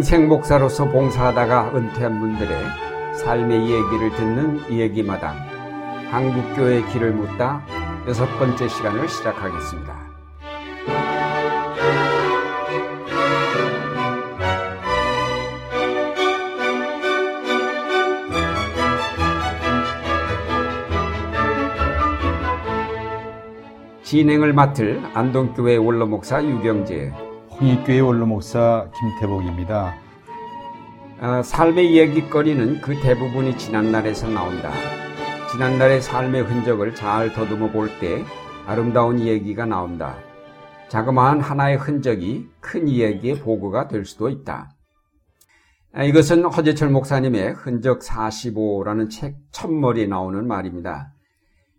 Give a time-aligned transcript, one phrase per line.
[0.00, 2.48] 평생 목사로서 봉사하다가 은퇴한 분들의
[3.16, 5.36] 삶의 이야기를 듣는 이야기마당
[6.10, 7.62] 한국교회 길을 묻다
[8.08, 9.94] 여섯 번째 시간을 시작하겠습니다.
[24.02, 27.29] 진행을 맡을 안동교회 원로목사 유경재
[27.60, 29.94] 홍익교회 원로목사 김태복입니다.
[31.20, 34.70] 어, 삶의 이야기거리는 그 대부분이 지난날에서 나온다.
[35.52, 38.24] 지난날의 삶의 흔적을 잘 더듬어 볼 때
[38.66, 40.16] 아름다운 이야기가 나온다.
[40.88, 44.70] 자그마한 하나의 흔적이 큰 이야기의 보고가 될 수도 있다.
[45.92, 51.12] 아, 이것은 허재철 목사님의 흔적 45라는 책 첫머리에 나오는 말입니다.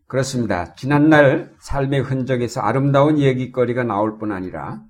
[0.06, 0.75] 그렇습니다.
[0.75, 4.81] 지난날 삶의 흔적에서 아름다운 이야기거리가 나올 뿐 아니라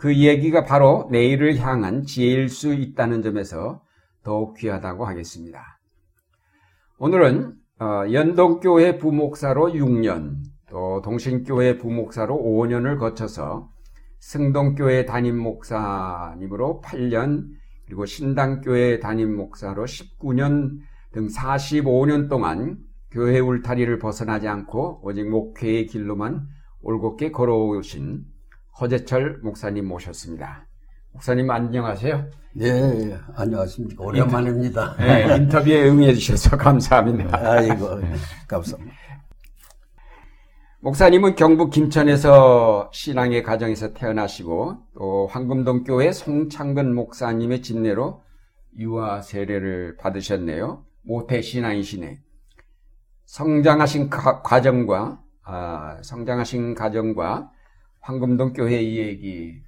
[0.00, 3.82] 그 얘기가 바로 내일을 향한 지혜일 수 있다는 점에서
[4.22, 5.78] 더욱 귀하다고 하겠습니다.
[6.98, 10.36] 오늘은 어, 연동교회 부목사로 6년,
[10.70, 13.68] 또 동신교회 부목사로 5년을 거쳐서
[14.20, 17.48] 승동교회 담임 목사님으로 8년,
[17.84, 20.78] 그리고 신당교회 담임 목사로 19년
[21.12, 22.78] 등 45년 동안
[23.10, 26.46] 교회 울타리를 벗어나지 않고 오직 목회의 길로만
[26.80, 28.39] 올곧게 걸어오신
[28.78, 30.66] 허재철 목사님 모셨습니다.
[31.12, 32.24] 목사님 안녕하세요.
[32.54, 34.02] 네, 안녕하십니까.
[34.04, 34.96] 오랜만입니다.
[34.96, 37.36] 네, 인터뷰에 응해 주셔서 감사합니다.
[37.38, 38.00] 아이고,
[38.48, 38.96] 감사합니다.
[40.82, 48.22] 목사님은 경북 김천에서 신앙의 가정에서 태어나시고 또 황금동 교회 송창근 목사님의 진례로
[48.78, 50.84] 유아 세례를 받으셨네요.
[51.02, 52.20] 모태 신앙이시네.
[53.26, 57.50] 성장하신 가, 과정과 아, 성장하신 가정과
[58.00, 59.62] 황금동 교회 이 얘기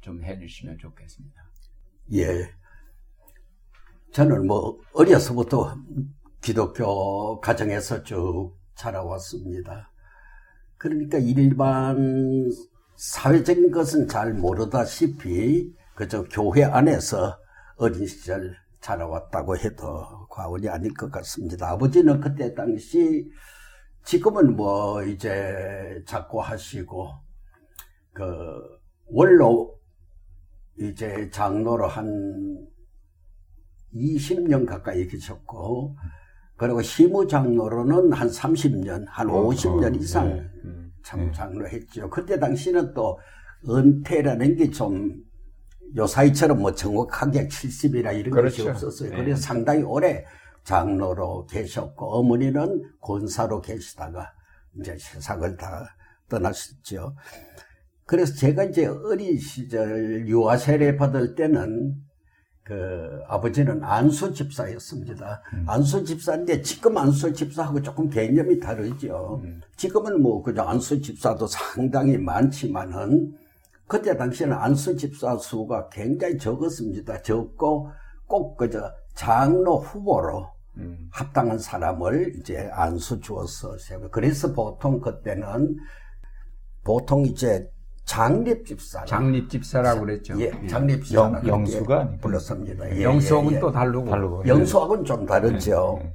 [0.00, 1.42] 좀 해주시면 좋겠습니다.
[2.14, 2.50] 예.
[4.12, 5.76] 저는 뭐 어려서부터
[6.40, 9.92] 기독교 가정에서 쭉 자라왔습니다.
[10.78, 12.50] 그러니까 일반
[12.96, 17.38] 사회적인 것은 잘 모르다시피 그저 교회 안에서
[17.76, 21.70] 어린 시절 자라왔다고 해도 과언이 아닐 것 같습니다.
[21.70, 23.30] 아버지는 그때 당시
[24.04, 27.12] 지금은 뭐 이제 작고 하시고
[28.12, 28.24] 그
[29.06, 29.78] 원로
[30.78, 32.66] 이제 장로로 한
[33.94, 35.96] 20년 가까이 계셨고
[36.56, 41.32] 그리고 시무 장로로는 한 30년, 한 50년 어, 어, 이상 네, 네, 참 네.
[41.32, 42.08] 장로 했죠.
[42.10, 43.18] 그때 당시는 또
[43.68, 45.24] 은퇴라는 게 좀
[45.96, 48.58] 요사이처럼 뭐 정확하게 70이라 이런 그렇죠.
[48.64, 49.10] 것이 없었어요.
[49.10, 49.16] 네.
[49.16, 50.24] 그래서 상당히 오래
[50.64, 54.32] 장로로 계셨고 어머니는 권사로 계시다가
[54.78, 55.96] 이제 세상을 다
[56.28, 57.16] 떠나셨죠.
[58.10, 61.94] 그래서 제가 이제 어린 시절 유아 세례 받을 때는
[62.64, 65.40] 그 아버지는 안수 집사였습니다.
[65.54, 65.64] 음.
[65.68, 69.40] 안수 집사인데 지금 안수 집사하고 조금 개념이 다르죠.
[69.44, 69.60] 음.
[69.76, 73.32] 지금은 뭐 그저 안수 집사도 상당히 많지만은
[73.86, 77.22] 그때 당시에는 안수 집사 수가 굉장히 적었습니다.
[77.22, 77.92] 적고
[78.26, 81.08] 꼭 그저 장로 후보로 음.
[81.12, 83.76] 합당한 사람을 이제 안수 주어서
[84.10, 85.76] 그래서 보통 그때는
[86.82, 87.70] 보통 이제
[88.10, 89.04] 장립집사.
[89.04, 90.34] 장립집사라고 그랬죠.
[90.40, 90.66] 예, 예.
[90.66, 91.42] 장립집사.
[91.46, 92.96] 영, 수가 불렀습니다.
[92.96, 93.60] 예, 영수하고는 예, 예.
[93.60, 94.10] 또 다르고.
[94.10, 94.46] 다르고.
[94.48, 96.00] 영수하고는 좀 다르죠.
[96.02, 96.12] 예,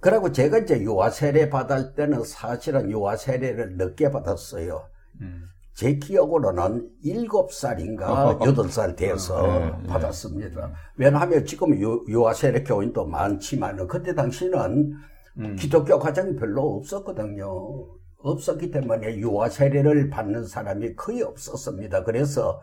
[0.00, 4.84] 그리고 제가 이제 유아 세례 받을 때는 사실은 유아 세례를 늦게 받았어요.
[5.22, 5.44] 음.
[5.72, 10.72] 제 기억으로는 일곱 살인가 여덟 살 돼서 받았습니다.
[10.96, 14.92] 왜냐하면 지금 유, 유아 세례 교인도 많지만 그때 당시는
[15.38, 15.56] 음.
[15.56, 18.03] 기독교 과정이 별로 없었거든요.
[18.24, 22.04] 없었기 때문에 유아 세례를 받는 사람이 거의 없었습니다.
[22.04, 22.60] 그래서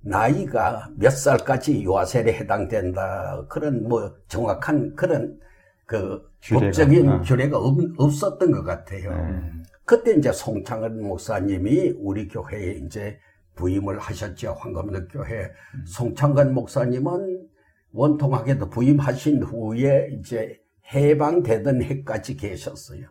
[0.00, 5.38] 나이가 몇 살까지 유아 세례 해당된다 그런 뭐 정확한 그런
[5.86, 7.20] 그 규례가, 법적인 어.
[7.22, 9.10] 규례가 없, 없었던 것 같아요.
[9.10, 9.62] 음.
[9.84, 13.18] 그때 이제 송창은 목사님이 우리 교회에 이제
[13.54, 14.56] 부임을 하셨죠.
[14.58, 15.44] 황금덕 교회.
[15.44, 15.84] 음.
[15.86, 17.46] 송창근 목사님은
[17.92, 20.58] 원통하게도 부임하신 후에 이제
[20.92, 23.06] 해방되던 해까지 계셨어요.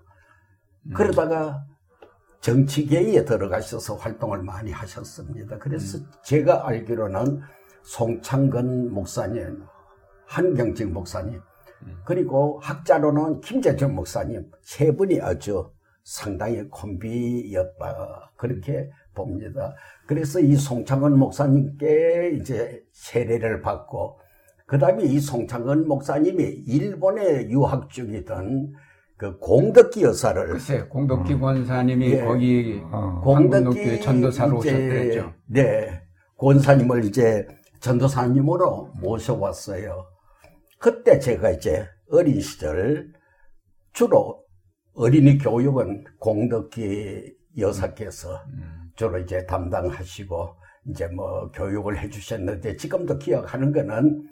[0.86, 0.94] 음.
[0.94, 1.66] 그러다가
[2.42, 5.58] 정치계에 들어가셔서 활동을 많이 하셨습니다.
[5.60, 6.06] 그래서 음.
[6.24, 7.42] 제가 알기로는
[7.84, 9.64] 송창근 목사님,
[10.26, 11.42] 한경직 목사님,
[11.84, 12.02] 음.
[12.06, 15.72] 그리고 학자로는 김재정 목사님 세 분이 아주
[16.04, 19.74] 상당히 콤비였다 그렇게 봅니다.
[20.06, 24.20] 그래서 이 송창근 목사님께 이제 세례를 받고
[24.66, 28.74] 그 다음에 이 송창근 목사님이 일본에 유학 중이던
[29.24, 31.40] 그 공덕기 여사를 글쎄 공덕기 음.
[31.40, 32.26] 권사님이 예.
[32.26, 33.22] 거기 어.
[33.24, 35.34] 공덕기 전도사로 오셨더랬죠.
[35.46, 36.02] 네,
[36.38, 37.48] 권사님을 이제
[37.80, 40.06] 전도사님으로 모셔왔어요.
[40.78, 43.14] 그때 제가 이제 어린 시절
[43.94, 44.44] 주로
[44.94, 48.42] 어린이 교육은 공덕기 여사께서
[48.98, 50.56] 주로 이제 담당하시고
[50.90, 54.28] 이제 뭐 교육을 해주셨는데 지금도 기억하는 거는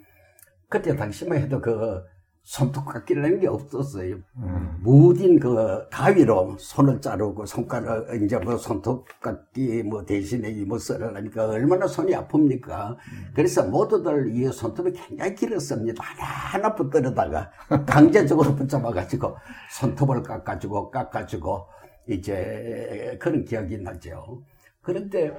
[0.68, 2.02] 그때 당시만 해도 그
[2.44, 4.16] 손톱깎이라는 게 없었어요.
[4.36, 4.78] 음.
[4.80, 12.12] 무딘 그 가위로 손을 자르고 손가락 이제 뭐 손톱깎이 뭐 대신에 이뭐 썰으니까 얼마나 손이
[12.12, 12.96] 아픕니까?
[13.34, 16.02] 그래서 모두들 이 손톱이 굉장히 길었습니다.
[16.02, 17.50] 하나하나 붙들어다가
[17.86, 19.36] 강제적으로 붙잡아가지고
[19.70, 21.66] 손톱을 깎아주고 깎아주고
[22.08, 24.42] 이제 그런 기억이 나죠.
[24.82, 25.32] 그런데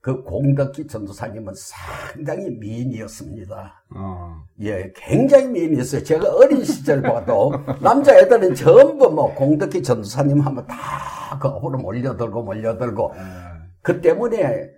[0.00, 3.84] 그 공덕기 전도사님은 상당히 미인이었습니다.
[3.94, 4.44] 어.
[4.62, 6.02] 예, 굉장히 미인이었어요.
[6.02, 7.52] 제가 어린 시절 봐도
[7.82, 13.12] 남자애들은 전부 뭐 공덕기 전도사님 하면 다그 앞으로 몰려들고 몰려들고
[13.82, 14.70] 그 때문에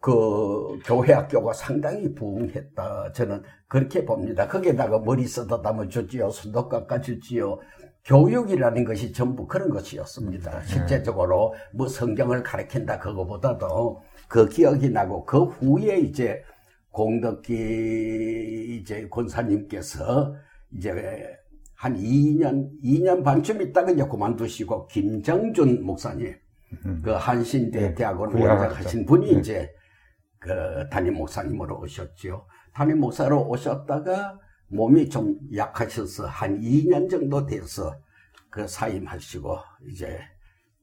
[0.00, 3.12] 그 교회 학교가 상당히 부흥했다.
[3.12, 4.46] 저는 그렇게 봅니다.
[4.46, 6.30] 거기에다가 머리 써다 담아주지요.
[6.30, 7.58] 손도 깎아주지요.
[8.04, 10.62] 교육이라는 것이 전부 그런 것이었습니다.
[10.64, 16.42] 실제적으로 뭐 성경을 가르친다 그거보다도 그 기억이 나고 그 후에 이제
[16.90, 20.34] 공덕기 이제 권사님께서
[20.72, 21.36] 이제
[21.74, 26.34] 한 2년, 2년 반쯤 있다가 이제 그만두시고 김정준 목사님,
[27.04, 28.64] 그 한신대 네, 대학원 구약학자.
[28.64, 29.38] 원장하신 분이 네.
[29.38, 29.70] 이제
[30.38, 32.46] 그 담임 목사님으로 오셨죠.
[32.72, 34.38] 담임 목사로 오셨다가
[34.68, 37.94] 몸이 좀 약하셔서 한 2년 정도 돼서
[38.50, 39.58] 그 사임하시고
[39.88, 40.18] 이제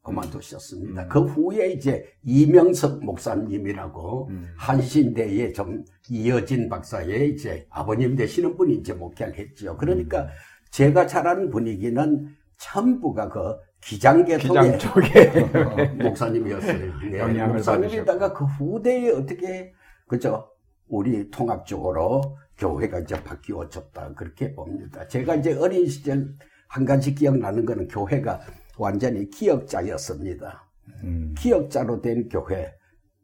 [0.04, 1.08] 그만두셨습니다.
[1.08, 9.38] 그 후에 이제 이명석 목사님이라고 한신대에 좀 이어진 박사의 이제 아버님 되시는 분이 이제 목회를
[9.38, 9.78] 했죠.
[9.78, 10.28] 그러니까
[10.72, 12.28] 제가 자란 분위기는
[12.58, 14.78] 전부가 그 기장계 기장
[16.00, 16.94] 목사님이었어요.
[17.12, 19.74] 네, 목사님이다가 그 후대에 어떻게
[20.08, 20.50] 그죠?
[20.88, 25.08] 우리 통합 적으로 교회가 이제 바뀌어졌다 그렇게 봅니다.
[25.08, 26.36] 제가 이제 어린 시절
[26.68, 28.42] 한 가지 기억나는 거는 교회가
[28.78, 30.70] 완전히 기역자였습니다.
[31.04, 31.34] 음.
[31.38, 32.74] 기역자로 된 교회,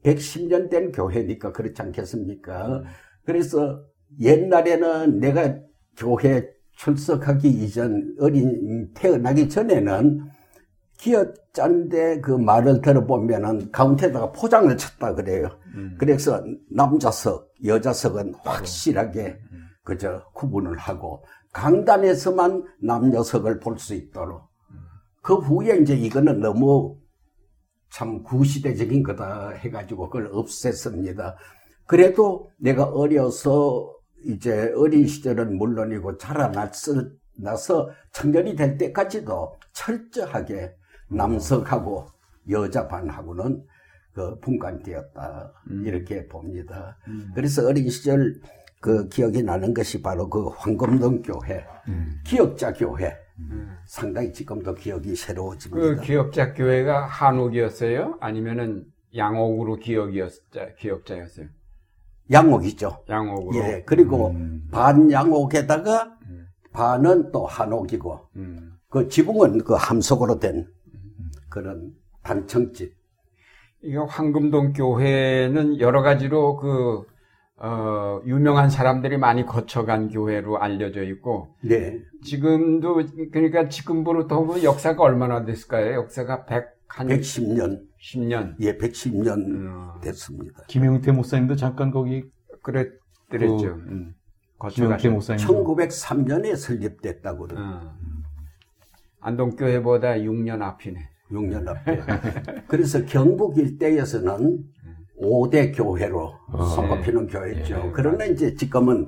[0.04, 2.84] 110년 된 교회니까 그렇지 않겠습니까?
[3.26, 3.84] 그래서
[4.20, 5.56] 옛날에는 내가
[5.98, 6.48] 교회
[6.78, 10.22] 출석하기 이전 어린 태어나기 전에는
[10.98, 15.50] 기역자인데 그 말을 들어보면은 가운데다가 포장을 쳤다 그래요.
[15.98, 19.38] 그래서 남자석, 여자석은 확실하게
[19.84, 21.24] 그저 구분을 하고
[21.54, 24.49] 강단에서만 남녀석을 볼 수 있도록
[25.22, 26.98] 그 후에 이제 이거는 너무
[27.92, 31.36] 참 구시대적인 거다 해가지고 그걸 없앴습니다.
[31.86, 33.96] 그래도 내가 어려서
[34.26, 40.76] 이제 어린 시절은 물론이고 자라났을 나서 청년이 될 때까지도 철저하게
[41.10, 42.06] 남석하고
[42.50, 43.66] 여자 반하고는
[44.14, 46.98] 그 분간되었다 이렇게 봅니다.
[47.34, 48.40] 그래서 어린 시절
[48.82, 51.66] 그 기억이 나는 것이 바로 그 황금동 교회,
[52.26, 53.18] 기억자 교회.
[53.86, 56.02] 상당히 지금도 기억이 그 새로워집니다.
[56.02, 58.18] 기업자 교회가 한옥이었어요?
[58.20, 61.48] 아니면은 양옥으로 기업이었자 기업자였어요?
[62.32, 63.06] 양옥이죠.
[63.10, 63.58] 양옥으로.
[63.58, 64.68] 예, 그리고 음.
[64.72, 66.16] 반 양옥에다가
[66.72, 68.74] 반은 또 한옥이고, 음.
[68.90, 70.68] 그 지붕은 그 함석으로 된
[71.50, 71.94] 그런
[72.24, 72.96] 단청집.
[73.82, 77.06] 이거 황금동 교회는 여러 가지로 그,
[77.62, 82.00] 어, 유명한 사람들이 많이 거쳐간 교회로 알려져 있고, 네.
[82.24, 83.02] 지금도,
[83.32, 85.96] 그러니까 지금부터 보면 역사가 얼마나 됐을까요?
[85.96, 88.56] 역사가 100, 한 110년, 10년.
[88.62, 90.64] 예, 110년 음, 됐습니다.
[90.68, 92.24] 김용태 목사님도 잠깐 거기
[92.64, 93.76] 그랬더랬죠.
[93.76, 94.16] 그 음.
[94.72, 97.62] 김용태 목사님 1903년에 설립됐다고 그래요.
[97.62, 97.96] 어.
[99.20, 101.00] 안동교회보다 6년 앞이네.
[101.32, 102.02] 6년 앞에.
[102.68, 104.64] 그래서 경북 일대에서는
[105.22, 106.64] 5대 교회로 어.
[106.66, 107.76] 손꼽히는 교회죠.
[107.76, 109.08] 예, 그러나 이제 지금은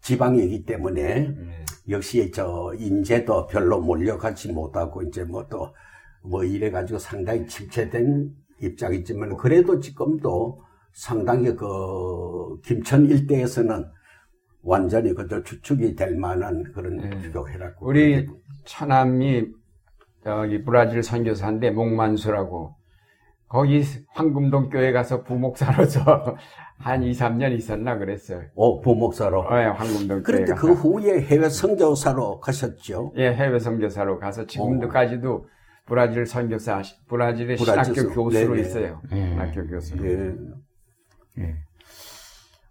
[0.00, 1.64] 지방이기 때문에 네.
[1.88, 11.54] 역시 저 인재도 별로 몰려가지 못하고 이제 뭐또뭐 이래가지고 상당히 침체된 입장이지만 그래도 지금도 상당히
[11.56, 13.84] 그 김천 일대에서는
[14.62, 17.30] 완전히 그저 주축이 될 만한 그런 네.
[17.30, 17.86] 교회라고.
[17.86, 18.26] 우리
[18.64, 19.46] 처남이
[20.22, 22.74] 저기 브라질 선교사인데 목만수라고
[23.54, 26.34] 거기 황금동 교회 가서 부목사로 서
[26.76, 28.42] 한 2, 3년 있었나 그랬어요.
[28.56, 29.42] 오, 부목사로.
[29.42, 30.66] 어, 예, 황금동 교회 그런데 가서.
[30.66, 33.12] 그 후에 해외 선교사로 가셨죠.
[33.16, 35.46] 예, 해외 선교사로 가서 지금도까지도
[35.86, 38.60] 브라질 선교사, 브라질의 브라질 신학교 선- 교수로 네네.
[38.60, 39.00] 있어요.
[39.12, 39.28] 예.
[39.28, 39.94] 신학교 교수.
[40.04, 40.34] 예.
[41.44, 41.54] 예.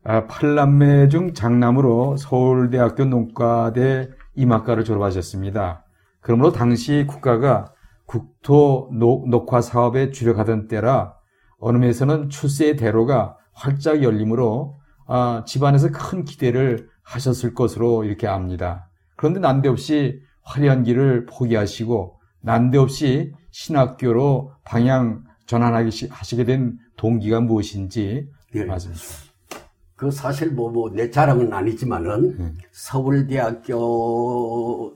[0.03, 5.85] 아, 팔남매 중 장남으로 서울대학교 농과대 이학과를 졸업하셨습니다.
[6.19, 7.72] 그러므로 당시 국가가
[8.17, 11.15] 국토 녹- 녹화 사업에 주력하던 때라
[11.57, 14.77] 어느 면에서는 출세의 대로가 활짝 열리므로
[15.07, 18.87] 아, 집안에서 큰 기대를 하셨을 것으로 이렇게 압니다.
[19.17, 28.65] 그런데 난데없이 화려한 길을 포기하시고 난데없이 신학교로 방향 전환하기 하시게 된 동기가 무엇인지 예.
[28.65, 29.33] 말씀 주시죠.
[29.95, 32.55] 그 사실 뭐, 뭐, 내 자랑은 아니지만은, 음.
[32.71, 33.73] 서울대학교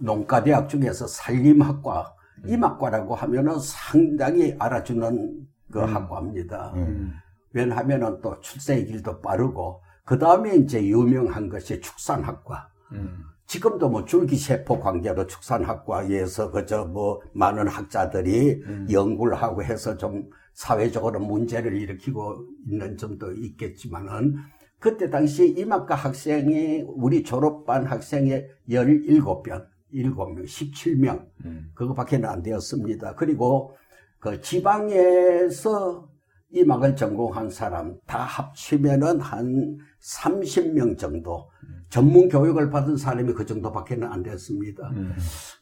[0.02, 2.50] 농가대학 중에서 산림학과, 음.
[2.50, 5.96] 임학과라고 하면은 상당히 알아주는 그 음.
[5.96, 6.74] 학과입니다.
[6.76, 7.14] 음.
[7.54, 12.70] 왜냐하면은 또 출생의 길도 빠르고, 그 다음에 이제 유명한 것이 축산학과.
[12.94, 13.24] 음.
[13.48, 21.74] 지금도 뭐 줄기세포 관계로 축산학과에서 그저 뭐 많은 학자들이 연구를 하고 해서 좀 사회적으로 문제를
[21.78, 24.36] 일으키고 있는 점도 있겠지만은
[24.80, 31.72] 그때 당시 임학과 학생이 우리 졸업반 학생의 17명, 7명, 17명 음.
[31.74, 33.16] 그거밖에 안 되었습니다.
[33.16, 33.76] 그리고
[34.20, 36.10] 그 지방에서
[36.50, 41.50] 임학을 전공한 사람 다 합치면은 한 30명 정도
[41.90, 44.90] 전문 교육을 받은 사람이 그 정도밖에 안 됐습니다.
[44.90, 45.16] 음.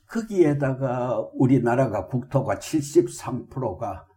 [0.07, 4.07] 거기에다가 우리나라가 국토가 73%가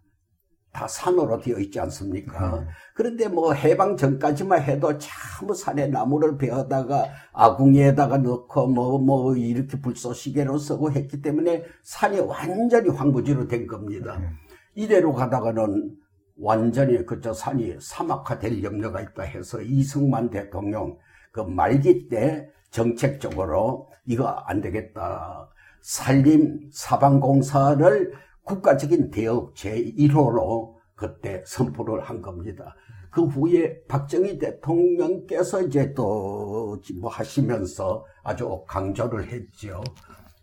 [0.79, 2.59] 다 산으로 되어 있지 않습니까?
[2.59, 2.69] 음.
[2.95, 10.57] 그런데 뭐 해방 전까지만 해도 참 산에 나무를 베어다가 아궁이에다가 넣고 뭐, 뭐 이렇게 불쏘시개로
[10.57, 14.19] 쓰고 했기 때문에 산이 완전히 황무지로 된 겁니다.
[14.19, 14.37] 음.
[14.77, 15.97] 이대로 가다가는
[16.41, 20.97] 완전히 그저 산이 사막화 될 염려가 있다 해서 이승만 대통령
[21.33, 25.49] 그 말기 때 정책적으로 이거 안 되겠다.
[25.83, 28.13] 산림 사방공사를
[28.49, 32.75] 국가적인 대업 제1호로 그때 선포를 한 겁니다.
[33.11, 39.83] 그 후에 박정희 대통령께서 이제 또 뭐 하시면서 아주 강조를 했죠.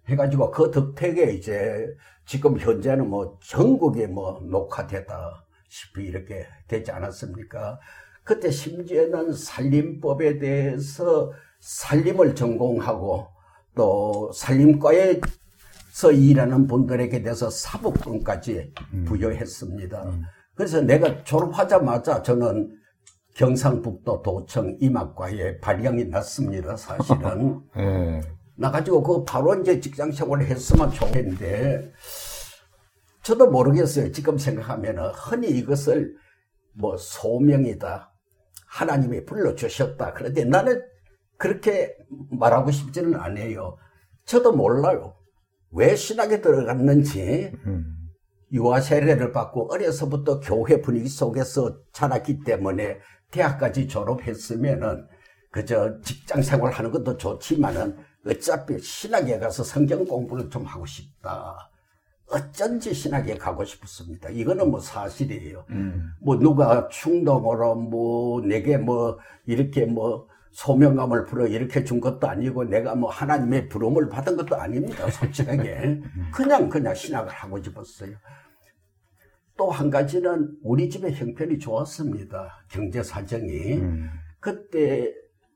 [0.08, 1.88] 해가지고 그 덕택에 이제
[2.26, 7.80] 지금 현재는 뭐 전국에 뭐 녹화되다시피 이렇게 되지 않았습니까?
[8.24, 13.28] 그때 심지어는 산림법에 대해서 산림을 전공하고
[13.76, 15.20] 또 산림과에
[15.96, 18.74] 서 일하는 분들에게 대해서 사법권까지
[19.06, 20.12] 부여했습니다.
[20.54, 22.78] 그래서 내가 졸업하자마자 저는
[23.36, 27.62] 경상북도 도청 임학과에 발령이 났습니다, 사실은.
[27.80, 28.20] 예.
[28.58, 31.94] 나가지고 그 바로 이제 직장 생활을 했으면 좋겠는데,
[33.24, 34.12] 저도 모르겠어요.
[34.12, 36.14] 지금 생각하면은 흔히 이것을
[36.74, 38.12] 뭐 소명이다.
[38.68, 40.12] 하나님이 불러주셨다.
[40.12, 40.82] 그런데 나는
[41.38, 41.96] 그렇게
[42.32, 43.78] 말하고 싶지는 않아요.
[44.26, 45.16] 저도 몰라요.
[45.72, 47.86] 왜 신학에 들어갔는지 음.
[48.52, 53.00] 유아 세례를 받고 어려서부터 교회 분위기 속에서 자랐기 때문에
[53.32, 55.08] 대학까지 졸업했으면은
[55.52, 61.72] 그저 직장 생활하는 것도 좋지만은 어차피 신학에 가서 성경 공부를 좀 하고 싶다.
[62.28, 64.30] 어쩐지 신학에 가고 싶었습니다.
[64.30, 65.66] 이거는 뭐 사실이에요.
[65.70, 66.12] 음.
[66.22, 72.96] 뭐 누가 충동으로 뭐 내게 뭐 이렇게 뭐 소명감을 불어 이렇게 준 것도 아니고 내가
[72.96, 75.10] 뭐 하나님의 부름을 받은 것도 아닙니다.
[75.12, 76.02] 솔직하게.
[76.34, 78.16] 그냥 그냥 신학을 하고 싶었어요.
[79.58, 82.66] 또 한 가지는 우리 집의 형편이 좋았습니다.
[82.70, 83.74] 경제 사정이.
[83.74, 84.10] 음.
[84.40, 85.14] 그때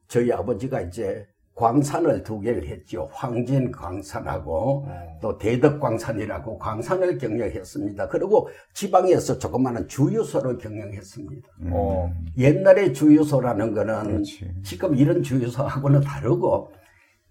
[0.09, 1.25] 저희 아버지가 이제
[1.59, 3.09] 광산을 두 개를 했죠.
[3.11, 4.87] 황진 광산하고
[5.21, 8.07] 또 대덕 광산이라고 광산을 경영했습니다.
[8.07, 11.49] 그리고 지방에서 조그마한 주유소를 경영했습니다.
[11.71, 12.13] 어.
[12.37, 14.49] 옛날에 주유소라는 거는 그렇지.
[14.63, 16.71] 지금 이런 주유소하고는 다르고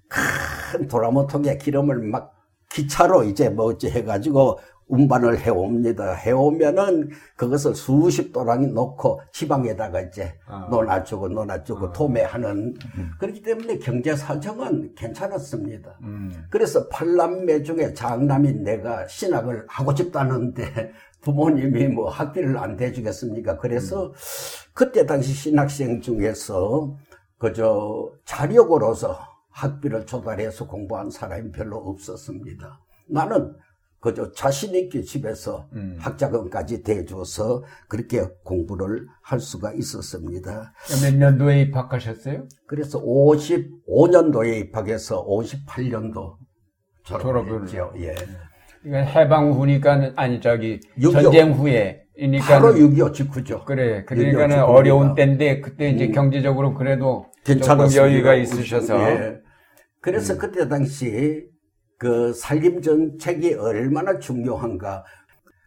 [0.08, 2.35] 큰 도라모통에 기름을 막
[2.70, 4.58] 기차로 이제 뭐 어찌 해가지고
[4.88, 6.14] 운반을 해옵니다.
[6.14, 10.66] 해오면은 그것을 수십 도랑이 놓고 지방에다가 이제 아.
[10.71, 12.75] 논아주고 논아주고 도매하는
[13.21, 15.99] 그렇기 때문에 경제 사정은 괜찮았습니다.
[16.02, 16.33] 음.
[16.50, 23.59] 그래서 팔남매 중에 장남인 내가 신학을 하고 싶다는데 부모님이 뭐 학비를 안 대주겠습니까?
[23.59, 24.12] 그래서
[24.73, 26.97] 그때 당시 신학생 중에서
[27.38, 29.18] 그저 자력으로서
[29.50, 32.80] 학비를 조달해서 공부한 사람이 별로 없었습니다.
[33.09, 33.54] 나는
[34.00, 35.97] 그저 자신 있게 집에서 음.
[35.99, 40.73] 학자금까지 대줘서 그렇게 공부를 할 수가 있었습니다.
[41.02, 42.47] 몇 년도에 입학하셨어요?
[42.67, 46.37] 그래서 55년도에 입학해서 58년도
[47.02, 47.50] 졸업을.
[47.50, 47.93] 졸업했죠.
[47.99, 48.14] 예.
[48.87, 51.12] 이건 해방 후니까 아니 저기 6.25.
[51.23, 53.64] 전쟁 후에이니까 바로 6.25 직후죠.
[53.64, 54.62] 그래 6.25 그러니까는.
[54.62, 56.12] 어려운 때인데 그때 이제 음.
[56.12, 57.95] 경제적으로 그래도 괜찮았습니다.
[57.95, 59.38] 조금 여유가 있으셔서 예.
[60.00, 60.38] 그래서 음.
[60.38, 61.47] 그때 당시
[61.99, 65.05] 그 산림 정책이 얼마나 중요한가.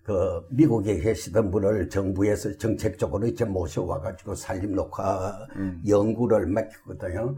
[0.04, 5.80] 그 미국에 계시던 분을 정부에서 정책적으로 이제 모셔와가지고 산림 녹화 음.
[5.88, 7.36] 연구를 맡겼거든요.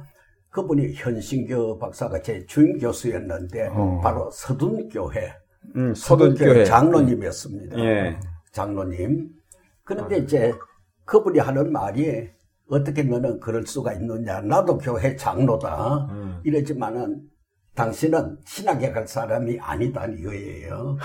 [0.50, 4.00] 그분이 현신교 박사가 제 주임 교수였는데 어.
[4.02, 5.34] 바로 서둔교회
[5.76, 7.80] 음, 서둔교회 서둔교회 장로님이었습니다.
[7.80, 8.20] 예.
[8.52, 9.30] 장로님.
[9.84, 10.54] 그런데 이제
[11.04, 12.30] 그분이 하는 말이
[12.70, 14.40] 어떻게 너는 그럴 수가 있느냐.
[14.42, 16.08] 나도 교회 장로다.
[16.12, 16.40] 음.
[16.44, 17.33] 이러지만은
[17.76, 20.98] 당신은 신학에 갈 사람이 아니다는 이거예요.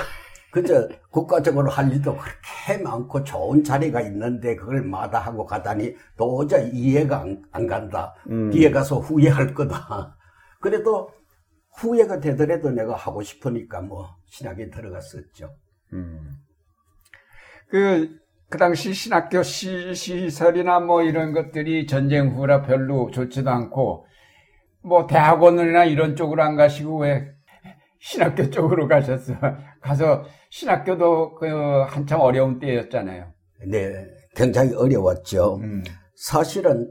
[0.51, 7.43] 그저 국가적으로 할 일도 그렇게 많고 좋은 자리가 있는데 그걸 마다하고 가다니 도저히 이해가 안,
[7.53, 8.15] 안 간다.
[8.31, 8.51] 음.
[8.51, 10.17] 뒤에 가서 후회할 거다.
[10.61, 11.11] 그래도
[11.77, 15.55] 후회가 되더라도 내가 하고 싶으니까 뭐 신학에 들어갔었죠.
[15.93, 16.39] 음.
[17.69, 24.07] 그, 그 당시 신학교 시, 시설이나 뭐 이런 것들이 전쟁 후라 별로 좋지도 않고,
[24.83, 27.29] 뭐 대학원이나 이런 쪽으로 안 가시고 왜
[28.01, 29.35] 신학교 쪽으로 가셨어?
[29.81, 31.47] 가서 신학교도 그
[31.89, 33.33] 한참 어려운 때였잖아요.
[33.67, 34.07] 네,
[34.37, 35.57] 굉장히 어려웠죠.
[35.57, 35.83] 음,
[36.15, 36.91] 사실은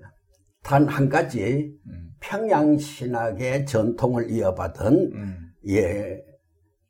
[0.64, 5.38] 단 한 가지 음, 평양 신학의 전통을 이어받은 음,
[5.70, 6.18] 예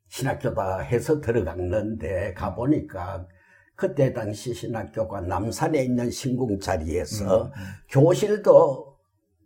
[0.09, 3.27] 신학교다 해서 들어갔는데 가보니까
[3.75, 7.51] 그때 당시 신학교가 남산에 있는 신궁 자리에서 음,
[7.91, 8.86] 교실도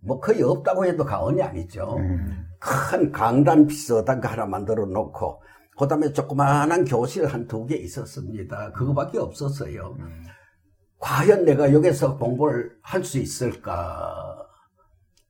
[0.04, 1.96] 뭐 거의 없다고 해도 과언이 아니죠.
[1.98, 2.46] 음.
[2.60, 5.42] 큰 강단 비슷한 거 하나 만들어 놓고
[5.78, 8.72] 그 다음에 조그마한 교실 한 두 개 있었습니다.
[8.74, 9.96] 그거밖에 없었어요.
[10.00, 10.24] 음.
[11.00, 14.38] 과연 내가 여기서 공부를 할 수 있을까?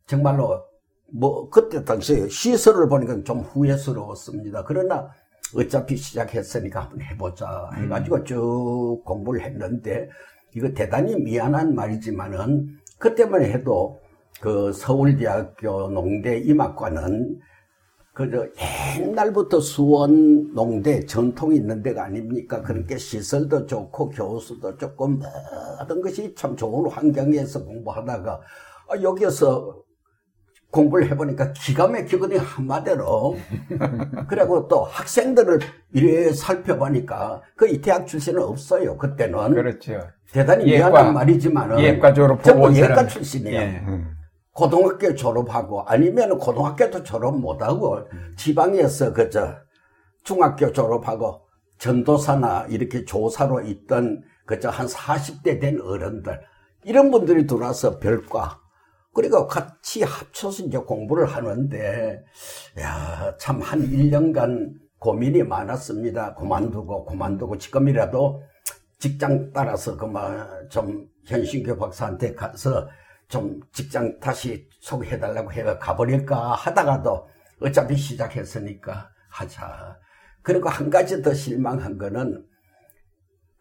[0.08, 0.66] 정말로
[1.14, 4.64] 뭐 그때 당시에 시설을 보니까 좀 후회스러웠습니다.
[4.66, 5.10] 그러나
[5.56, 10.10] 어차피 시작했으니까 한번 해보자 해가지고 쭉 공부를 했는데
[10.54, 14.01] 이거 대단히 미안한 말이지만은 그때만 해도
[14.42, 17.40] 그 서울대학교 농대 임학과는
[18.14, 18.46] 그저
[19.00, 22.62] 옛날부터 수원 농대 전통이 있는 데가 아닙니까?
[22.62, 25.22] 그렇게 시설도 좋고 교수도 조금
[25.80, 28.42] 모든 것이 참 좋은 환경에서 공부하다가
[28.90, 29.78] 아, 여기서
[30.72, 33.38] 공부를 해보니까 기가 막히거든요 한마디로
[34.28, 35.60] 그리고 또 학생들을
[35.94, 40.02] 이래 살펴보니까 거의 대학 출신은 없어요 그때는 그렇죠.
[40.32, 43.06] 대단히 예과, 미안한 말이지만은 예과 졸업하고 전부 온 예과.
[43.06, 43.84] 출신이에요 예.
[43.86, 44.21] 음.
[44.54, 48.00] 고등학교 졸업하고 아니면 고등학교도 졸업 못하고
[48.38, 49.56] 지방에서 그저
[50.24, 56.42] 중학교 졸업하고 전도사나 이렇게 조사로 있던 그저 한 40대 된 어른들
[56.84, 58.60] 이런 분들이 들어와서 별과
[59.14, 62.24] 그리고 같이 합쳐서 이제 공부를 하는데
[62.80, 66.36] 야 참 한 1년간 고민이 많았습니다.
[66.36, 68.44] 그만두고 그만두고 지금이라도
[69.00, 72.88] 직장 따라서 그만 좀 현신교 박사한테 가서
[73.32, 77.28] 좀 직장 다시 소개해달라고 해가 가버릴까 하다가도
[77.62, 79.98] 어차피 시작했으니까 하자.
[80.44, 82.46] 그리고 한 가지 더 실망한 거는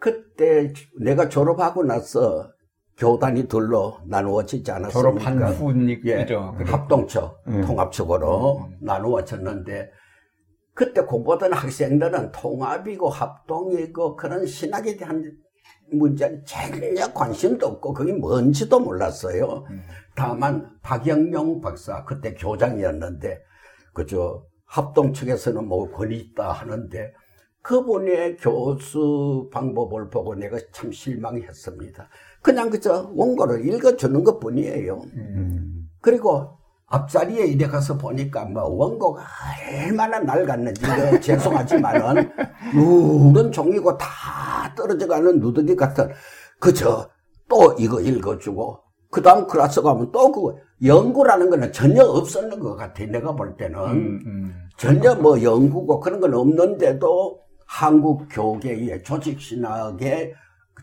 [0.00, 2.50] 그때 내가 졸업하고 나서
[2.96, 4.92] 교단이 둘로 나누어지지 않았습니까?
[4.92, 6.08] 졸업한 후니까.
[6.10, 6.54] 예, 그죠.
[6.58, 6.70] 그래.
[6.70, 7.62] 합동처, 음.
[7.62, 8.76] 통합적으로 음.
[8.80, 9.90] 나누어졌는데
[10.74, 15.32] 그때 공부하던 학생들은 통합이고 합동이고 그런 신학에 대한
[15.92, 19.64] 문제는 전혀 관심도 없고 그게 뭔지도 몰랐어요.
[19.70, 19.82] 음.
[20.14, 23.42] 다만 박영용 박사 그때 교장이었는데
[23.92, 27.12] 그저 합동 측에서는 뭐 권위 있다 하는데
[27.62, 32.08] 그분의 교수 방법을 보고 내가 참 실망했습니다.
[32.40, 35.00] 그냥 그저 원고를 읽어주는 것 뿐이에요.
[35.14, 35.88] 음.
[36.00, 39.24] 그리고 앞자리에 이래 가서 보니까 뭐 원고가
[39.86, 40.82] 얼마나 낡았는지
[41.22, 42.30] 죄송하지만은
[42.74, 44.06] 누런 종이고 다
[44.74, 46.10] 떨어져가는 누더기 같은
[46.58, 47.08] 그저
[47.48, 48.80] 또 이거 읽어주고
[49.10, 53.78] 그 다음 클래스 가면 또 그거 연구라는 거는 전혀 없었는 것 같아 내가 볼 때는
[53.78, 54.68] 음, 음.
[54.76, 60.34] 전혀 뭐 연구고 그런 건 없는데도 한국 교계의 조직 신학의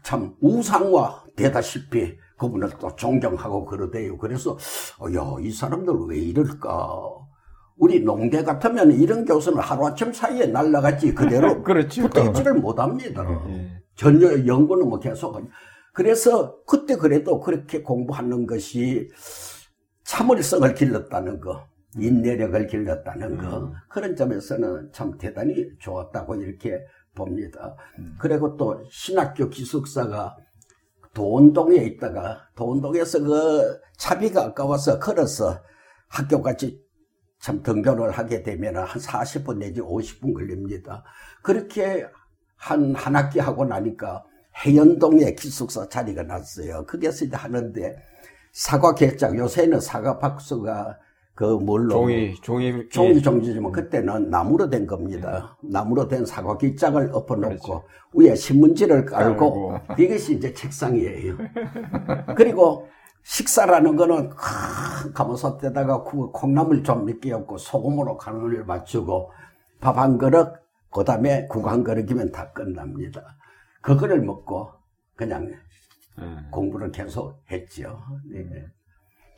[0.03, 4.17] 참 우상화 되다시피 그분을 또 존경하고 그러대요.
[4.17, 4.57] 그래서
[4.99, 7.26] 어, 야, 이 사람들 왜 이럴까?
[7.77, 12.01] 우리 농대 같으면 이런 교수는 하루아침 사이에 날라갔지 그대로 그렇지.
[12.01, 13.25] 붙어있지를 못합니다.
[13.49, 13.81] 예.
[13.95, 15.39] 전혀 연구는 뭐 계속.
[15.93, 19.09] 그래서 그때 그래도 그렇게 공부하는 것이
[20.03, 23.73] 참을성을 길렀다는 거, 인내력을 길렀다는 거, 음.
[23.89, 26.79] 그런 점에서는 참 대단히 좋았다고 이렇게
[27.15, 27.75] 봅니다.
[27.99, 28.15] 음.
[28.19, 30.37] 그리고 또 신학교 기숙사가
[31.13, 35.59] 도원동에 있다가 도원동에서 그 차비가 아까워서 걸어서
[36.09, 36.79] 학교까지
[37.39, 41.03] 참 등교를 하게 되면 한 40분 내지 50분 걸립니다.
[41.43, 42.05] 그렇게
[42.55, 44.23] 한, 한 학기 하고 나니까
[44.65, 46.85] 해연동에 기숙사 자리가 났어요.
[46.85, 47.95] 거기서 이제 하는데
[48.51, 50.97] 사과 개짝, 요새는 사과 박수가
[51.35, 51.89] 그 뭘로.
[51.89, 52.89] 종이, 종이.
[52.89, 55.55] 종이 종지지만 그때는 나무로 된 겁니다.
[55.61, 57.83] 나무로 된 사과 기짝을 엎어놓고 그렇죠.
[58.13, 59.77] 위에 신문지를 깔고.
[59.99, 61.37] 이것이 이제 책상이에요.
[62.35, 62.87] 그리고
[63.27, 69.31] 식사라는 거는 큰 가마솥에다가 그 콩나물 좀몇개 얹고 소금으로 간을 맞추고
[69.81, 70.53] 밥 한 그릇
[70.91, 73.21] 그 다음에 국 한 그릇이면 다 끝납니다.
[73.81, 74.71] 그거를 먹고
[75.15, 75.51] 그냥
[76.51, 77.99] 공부를 계속 했죠.
[78.31, 78.43] 네.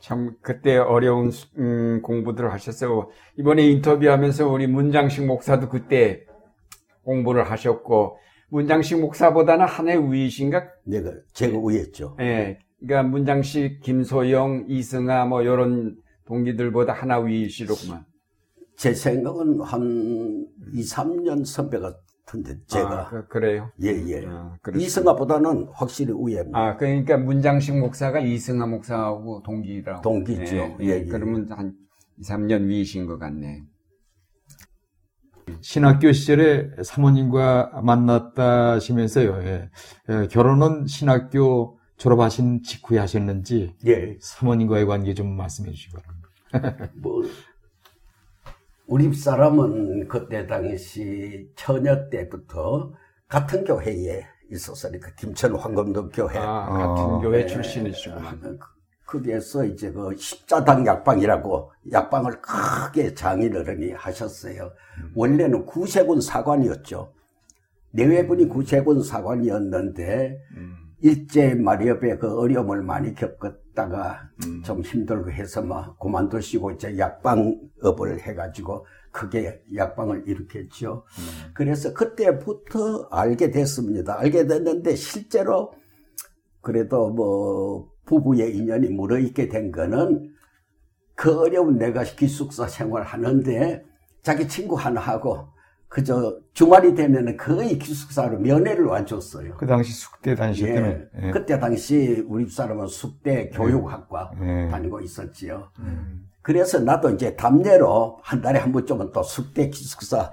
[0.00, 3.10] 참 그때 어려운 음, 공부들을 하셨어요.
[3.36, 6.24] 이번에 인터뷰하면서 우리 문장식 목사도 그때
[7.04, 8.18] 공부를 하셨고
[8.50, 10.62] 문장식 목사보다는 한 해 위이신가?
[10.86, 12.16] 내가 제가 위였죠.
[12.20, 12.58] 예.
[12.80, 18.04] 그러니까 문장식, 김소영, 이승아 뭐 이런 동기들보다 하나 위시로구만.
[18.76, 24.24] 제 생각은 한 2, 3년 선배 같은데 제가 아, 그, 래요 예예.
[24.26, 26.58] 아, 이승아보다는 확실히 위입니다.
[26.58, 30.00] 아 그러니까 문장식 목사가 이승아 목사하고 동기라고.
[30.00, 30.56] 동기죠.
[30.56, 31.04] 예, 예, 예.
[31.04, 31.74] 그러면 한
[32.18, 33.64] 2, 3년 위이신 것 같네.
[35.60, 39.42] 신학교 시절에 사모님과 만났다시면서요.
[39.42, 39.70] 예.
[40.08, 44.16] 예, 결혼은 신학교 졸업하신 직후에 하셨는지 예.
[44.20, 46.90] 사모님과의 관계 좀 말씀해 주시기 바랍니다.
[46.96, 47.22] 뭐
[48.86, 52.92] 우리 사람은 그때 당시 처녀 때부터
[53.28, 56.38] 같은 교회에 있었으니까 김천 황금도 교회.
[56.38, 57.46] 아, 같은 어, 교회 네.
[57.46, 58.58] 출신이시구만.
[59.04, 64.72] 거기에서 이제 그 십자당 약방이라고 약방을 크게 장인어른이 하셨어요.
[65.14, 67.12] 원래는 구세군 사관이었죠.
[67.90, 70.79] 내외분이 구세군 사관이었는데 음.
[71.02, 74.30] 일제 마리업에 그 어려움을 많이 겪었다가
[74.64, 81.04] 좀 힘들고 해서 막 그만두시고 이제 약방업을 해가지고 크게 약방을 일으켰죠.
[81.54, 84.18] 그래서 그때부터 알게 됐습니다.
[84.18, 85.72] 알게 됐는데 실제로
[86.60, 90.34] 그래도 뭐 부부의 인연이 물어있게 된 거는
[91.14, 93.84] 그 어려운 내가 기숙사 생활 하는데
[94.22, 95.48] 자기 친구 하나하고
[95.90, 99.56] 그저 주말이 되면은 거의 기숙사로 면회를 와줬어요.
[99.56, 101.08] 그 당시 숙대 다니실 예.
[101.20, 101.30] 예.
[101.32, 104.68] 그때 당시 우리 사람은 숙대 교육학과 예.
[104.70, 105.68] 다니고 있었지요.
[105.80, 106.28] 음.
[106.42, 110.32] 그래서 나도 이제 답례로 한 달에 한 번쯤은 또 숙대 기숙사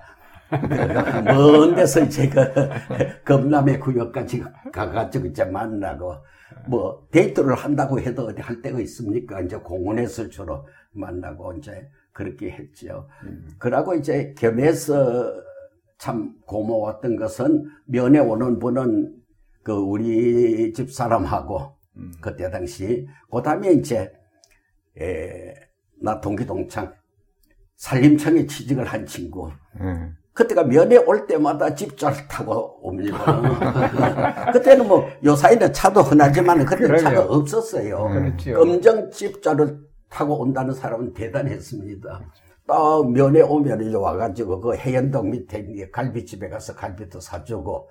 [1.25, 2.39] 먼 데서 이제 그
[3.25, 6.17] 검남의 구역까지 가가지고 이제 만나고
[6.67, 9.41] 뭐 데이트를 한다고 해도 어디 할 데가 있습니까?
[9.41, 13.07] 이제 공원에서 주로 만나고 이제 그렇게 했죠.
[13.57, 15.46] 그러고 이제 겸해서
[15.97, 19.15] 참 고마웠던 것은 면회 오는 분은
[19.63, 21.75] 그 우리 집 사람하고
[22.21, 24.11] 그때 당시 그다음에 이제
[24.99, 25.53] 에,
[26.01, 26.93] 나 동기 동창
[27.77, 30.11] 산림청에 취직을 한 친구 예.
[30.33, 33.17] 그때가 면회 올 때마다 집차를 타고 옵니다.
[34.53, 36.97] 그때는 뭐 요사이는 차도 흔하지만 그때.
[36.97, 38.07] 차가 없었어요.
[38.09, 38.53] 그렇죠.
[38.53, 39.79] 검정 집차를
[40.09, 42.21] 타고 온다는 사람은 대단했습니다.
[42.67, 47.89] 또 면회 오면 이제 와가지고 그 해연동 밑에 갈비집에 가서 갈비도 사주고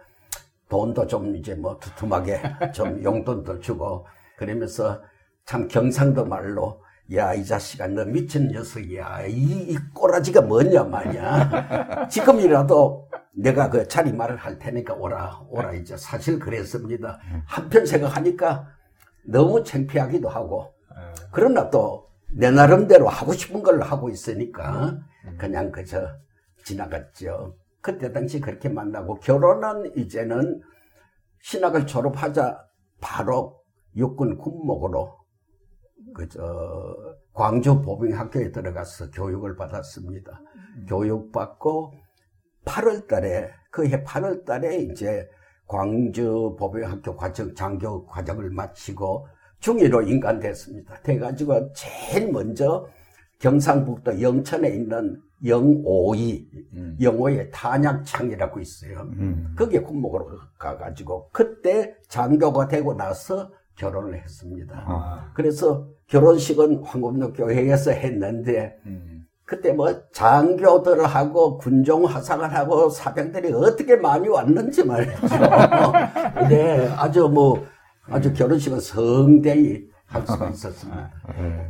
[0.68, 2.40] 돈도 좀 이제 뭐 두툼하게
[2.74, 5.00] 좀 용돈도 주고 그러면서
[5.44, 6.82] 참 경상도 말로
[7.14, 9.26] 야 이 자식아 너 미친 녀석이야.
[9.28, 9.32] 이,
[9.70, 16.38] 이 꼬라지가 뭐냐 마냐 지금이라도 내가 그 자리 말을 할 테니까 오라 오라 이제 사실
[16.40, 17.20] 그랬습니다.
[17.46, 18.66] 한편 생각하니까
[19.24, 20.74] 너무 창피하기도 하고
[21.30, 24.98] 그러나 또 내 나름대로 하고 싶은 걸 하고 있으니까
[25.38, 26.08] 그냥 그저
[26.64, 27.56] 지나갔죠.
[27.80, 30.60] 그때 당시 그렇게 만나고 결혼은 이제는
[31.40, 32.58] 신학을 졸업하자
[33.00, 33.60] 바로
[33.94, 35.16] 육군 군목으로
[36.14, 36.96] 그저
[37.32, 40.40] 광주 보병학교에 들어가서 교육을 받았습니다.
[40.88, 41.94] 교육받고
[42.64, 45.28] 8월 달에 그해 8월 달에 이제
[45.66, 49.28] 광주 보병학교 과정 장교 과정을 마치고
[49.60, 51.00] 중위로 인간됐습니다.
[51.02, 52.86] 돼가지고 제일 먼저
[53.38, 56.48] 경상북도 영천에 있는 영오이
[57.00, 59.00] 영오의 탄약창이라고 있어요.
[59.18, 59.54] 음.
[59.56, 64.84] 거기에 군목으로 가가지고 그때 장교가 되고 나서 결혼을 했습니다.
[64.86, 65.30] 아.
[65.34, 69.26] 그래서 결혼식은 황금로 교회에서 했는데 음.
[69.44, 75.12] 그때 뭐 장교들하고 군종 화상을하고 사병들이 어떻게 많이 왔는지 말이죠.
[76.48, 77.64] 네, 아주 뭐
[78.08, 81.10] 아주 결혼식은 성대히 할 수가 있었습니다.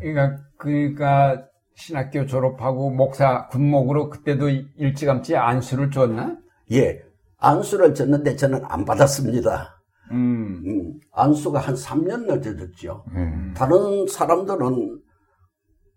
[0.01, 1.42] 그러니까 그러니까
[1.75, 6.37] 신학교 졸업하고 목사 군목으로 그때도 일찌감치 안수를 줬나?
[6.72, 7.01] 예,
[7.38, 9.81] 안수를 줬는데 저는 안 받았습니다.
[10.12, 10.62] 음.
[10.66, 13.05] 음, 안수가 한 3년 늦어졌죠.
[13.14, 13.55] 음.
[13.57, 15.01] 다른 사람들은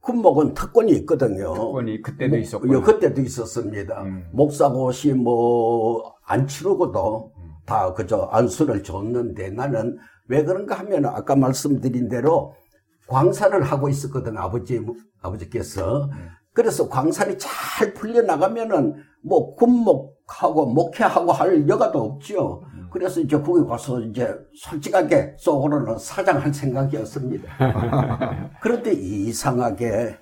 [0.02, 1.54] 군목은 특권이 있거든요.
[1.54, 2.78] 특권이 그때도 목- 있었구나.
[2.78, 4.02] 예, 그때도 있었습니다.
[4.04, 4.25] 음.
[4.32, 7.32] 목사고시 뭐 안 치르고도
[7.65, 9.97] 다 그저 안수를 줬는데 나는
[10.29, 12.55] 왜 그런가 하면 아까 말씀드린 대로
[13.07, 14.79] 광산을 하고 있었거든 아버지
[15.21, 16.09] 아버지께서
[16.53, 22.63] 그래서 광산이 잘 풀려 나가면은 뭐 군목하고 목회하고 할 여가도 없죠.
[22.91, 27.53] 그래서 이제 거기 가서 이제 솔직하게 속으로는 사장할 생각이었습니다.
[28.61, 30.17] 그런데 이상하게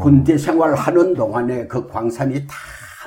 [0.00, 2.54] 군대 생활하는 동안에 그 광산이 다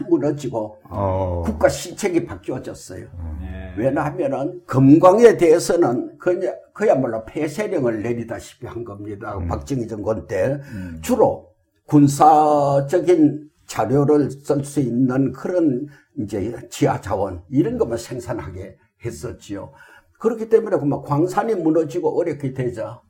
[0.01, 1.43] 무너지고 어.
[1.45, 3.05] 국가 시책이 바뀌어졌어요.
[3.43, 3.73] 예.
[3.77, 9.37] 왜냐하면은 금광에 대해서는 그냥 그야말로 폐쇄령을 내리다시피 한 겁니다.
[9.37, 9.47] 음.
[9.47, 10.59] 박정희 정권 때
[11.01, 11.53] 주로
[11.85, 19.71] 군사적인 자료를 쓸 수 있는 그런 이제 지하 자원 이런 것만 생산하게 했었지요.
[20.19, 23.01] 그렇기 때문에 그막 광산이 무너지고 어렵게 되자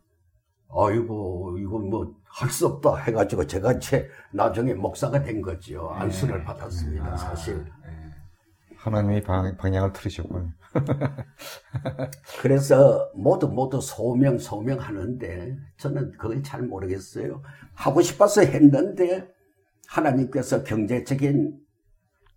[0.76, 5.90] 아이고 이거 뭐 할 수 없다 해가지고 제가 제 나중에 목사가 된 거지요.
[5.92, 7.16] 안수를 받았습니다.
[7.16, 7.64] 사실.
[8.78, 10.52] 하나님이 방, 방향을 틀으셨군요.
[12.42, 17.42] 그래서 모두 모두 소명 소명 하는데 저는 그걸 잘 모르겠어요.
[17.74, 19.28] 하고 싶어서 했는데
[19.88, 21.58] 하나님께서 경제적인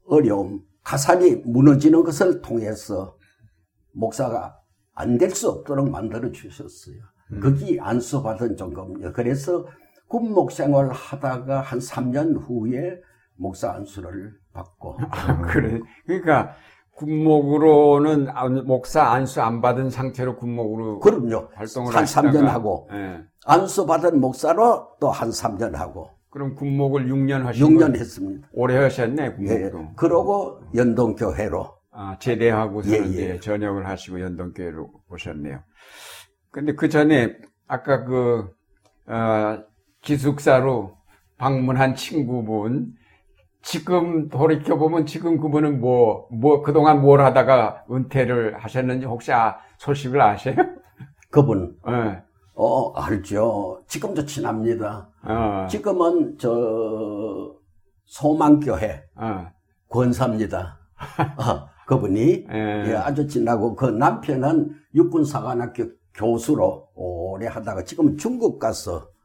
[0.06, 3.16] 어려움, 가산이 무너지는 것을 통해서
[3.92, 4.56] 목사가
[4.94, 6.96] 안 될 수 없도록 만들어 주셨어요.
[7.42, 9.12] 거기 안수받은 정도입니다.
[9.12, 9.66] 그래서
[10.08, 13.00] 군목 생활 하다가 한 3년 후에
[13.36, 15.80] 목사 안수를 받고 아, 그래.
[16.06, 16.54] 그러니까
[16.94, 21.48] 군목으로는 안- 목사 안수 안 받은 상태로 군목으로 그럼요.
[21.54, 23.20] 활동을 한 하시다가 3년 하고 예.
[23.44, 27.94] 안수 받은 목사로 또 한 3년 하고 그럼 군목을 6년 하신 6년 거예요?
[28.00, 28.48] 했습니다.
[28.52, 29.30] 오래 하셨네 예.
[29.70, 29.94] 군목도.
[29.96, 33.10] 그러고 연동교회로 아, 제대하고서는 예, 예.
[33.10, 35.60] 이제 전역을 하시고 연동교회로 오셨네요.
[36.50, 38.50] 근데 그 전에 아까 그
[39.06, 39.58] 어,
[40.06, 40.96] 기숙사로
[41.36, 42.94] 방문한 친구분
[43.62, 50.20] 지금 돌이켜 보면 지금 그분은 뭐 뭐 그동안 뭘 하다가 은퇴를 하셨는지 혹시 아, 소식을
[50.22, 50.54] 아세요?
[51.30, 52.22] 그분 예.
[52.54, 53.82] 어 알죠.
[53.88, 55.10] 지금도 친합니다.
[55.24, 57.52] 어, 지금은 저
[58.06, 59.48] 소망교회 어,
[59.90, 60.78] 권사입니다.
[61.36, 62.84] 어, 그분이 예.
[62.86, 69.15] 예, 아주 친하고 그 남편은 육군사관학교 교수로 오래 하다가 지금 중국 가서 어,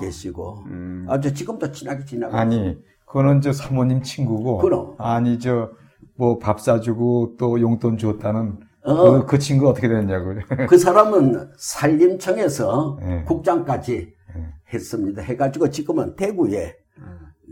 [0.00, 1.06] 계시고 음.
[1.08, 4.58] 아주 지금도 친하게 지나고 아니, 그거는 저 사모님 친구고.
[4.58, 4.94] 그럼.
[4.98, 5.70] 아니, 저,
[6.16, 9.20] 뭐 밥 사주고 또 용돈 줬다는 어.
[9.20, 10.40] 그, 그 친구 어떻게 됐냐고요.
[10.68, 13.24] 그 사람은 산림청에서 예.
[13.26, 14.12] 국장까지
[14.72, 15.22] 했습니다.
[15.22, 16.76] 해가지고 지금은 대구에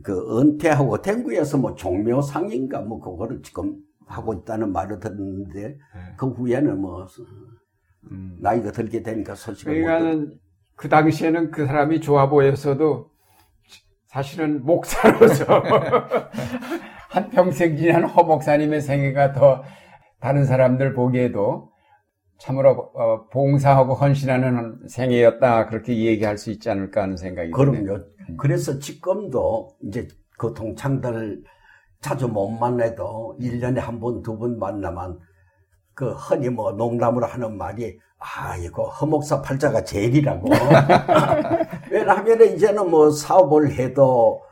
[0.05, 5.77] 그 은퇴하고 대구에서 뭐 종묘 상인가 뭐 그거를 지금 하고 있다는 말을 들었는데
[6.17, 7.07] 그 후에는 뭐
[8.11, 8.37] 음.
[8.41, 10.35] 나이가 들게 되니까 듣- 그러니까는
[10.79, 13.11] 그 당시에는 그 사람이 좋아 보였어도
[14.07, 15.45] 사실은 목사로서
[17.11, 19.65] 한 평생 지난 허 목사님의 생애가 더
[20.21, 21.73] 다른 사람들 보기에도
[22.39, 27.83] 참으로 어, 봉사하고 헌신하는 생애였다 그렇게 얘기할 수 있지 않을까 하는 생각이 드네요.
[27.85, 28.05] 그럼요.
[28.39, 30.07] 그래서 지금도 이제
[30.39, 31.43] 그 동창들
[32.01, 35.19] 자주 못 만나도 1년에 한 번, 두 번 만나면
[35.95, 40.49] 그 흔히 뭐 농담으로 하는 말이 아, 이거 허목사 팔자가 제일이라고.
[41.91, 44.43] 왜냐하면 이제는 뭐 사업을 해도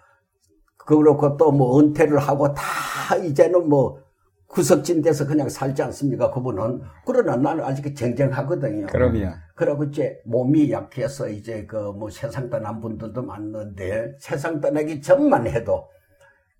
[0.76, 3.98] 그렇고 또 뭐 은퇴를 하고 다 이제는 뭐
[4.46, 6.30] 구석진 데서 그냥 살지 않습니까?
[6.30, 6.80] 그분은.
[7.04, 8.86] 그러나 나는 아직 쟁쟁하거든요.
[8.86, 9.32] 그럼요.
[9.56, 15.88] 그리고 이제 몸이 약해서 이제 그 뭐 세상 떠난 분들도 많은데 세상 떠나기 전만 해도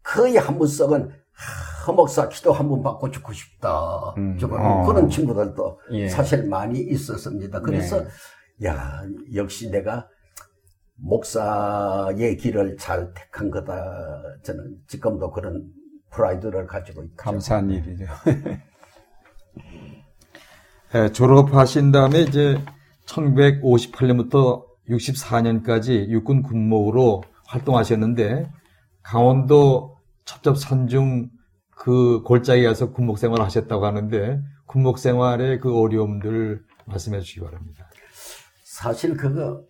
[0.03, 1.11] 거의 한번 썩은
[1.87, 4.15] 허목사 기도 한 번 받고 죽고 싶다.
[4.41, 4.85] 저거 어.
[4.87, 6.09] 그런 친구들도 예.
[6.09, 7.61] 사실 많이 있었습니다.
[7.61, 8.05] 그래서
[8.65, 9.03] 야
[9.35, 10.09] 역시 내가
[10.97, 13.85] 목사의 길을 잘 택한 거다.
[14.43, 15.69] 저는 지금도 그런
[16.11, 17.15] 프라이드를 가지고 있죠.
[17.17, 18.07] 감사한 일이죠.
[20.95, 22.59] 예, 졸업하신 다음에 이제
[23.07, 28.51] 1958년부터 64년까지 육군 군목으로 활동하셨는데
[29.03, 31.31] 강원도 첩첩산중
[31.77, 37.87] 그 골짜기에 가서 군목 생활을 하셨다고 하는데 군목 생활의 그 어려움들 말씀해 주시기 바랍니다.
[38.65, 39.63] 사실 그거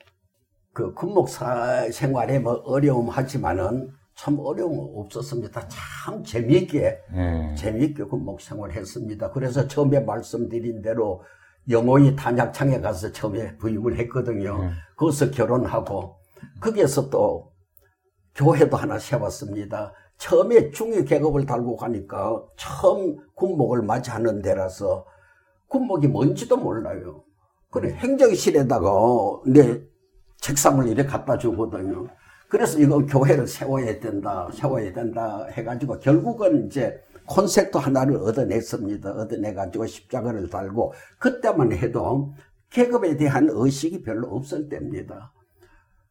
[0.72, 5.68] 그 군목사 생활에 뭐 어려움 하지만은 참 어려움 없었습니다.
[5.68, 7.54] 참 재미있게 예.
[7.56, 9.32] 재미있게 군목 생활했습니다.
[9.32, 11.22] 그래서 처음에 말씀드린 대로
[11.68, 14.62] 영호의 단약창에 가서 처음에 부임을 했거든요.
[14.62, 14.70] 네.
[14.96, 16.16] 거기서 결혼하고
[16.60, 17.52] 거기에서 또
[18.34, 19.92] 교회도 하나 세웠습니다.
[20.18, 25.06] 처음에 중위 계급을 달고 가니까 처음 군목을 맞이하는 데라서
[25.68, 27.24] 군목이 뭔지도 몰라요.
[27.70, 28.88] 그래 행정실에다가
[29.46, 29.82] 내
[30.40, 32.06] 책상을 이렇게 갖다 주거든요.
[32.48, 39.10] 그래서 이거 교회를 세워야 된다, 세워야 된다 해가지고 결국은 이제 콘셉트 하나를 얻어냈습니다.
[39.10, 42.32] 얻어내가지고 십자가를 달고 그때만 해도
[42.70, 45.32] 계급에 대한 의식이 별로 없을 때입니다.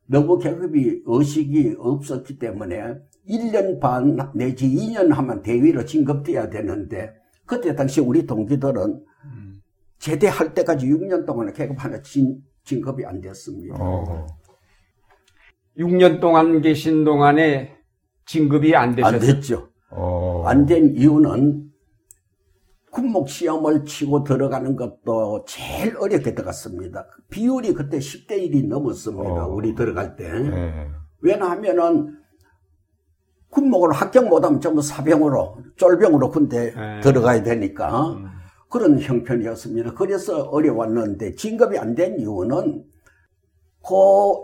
[0.08, 2.96] 너무 계급이 의식이 없었기 때문에
[3.28, 7.14] 1년 반 내지 2년 하면 대위로 진급돼야 되는데
[7.46, 9.04] 그때 당시 우리 동기들은
[10.00, 13.76] 제대할 때까지 6년 동안 계급 하나 진, 진급이 안 됐습니다.
[13.80, 14.28] 어.
[15.78, 17.76] 6년 동안 계신 동안에
[18.26, 19.20] 진급이 안안 되셨어요.
[19.20, 19.70] 됐죠.
[19.90, 20.44] 어.
[20.46, 21.66] 안된 이유는
[22.92, 27.08] 군목 시험을 치고 들어가는 것도 제일 어렵게 들어갔습니다.
[27.30, 29.46] 비율이 그때 10대 1이 넘었습니다.
[29.46, 29.50] 어.
[29.50, 30.32] 우리 들어갈 때.
[30.32, 30.88] 네.
[31.20, 32.18] 왜냐하면은
[33.56, 37.00] 군목을 합격 못하면 전부 사병으로 쫄병으로 군대 네.
[37.02, 38.28] 들어가야 되니까 음.
[38.70, 39.94] 그런 형편이었습니다.
[39.94, 42.84] 그래서 어려웠는데 진급이 안 된 이유는
[43.82, 43.94] 그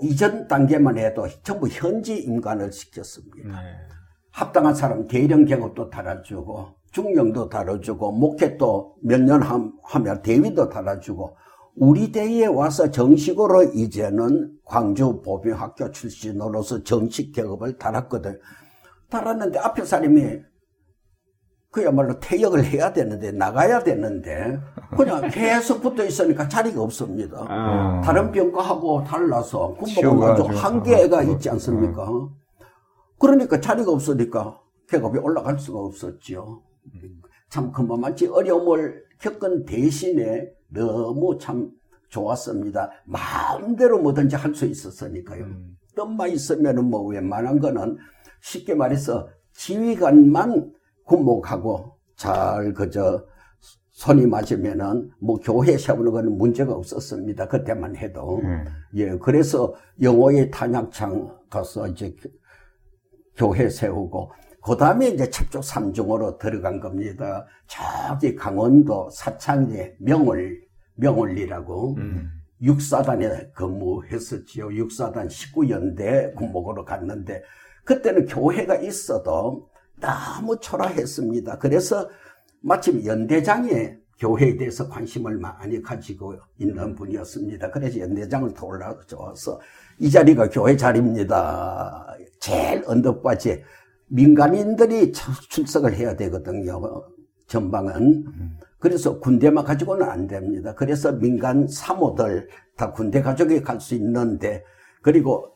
[0.08, 3.50] 이전 단계만 해도 전부 현지 임관을 시켰습니다.
[3.50, 3.56] 네.
[4.32, 9.42] 합당한 사람 대령 계급도 달아주고 중령도 달아주고 목회도 몇 년
[9.84, 11.36] 하면 대위도 달아주고
[11.76, 18.40] 우리 대에 와서 정식으로 이제는 광주 보병학교 출신으로서 정식 계급을 달았거든.
[19.16, 20.40] 달았는데 앞에 사람이
[21.70, 24.60] 그야말로 퇴역을 해야 되는데 나가야 되는데
[24.98, 27.46] 그냥 계속 붙어 있으니까 자리가 없습니다.
[27.48, 28.02] 아.
[28.04, 30.30] 다른 병과하고 달라서 군복은.
[30.32, 32.08] 아주 한계가 아, 있지 않습니까?
[33.20, 36.64] 그러니까 자리가 없으니까 계급이 올라갈 수가 없었죠.
[37.50, 41.70] 참 그만치 어려움을 겪은 대신에 너무 참
[42.10, 42.90] 좋았습니다.
[43.06, 45.44] 마음대로 뭐든지 할 수 있었으니까요.
[45.46, 45.78] 음.
[45.96, 47.98] 뜻만 있으면은 뭐 웬만한 거는
[48.42, 50.72] 쉽게 말해서 지휘관만
[51.06, 53.26] 군목하고 잘 그저
[53.92, 57.48] 손이 맞으면은 뭐 교회 세우는 거는 문제가 없었습니다.
[57.48, 58.40] 그때만 해도.
[58.44, 58.66] 음.
[58.96, 62.30] 예, 그래서 영호의 탄약창 가서 이제 교-
[63.36, 64.32] 교회 세우고,
[64.64, 67.46] 그 다음에 이제 첩족 삼중으로 들어간 겁니다.
[67.68, 70.62] 저기 강원도 사창리에 명월,
[70.96, 72.30] 명월리라고 음.
[72.62, 74.74] 육사단에 근무했었지요.
[74.74, 77.42] 육사단 19연대 군목으로 갔는데,
[77.92, 79.68] 그때는 교회가 있어도
[80.00, 81.58] 너무 초라했습니다.
[81.60, 82.10] 그래서
[82.62, 87.72] 마침 연대장에 교회에 대해서 관심을 많이 가지고 있는 분이었습니다.
[87.72, 89.60] 그래서 연대장을 도올라줘서
[90.00, 92.08] 이 자리가 교회 자리입니다.
[92.40, 93.62] 제일 언덕바지
[94.08, 96.80] 민간인들이 참 출석을 해야 되거든요.
[97.48, 98.26] 전방은.
[98.80, 100.74] 그래서 군대만 가지고는 안 됩니다.
[100.76, 104.64] 그래서 민간 사모들 다 군대 가족이 갈 수 있는데
[105.02, 105.52] 그리고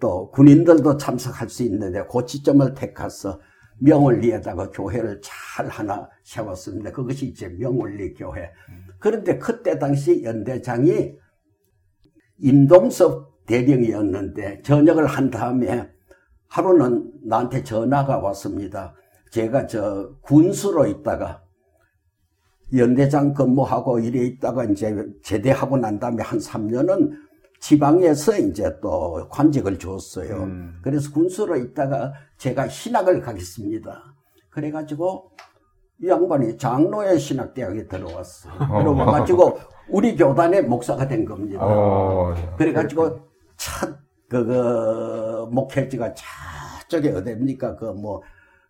[0.00, 3.40] 또 군인들도 참석할 수 있는데 그 지점을 택해서
[3.78, 6.92] 명월리에다가 교회를 잘 하나 세웠습니다.
[6.92, 8.50] 그것이 이제 명월리 교회.
[8.98, 11.14] 그런데 그때 당시 연대장이
[12.38, 15.90] 임동섭 대령이었는데 전역을 한 다음에
[16.48, 18.94] 하루는 나한테 전화가 왔습니다.
[19.30, 21.42] 제가 저 군수로 있다가
[22.74, 27.25] 연대장 근무하고 이래 있다가 이제 제대하고 난 다음에 한 3년은
[27.66, 30.44] 지방에서 이제 또 관직을 줬어요.
[30.44, 30.78] 음.
[30.82, 34.14] 그래서 군수로 있다가 제가 신학을 가겠습니다.
[34.50, 35.32] 그래가지고
[36.00, 38.54] 이 양반이 장로의 신학대학에 들어왔어요.
[38.54, 41.58] 들어와가지고 우리 교단의 목사가 된 겁니다.
[41.60, 43.18] 어, 그래가지고
[43.56, 43.98] 첫
[44.28, 47.74] 그거 목회지가 저쪽에 어디입니까?
[47.74, 48.22] 그 뭐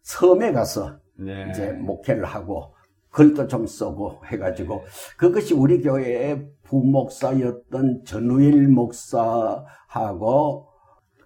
[0.04, 1.48] 섬에 가서 네.
[1.50, 2.74] 이제 목회를 하고
[3.10, 4.84] 글도 좀 쓰고 해가지고
[5.16, 10.66] 그것이 우리 교회의 부목사였던 전우일 목사하고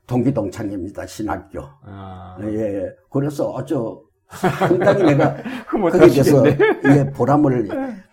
[0.06, 2.36] 동기동창입니다 신학교 아.
[2.42, 5.36] 예 그래서 아주 상당히 내가
[5.92, 6.58] 대해서 못하시겠네.
[6.98, 7.68] 예 보람을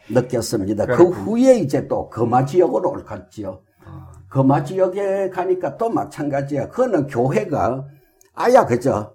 [0.10, 1.16] 느꼈습니다 그 그렇군요.
[1.24, 4.12] 후에 이제 또 금화 지역으로 올갔지요 아.
[4.30, 7.86] 금화 지역에 가니까 또 마찬가지야 그거는 교회가
[8.36, 9.14] 아야 그저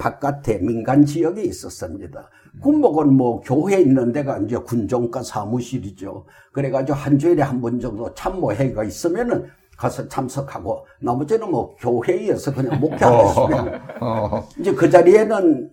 [0.00, 2.30] 바깥에 민간 지역에 있었습니다.
[2.60, 6.24] 군목은 뭐 교회 있는 데가 이제 군종과 사무실이죠.
[6.52, 13.80] 그래가지고 한 주일에 한 번 정도 참모회가 있으면은 가서 참석하고 나머지는 뭐 교회에서 그냥 목회하시면
[14.00, 15.70] 어, 이제 그 자리에는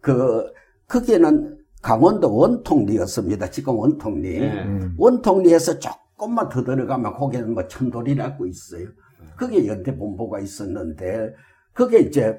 [0.00, 0.44] 그
[0.88, 3.50] 거기에는 강원도 원통리였습니다.
[3.50, 4.40] 지금 원통리.
[4.40, 4.62] 네.
[4.64, 4.94] 음.
[4.98, 8.88] 원통리에서 조금만 더 들어가면 거기는 뭐 천돌이라고 있어요.
[9.38, 11.34] 거기에 연대 본부가 있었는데
[11.72, 12.38] 그게 이제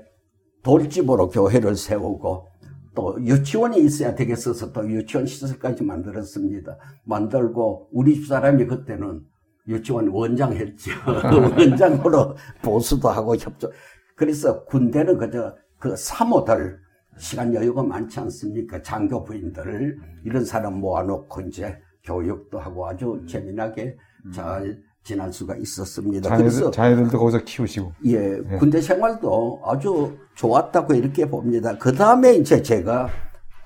[0.66, 2.48] 돌집으로 교회를 세우고
[2.96, 6.78] 또 유치원이 있어야 되겠어서 또 유치원 시설까지 만들었습니다.
[7.04, 9.22] 만들고 우리 집사람이 그때는
[9.68, 10.92] 유치원 원장 했죠.
[11.06, 13.72] 원장으로 보수도 하고 협조.
[14.16, 16.80] 그래서 군대는 그저 그 사모들
[17.18, 18.82] 시간 여유가 많지 않습니까?
[18.82, 23.98] 장교 부인들 이런 사람 모아놓고 이제 교육도 하고 아주 재미나게
[24.34, 26.36] 잘 지날 수가 있었습니다.
[26.36, 27.94] 그래서 자녀들, 자녀들도 거기서 키우시고.
[28.06, 31.78] 예, 군대 생활도 아주 좋았다고 이렇게 봅니다.
[31.78, 33.08] 그 다음에 이제 제가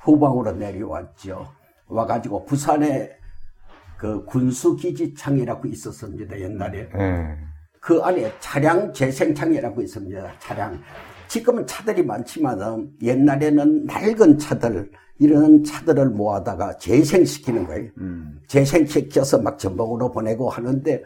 [0.01, 1.47] 후방으로 내려왔죠.
[1.87, 3.11] 와가지고 부산에
[3.97, 6.89] 그 군수기지창이라고 있었습니다, 옛날에.
[6.93, 7.37] 예.
[7.79, 10.81] 그 안에 차량 재생창이라고 있습니다, 차량.
[11.29, 17.89] 지금은 차들이 많지만은 옛날에는 낡은 차들, 이런 차들을 모아다가 재생시키는 거예요.
[17.99, 18.39] 음.
[18.47, 21.03] 재생시켜서 막 전복으로 보내고 하는데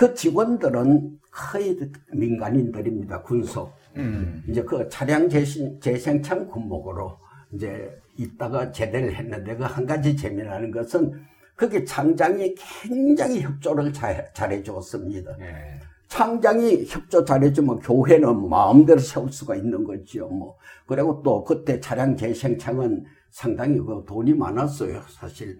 [0.00, 1.78] 그 직원들은 거의
[2.10, 3.20] 민간인들입니다.
[3.20, 3.70] 군소.
[3.98, 4.42] 음.
[4.48, 7.18] 이제 그 차량 재생, 재생창 군목으로
[7.52, 11.20] 이제 있다가 제대를 했는데 그 한 가지 재미나는 것은
[11.54, 15.36] 그게 창장이 굉장히 협조를 잘, 잘해줬습니다.
[15.40, 15.80] 예.
[16.08, 20.28] 창장이 협조 잘해주면 교회는 마음대로 세울 수가 있는 거지요.
[20.30, 25.02] 뭐 그리고 또 그때 차량 재생창은 상당히 그 돈이 많았어요.
[25.10, 25.58] 사실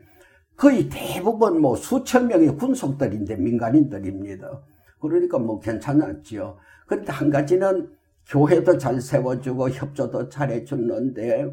[0.61, 4.61] 거의 대부분 뭐 수천 명의 군속들인데 민간인들입니다.
[5.01, 6.59] 그러니까 뭐 괜찮았지요.
[6.87, 7.91] 그런데 한 가지는
[8.29, 11.47] 교회도 잘 세워주고 협조도 잘 해줬는데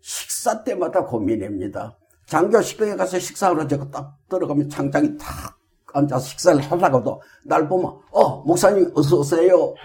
[0.00, 1.96] 식사 때마다 고민입니다.
[2.26, 5.56] 장교 식당에 가서 식사하러 제가 딱 들어가면 창장이 탁
[5.92, 9.76] 앉아서 식사를 하려고도 날 보면 어 목사님 어서 오세요.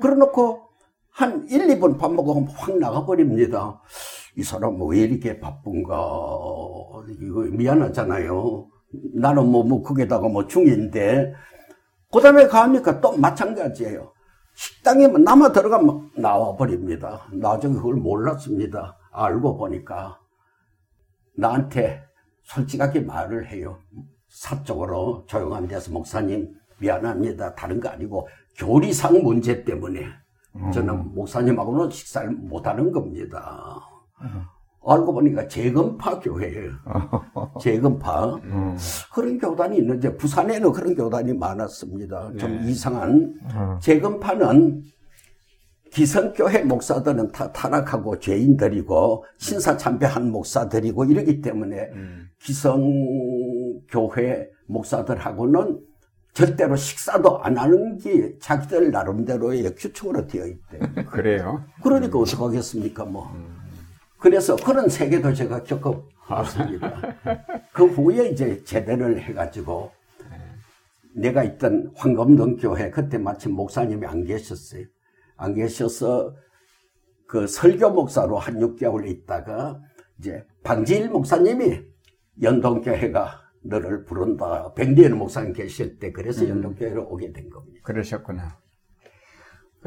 [0.00, 0.62] 그러놓고
[1.10, 3.80] 한 1, 2분 밥 먹으면 확 나가버립니다.
[4.36, 5.94] 이 사람 왜 이렇게 바쁜가.
[7.20, 8.68] 이거 미안하잖아요.
[9.14, 11.32] 나는 뭐, 뭐, 거기다가 뭐 중인데.
[12.12, 14.12] 그 다음에 가니까 또 마찬가지예요.
[14.54, 17.26] 식당에 남아 들어가면 나와버립니다.
[17.32, 18.96] 나중에 그걸 몰랐습니다.
[19.12, 20.18] 알고 보니까.
[21.36, 22.02] 나한테
[22.44, 23.78] 솔직하게 말을 해요.
[24.28, 27.54] 사적으로 조용한 데서 목사님 미안합니다.
[27.54, 28.28] 다른 거 아니고
[28.58, 30.06] 교리상 문제 때문에
[30.72, 33.80] 저는 목사님하고는 식사를 못하는 겁니다.
[34.88, 36.70] 알고 보니까 재건파 교회예요.
[37.60, 38.40] 재건파.
[39.12, 42.32] 그런 교단이 있는데 부산에는 그런 교단이 많았습니다.
[42.38, 42.70] 좀 네.
[42.70, 43.34] 이상한
[43.80, 44.82] 재건파는
[45.90, 52.28] 기성교회 목사들은 다 타락하고 죄인들이고 신사참배한 목사들이고 이러기 때문에 음.
[52.42, 53.80] 기성교회
[54.66, 55.80] 목사들하고는
[56.34, 60.78] 절대로 식사도 안 하는 게 자기들 나름대로의 규칙으로 되어 있대.
[61.08, 61.64] 그래요.
[61.82, 63.30] 그러니까 어떡하겠습니까, 뭐.
[64.18, 67.00] 그래서 그런 세계도 제가 겪어봤습니다.
[67.72, 69.92] 그 후에 이제 제대를 해가지고
[71.14, 74.84] 내가 있던 황금동 교회 그때 마침 목사님이 안 계셨어요.
[75.36, 76.34] 안 계셔서
[77.26, 79.80] 그 설교 목사로 한 6개월 있다가
[80.18, 81.82] 이제 방지일 목사님이
[82.42, 84.72] 연동교회가 너를 부른다.
[84.74, 87.80] 백리현 목사님 계실 때 그래서 연동교회로 오게 된 겁니다.
[87.82, 88.58] 그러셨구나.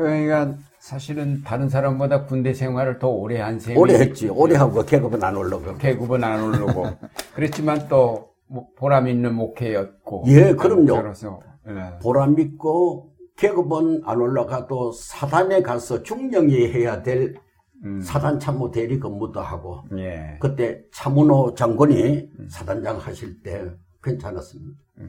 [0.04, 4.30] 그러니까 사실은 다른 사람보다 군대 생활을 더 오래 한 셈이 오래 했지.
[4.30, 5.78] 오래 하고 계급은 안 올라가고.
[5.78, 6.86] 계급은 안 오르고
[7.36, 10.86] 그렇지만 또뭐 보람 있는 목회였고 예, 그럼요.
[10.86, 11.42] 목사로서.
[11.68, 12.00] 예.
[12.02, 17.36] 보람 믿고 계급은 안 올라가도 사단에 가서 중령이 해야 될
[17.84, 18.02] 음.
[18.02, 20.38] 사단 참모 대리 근무도 하고 예.
[20.40, 23.70] 그때 차문호 장군이 사단장 하실 때
[24.04, 24.80] 괜찮았습니다.
[24.98, 25.04] 그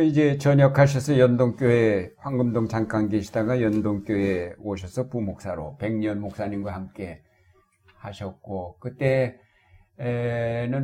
[0.00, 7.20] 이제 전역하셔서 연동교회 황금동 잠깐 계시다가 연동교회 오셔서 부목사로 백년 목사님과 함께
[7.96, 9.36] 하셨고 그때는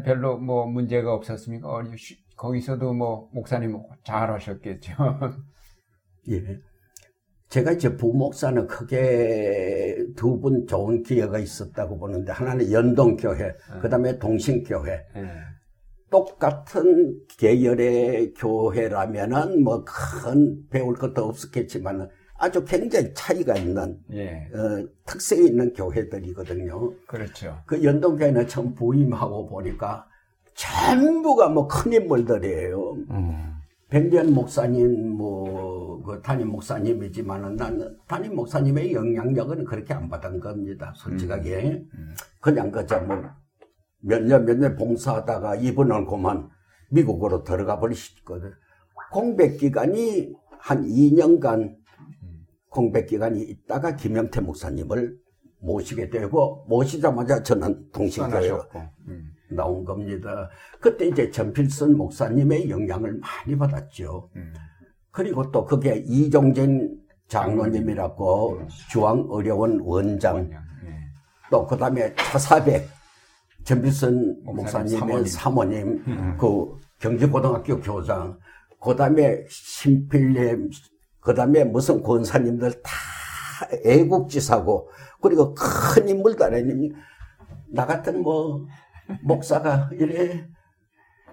[0.05, 1.69] 별로 뭐 문제가 없었습니까?
[1.97, 4.93] 쉬- 거기서도 뭐 목사님 잘 하셨겠죠.
[6.31, 6.59] 예.
[7.49, 14.93] 제가 이제 부목사는 크게 두 분 좋은 기회가 있었다고 보는데 하나는 연동교회, 그 다음에 동신교회.
[15.17, 15.31] 예.
[16.11, 24.49] 똑같은 계열의 교회라면은 뭐 큰 배울 것도 없었겠지만 아주 굉장히 차이가 있는 예.
[24.55, 26.93] 어, 특색이 있는 교회들이거든요.
[27.07, 27.59] 그렇죠.
[27.67, 30.07] 그 연동교회는 처음 부임하고 보니까
[30.55, 32.93] 전부가 뭐 큰 인물들이에요.
[33.11, 33.55] 음.
[33.91, 40.93] 백년 목사님, 뭐, 그 담임 목사님이지만은 나는 담임 목사님의 영향력은 그렇게 안 받은 겁니다.
[40.95, 41.85] 솔직하게.
[42.41, 43.17] 그냥 그저 뭐,
[44.01, 46.49] 몇 년, 몇 년 봉사하다가 이분은 그만
[46.91, 48.53] 미국으로 들어가 버리셨거든.
[49.13, 51.77] 공백 기간이 한 2년간
[52.69, 55.17] 공백 기간이 있다가 김영태 목사님을
[55.61, 58.63] 모시게 되고, 모시자마자 저는 동신교회로.
[59.09, 59.33] 음.
[59.51, 60.51] 나온 겁니다.
[60.79, 64.29] 그때 이제 전필선 목사님의 영향을 많이 받았죠.
[64.37, 64.53] 음.
[65.11, 70.59] 그리고 또 그게 이종진 장로님이라고 주황의료원 원장, 예.
[71.51, 72.87] 또그 다음에 차사백
[73.69, 78.39] 전필선 목사님 목사님의 사모님, 그 경기고등학교 교장,
[78.81, 80.71] 그 다음에 신필렘,
[81.21, 82.91] 그 다음에 무슨 권사님들 다
[83.85, 84.89] 애국지사고,
[85.21, 86.91] 그리고 큰 인물들 아니,
[87.71, 88.65] 나 같은 뭐,
[89.23, 90.49] 목사가 이래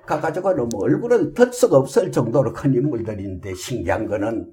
[0.05, 4.51] 가가지고 너무 얼굴을 들 수가 없을 정도로 큰 인물들인데 신기한 거는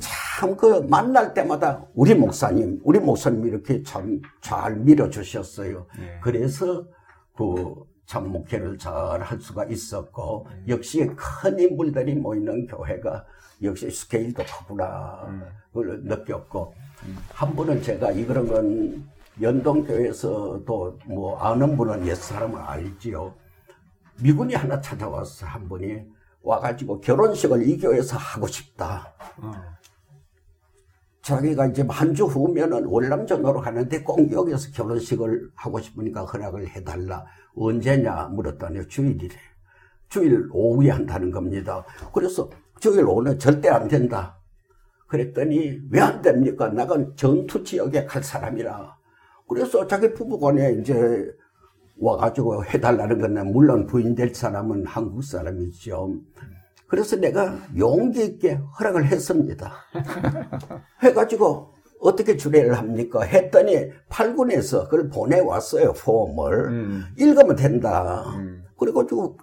[0.00, 5.86] 참 그 만날 때마다 우리 목사님, 우리 목사님 이렇게 참 잘 밀어주셨어요.
[6.00, 6.20] 예.
[6.22, 6.84] 그래서
[7.36, 7.74] 그
[8.06, 13.24] 참 목회를 잘 할 수가 있었고 역시 큰 인물들이 모이는 교회가
[13.62, 15.28] 역시 스케일도 크구나
[15.72, 16.74] 그걸 느꼈고
[17.32, 19.08] 한 분은 제가 이런 건
[19.40, 23.32] 연동교회에서도 뭐 아는 분은 옛 사람은 알지요.
[24.20, 26.02] 미군이 하나 찾아왔어 한 분이
[26.42, 29.14] 와가지고 결혼식을 이 교회에서 하고 싶다.
[29.38, 29.52] 어.
[31.22, 37.24] 자기가 이제 한 주 후면은 월남전으로 가는데 꼭 여기서 결혼식을 하고 싶으니까 허락을 해달라.
[37.54, 39.34] 언제냐 물었더니 주일이래.
[40.08, 41.84] 주일 오후에 한다는 겁니다.
[42.12, 42.50] 그래서
[42.80, 44.36] 주일 오후는 절대 안 된다.
[45.06, 46.68] 그랬더니 왜 안 됩니까?
[46.68, 48.96] 나가 전투 지역에 갈 사람이라.
[49.48, 51.30] 그래서 자기 부부간에 이제
[51.98, 56.14] 와가지고 해달라는 건데 물론 부인 될 사람은 한국 사람이죠.
[56.92, 59.72] 그래서 내가 용기 있게 허락을 했습니다.
[61.02, 63.22] 해가지고 어떻게 주례를 합니까?
[63.22, 66.68] 했더니 8군에서 그걸 보내왔어요, 폼을.
[66.68, 67.04] 음.
[67.16, 68.24] 읽으면 된다.
[68.36, 68.64] 음.
[68.78, 69.38] 그래가지고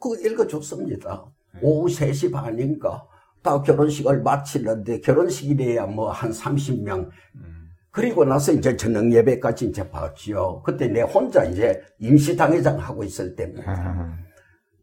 [0.00, 1.24] 그거 읽어줬습니다.
[1.54, 1.60] 네.
[1.64, 3.08] 오후 3시 반인가.
[3.42, 7.08] 다 결혼식을 마치는데 결혼식이래야 뭐 한 30명.
[7.34, 7.70] 음.
[7.90, 10.62] 그리고 나서 이제 저녁 예배까지 이제 봤지요.
[10.64, 14.16] 그때 내 혼자 이제 임시당회장 하고 있을 때입니다.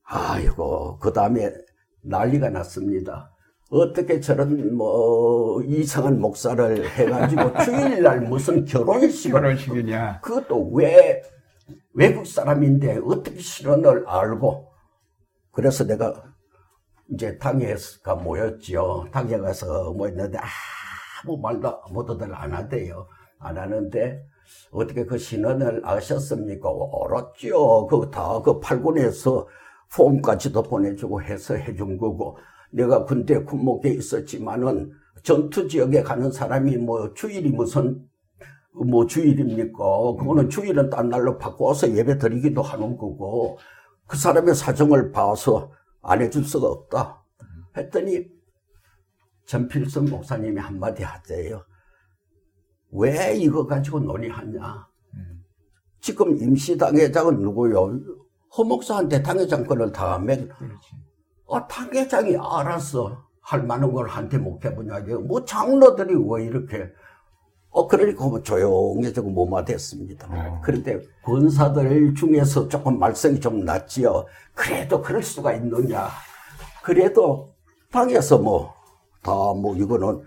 [0.04, 1.50] 아이고, 그 다음에
[2.04, 3.32] 난리가 났습니다.
[3.70, 10.20] 어떻게 저런 뭐 이상한 목사를 해가지고 주일날 무슨 결혼식을 결혼식이냐?
[10.22, 11.22] 그것도 왜
[11.94, 14.72] 외국 사람인데 어떻게 신원을 알고
[15.52, 16.14] 그래서 내가
[17.14, 19.08] 이제 당회가 모였죠.
[19.12, 20.38] 당회 가서 모였는데
[21.24, 23.08] 아무 말도 모두들 안 하대요.
[23.40, 24.24] 안 하는데
[24.72, 26.70] 어떻게 그 신원을 아셨습니까?
[26.70, 27.88] 알았죠.
[27.88, 29.48] 그다그 팔군에서
[29.96, 32.38] 폼까지도 보내주고 해서 해준 거고
[32.72, 34.92] 내가 군대 군목에 있었지만은
[35.24, 38.08] 전투 지역에 가는 사람이 뭐 주일이 무슨
[38.74, 39.78] 뭐 주일입니까?
[40.18, 43.58] 그거는 주일은 딴 날로 바꿔서 예배 드리기도 하는 거고
[44.08, 45.72] 그 사람의 사정을 봐서
[46.02, 47.24] 안 해줄 수가 없다.
[47.78, 48.26] 했더니
[49.46, 51.66] 전필선 목사님이 한마디 하세요.
[52.92, 54.88] 왜 이거 가지고 논의하냐?
[56.00, 58.00] 지금 임시당회장은 누구요?
[58.58, 60.48] 허목사한테 당회장권을 다음에
[61.50, 63.24] 아, 당회장이 알았어.
[63.42, 65.00] 할 만한 걸 한테 못 해보냐.
[65.28, 66.90] 뭐 장로들이 왜 이렇게.
[67.70, 70.28] 어, 그러니까 뭐 조용히 조금 무마됐습니다.
[70.30, 70.62] 어.
[70.64, 74.26] 그런데 권사들 중에서 조금 말썽이 좀 났지요.
[74.54, 76.08] 그래도 그럴 수가 있느냐.
[76.84, 77.54] 그래도
[77.92, 78.74] 방에서 뭐,
[79.24, 80.22] 다 뭐 이거는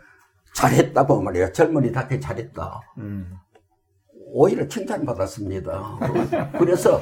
[0.55, 1.53] 잘했다고 말이야.
[1.53, 2.81] 젊은이 다게 잘했다.
[2.99, 3.35] 음.
[4.33, 5.99] 오히려 칭찬받았습니다.
[6.59, 7.01] 그래서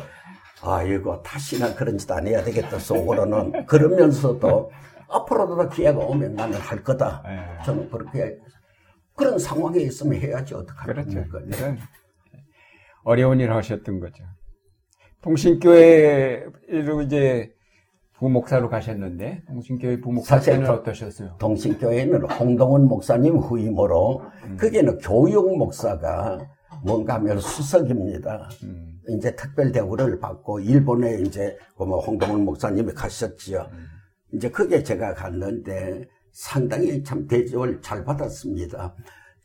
[0.62, 4.70] 아이고 다시는 그런 짓 안 해야 되겠다 속으로는 그러면서도
[5.08, 7.22] 앞으로도 기회가 오면 나는 할 거다.
[7.26, 7.64] 네.
[7.64, 8.38] 저는 그렇게
[9.14, 11.04] 그런 상황에 있으면 해야지 어떡합니까?
[11.04, 11.38] 그렇죠.
[11.46, 11.76] 네.
[13.04, 14.24] 어려운 일을 하셨던 거죠.
[15.22, 17.52] 동신교회로 이제
[18.14, 21.36] 부목사로 가셨는데 동신교회 부목사 때는 어떠셨어요?
[21.38, 24.56] 동신교회는 홍동원 목사님 후임으로 음.
[24.56, 26.38] 그게는 교육 목사가
[26.84, 28.48] 뭔가 하면 수석입니다.
[28.64, 28.91] 음.
[29.08, 33.68] 이제 특별 대우를 받고 일본에 이제 그뭐 홍동훈 목사님이 가셨지요.
[33.72, 33.86] 음.
[34.32, 38.94] 이제 그게 제가 갔는데 상당히 참 대접을 잘 받았습니다.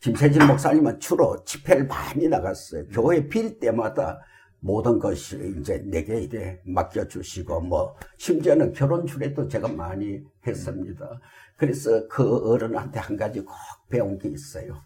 [0.00, 2.82] 김세진 목사님은 주로 집회를 많이 나갔어요.
[2.82, 2.88] 음.
[2.92, 4.20] 교회 빌 때마다
[4.60, 11.20] 모든 것이 이제 내게 이래 맡겨주시고 뭐 심지어는 결혼 주례도 제가 많이 했습니다.
[11.56, 13.54] 그래서 그 어른한테 한 가지 꼭
[13.88, 14.80] 배운 게 있어요.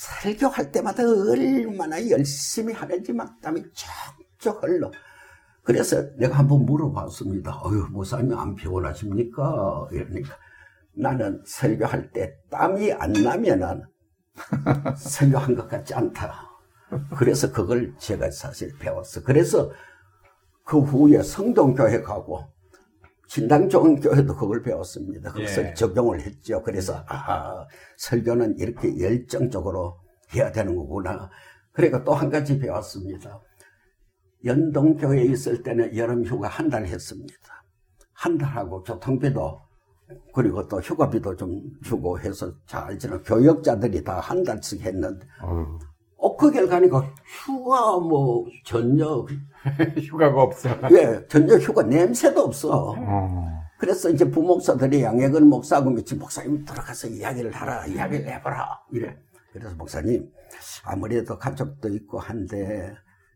[0.00, 3.62] 설교할 때마다 얼마나 열심히 하는지 막 땀이
[4.38, 4.90] 쩍쩍 흘러.
[5.62, 7.60] 그래서 내가 한번 물어봤습니다.
[7.62, 9.88] 어휴, 목사님 안 피곤하십니까?
[9.92, 10.34] 이러니까
[10.94, 13.82] 나는 설교할 때 땀이 안 나면은
[14.96, 16.48] 설교한 것 같지 않다.
[17.18, 19.22] 그래서 그걸 제가 사실 배웠어.
[19.22, 19.70] 그래서
[20.64, 22.50] 그 후에 성동교회 가고
[23.30, 25.30] 신당 종교회도 그걸 배웠습니다.
[25.30, 25.74] 그것을 예.
[25.74, 26.60] 적용을 했죠.
[26.64, 27.64] 그래서 아
[27.96, 30.00] 설교는 이렇게 열정적으로
[30.34, 31.30] 해야 되는 거구나.
[31.70, 33.40] 그리고 또 한 가지 배웠습니다.
[34.44, 37.34] 연동교회에 있을 때는 여름 휴가 한 달 했습니다.
[38.14, 39.60] 한 달하고 교통비도
[40.34, 45.78] 그리고 또 휴가비도 좀 주고 해서 잘 지내 교역자들이 다 한 달씩 했는데 어.
[46.20, 47.02] 엊그길 가니까
[47.44, 49.26] 휴가 뭐 전혀
[50.00, 50.68] 휴가가 없어.
[50.92, 52.94] 예, 전혀 휴가 냄새도 없어.
[52.98, 53.60] 어.
[53.78, 59.16] 그래서 이제 부목사들이 양해근 목사하고 며칠 목사님 들어가서 이야기를 하라, 이야기를 해봐라 이래.
[59.52, 60.30] 그래서 목사님
[60.84, 62.94] 아무래도 가족도 있고 한데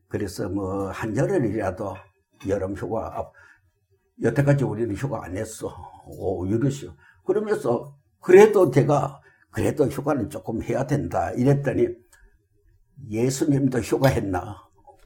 [0.09, 1.95] 그래서 뭐 한 열흘이라도
[2.49, 3.31] 여름 휴가
[4.23, 5.75] 여태까지 우리는 휴가 안 했어.
[6.07, 6.93] 오 이러시오.
[7.25, 9.21] 그러면서 그래도 제가
[9.51, 11.89] 그래도 휴가는 조금 해야 된다 이랬더니
[13.11, 14.57] 예수님도 휴가했나?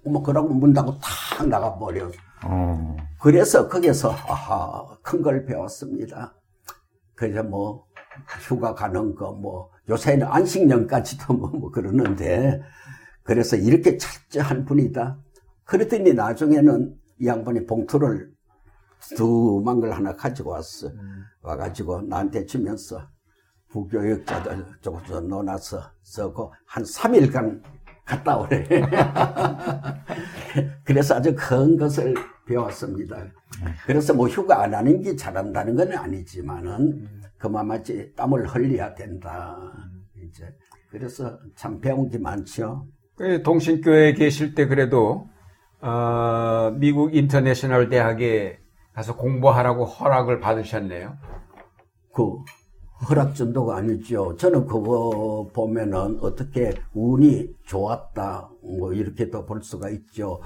[0.05, 0.99] 뭐 그러고 문 닫고
[1.37, 2.11] 탁 나가버려.
[2.45, 2.97] 어.
[3.21, 6.35] 그래서 거기서 아하 큰 걸 배웠습니다.
[7.15, 7.87] 그래서 뭐
[8.47, 12.61] 휴가 가는 거 뭐 요새는 안식년까지도 뭐, 뭐 그러는데
[13.23, 15.19] 그래서 이렇게 철저한 분이다.
[15.65, 18.31] 그랬더니 나중에는 이 양반이 봉투를
[19.17, 20.89] 두만 걸 하나 가지고 왔어.
[20.89, 21.25] 음.
[21.43, 23.01] 와가지고 나한테 주면서
[23.71, 27.63] 부교육자들 쪽으로 논아서 쓰고 한 3일간
[28.09, 28.65] 갔다 오래.
[30.83, 32.15] 그래서 아주 큰 것을
[32.47, 33.19] 배웠습니다.
[33.85, 37.07] 그래서 뭐 휴가 안 하는 게 잘한다는 건 아니지만은
[37.37, 39.59] 그만맞지 땀을 흘려야 된다.
[40.25, 40.49] 이제
[40.91, 42.87] 그래서 참 배운 게 많죠.
[43.17, 45.29] 그 동신교회에 계실 때 그래도
[45.81, 48.59] 어, 미국 인터내셔널 대학에
[48.95, 51.19] 가서 공부하라고 허락을 받으셨네요.
[52.15, 52.39] 그
[53.09, 54.35] 허락 정도가 아니죠.
[54.37, 60.41] 저는 그거 보면은 어떻게 운이 좋았다 뭐 이렇게도 볼 수가 있죠.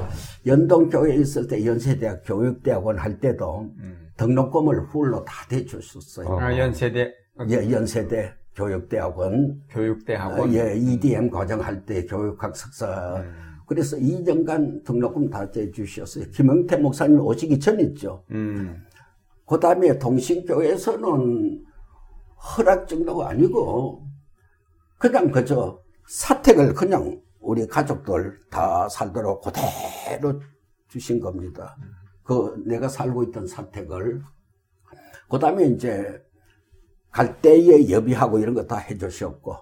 [0.47, 3.71] 연동교회에 있을 때 연세대학 교육대학원 할 때도
[4.19, 6.39] 등록금을 훌로 다 대주셨어요.
[6.39, 7.13] 아, 연세대
[7.49, 10.41] 예, 연세대 교육대학원, 교육대학원.
[10.51, 13.25] 어, 예, EDM 과정 할 때 교육학 석사.
[13.67, 16.27] 그래서 2년간 등록금 다 대주셨어요.
[16.35, 18.25] 김영태 목사님 오시기 전이죠.
[18.33, 18.83] 음.
[19.47, 21.65] 그 다음에 동신교회에서는
[22.43, 24.07] 허락 정도가 아니고,
[24.99, 30.41] 그냥 그저 사택을 그냥 우리 가족들 다 살도록 그대로
[30.89, 31.77] 주신 겁니다.
[32.23, 34.23] 그 내가 살고 있던 사택을.
[35.31, 36.23] 그 다음에 이제
[37.11, 39.57] 갈 때에 여비하고 이런 거 다 해주셨고,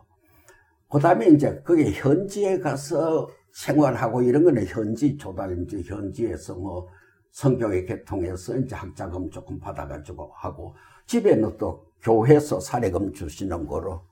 [0.91, 6.89] 그 다음에 이제 그게 현지에 가서 생활하고 이런 거는 현지 조달, 이제 현지에서 뭐
[7.33, 10.75] 성교회 개통해서 이제 학자금 조금 받아가지고 하고,
[11.07, 14.03] 집에는 또 교회에서 사례금 주시는 거로,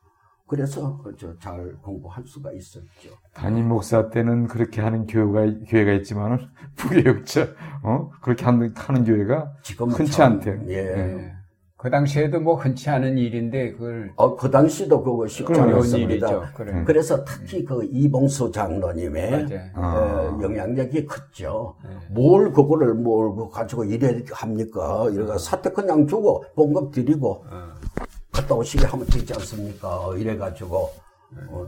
[0.46, 3.10] 그래서 저잘 공부할 수가 있었죠.
[3.34, 7.48] 담임 목사 때는 그렇게 하는 교회가, 교회가 있지만은, 부교육자,
[7.82, 8.10] 어?
[8.22, 10.62] 그렇게 하는, 하는 교회가 흔치 참, 않대요.
[10.68, 11.37] 예.
[11.78, 11.82] 네.
[11.82, 16.52] 그 당시에도 뭐 흔치 않은 일인데 그걸 어, 그 당시도 그거 쉽지 않았습니다.
[16.54, 16.82] 그래.
[16.84, 19.70] 그래서 특히 그 이봉수 장로님의 맞아요.
[19.74, 19.96] 아.
[19.96, 21.76] 어, 영향력이 컸죠.
[21.84, 21.90] 네.
[22.10, 25.08] 뭘 그거를 뭘 가지고 이래 합니까?
[25.12, 27.68] 이래가 사태 그냥 주고 봉급 드리고 어.
[28.32, 30.12] 갔다 오시게 하면 되지 않습니까?
[30.16, 30.90] 이래 가지고
[31.48, 31.66] 어,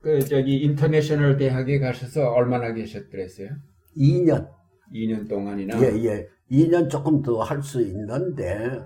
[0.00, 3.48] 그 저기 인터내셔널 대학에 가셔서 얼마나 계셨더랬어요?
[3.96, 4.48] 2년
[4.94, 5.80] 2년 동안이나.
[5.82, 8.82] 예 예 2년 조금 더 할 수 있는데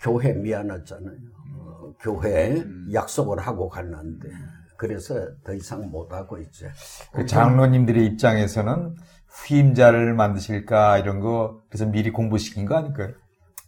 [0.00, 1.16] 교회 미안하잖아요.
[1.56, 4.28] 어, 교회 약속을 하고 갔는데
[4.76, 6.70] 그래서 더 이상 못 하고 이제
[7.12, 8.94] 그 장로님들의 입장에서는
[9.28, 13.12] 후임자를 만드실까 이런 거 그래서 미리 공부시킨 거 아닐까요?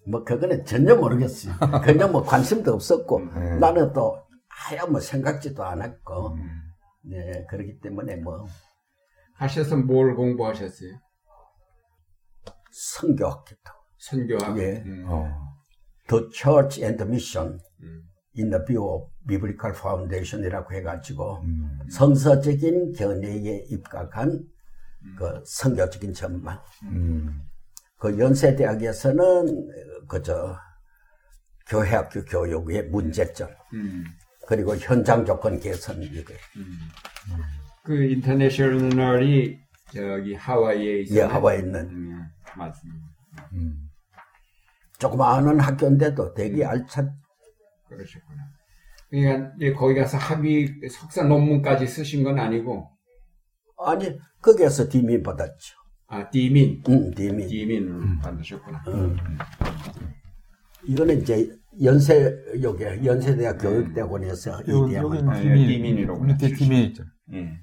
[0.06, 1.54] 뭐 그거는 전혀 모르겠어요.
[1.84, 3.58] 그냥 뭐 관심도 없었고 음.
[3.60, 4.22] 나는 또
[4.68, 6.36] 아예 뭐 생각지도 않았고
[7.02, 8.46] 네 그렇기 때문에 뭐
[9.34, 10.90] 하셔서 뭘 공부하셨어요?
[12.80, 14.58] 성교학기도 선교학.
[14.58, 14.82] 예.
[14.86, 15.04] 음.
[15.06, 15.28] 어.
[16.08, 18.02] The Church and the Mission 음.
[18.36, 21.78] in the View of Biblical Foundation이라고 해가지고 음.
[21.90, 24.44] 성서적인 견해에 입각한
[25.16, 26.58] 그 성교적인 전망.
[26.84, 27.42] 음.
[27.98, 30.58] 그 연세대학에서는 그저
[31.68, 34.04] 교회학교 교육의 문제점 음.
[34.46, 36.32] 그리고 현장 조건 개선 이거.
[37.84, 39.60] 그 인터내셔널이
[39.92, 41.18] 저기 하와이에 있어요.
[41.18, 42.26] 예, 하와이에 있는 음,
[42.56, 43.06] 맞습니다.
[43.52, 43.88] 음.
[44.98, 47.10] 조그마한 학교인데도 되게 알찬
[47.88, 48.42] 그러셨구나.
[49.08, 52.88] 그러니까 이제 거기 가서 학위 석사 논문까지 쓰신 건 아니고
[53.78, 55.76] 아니 거기에서 디민 받았죠.
[56.06, 57.48] 아 디민 응, 디민.
[57.48, 58.82] 디민을 받으셨구나.
[60.84, 61.48] 이거는 이제
[61.82, 62.30] 연세
[62.62, 66.52] 요게 연세대학 교육대학원에서 요, 이 대학원 아, 예, 팀이, 팀이라고 밑에.
[66.52, 67.04] 팀이 있죠.
[67.32, 67.58] 예.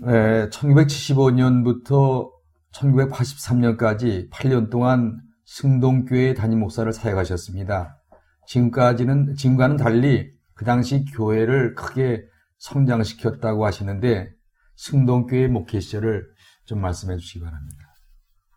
[0.00, 2.30] 네, 1975년부터
[2.78, 7.98] 1983년까지 8년 동안 승동교회 담임 목사를 사역하셨습니다.
[8.46, 12.24] 지금까지는, 지금과는 달리 그 당시 교회를 크게
[12.58, 14.30] 성장시켰다고 하시는데
[14.76, 16.26] 승동교회 목회 시절을
[16.64, 17.78] 좀 말씀해 주시기 바랍니다.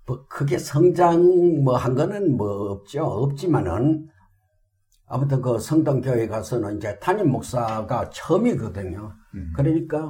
[0.05, 1.21] 뭐 크게 성장
[1.63, 3.03] 뭐 한 거는 뭐 없죠.
[3.05, 4.09] 없지만은
[5.07, 9.13] 아무튼 그 성당교회 가서는 이제 담임 목사가 처음이거든요.
[9.55, 10.09] 그러니까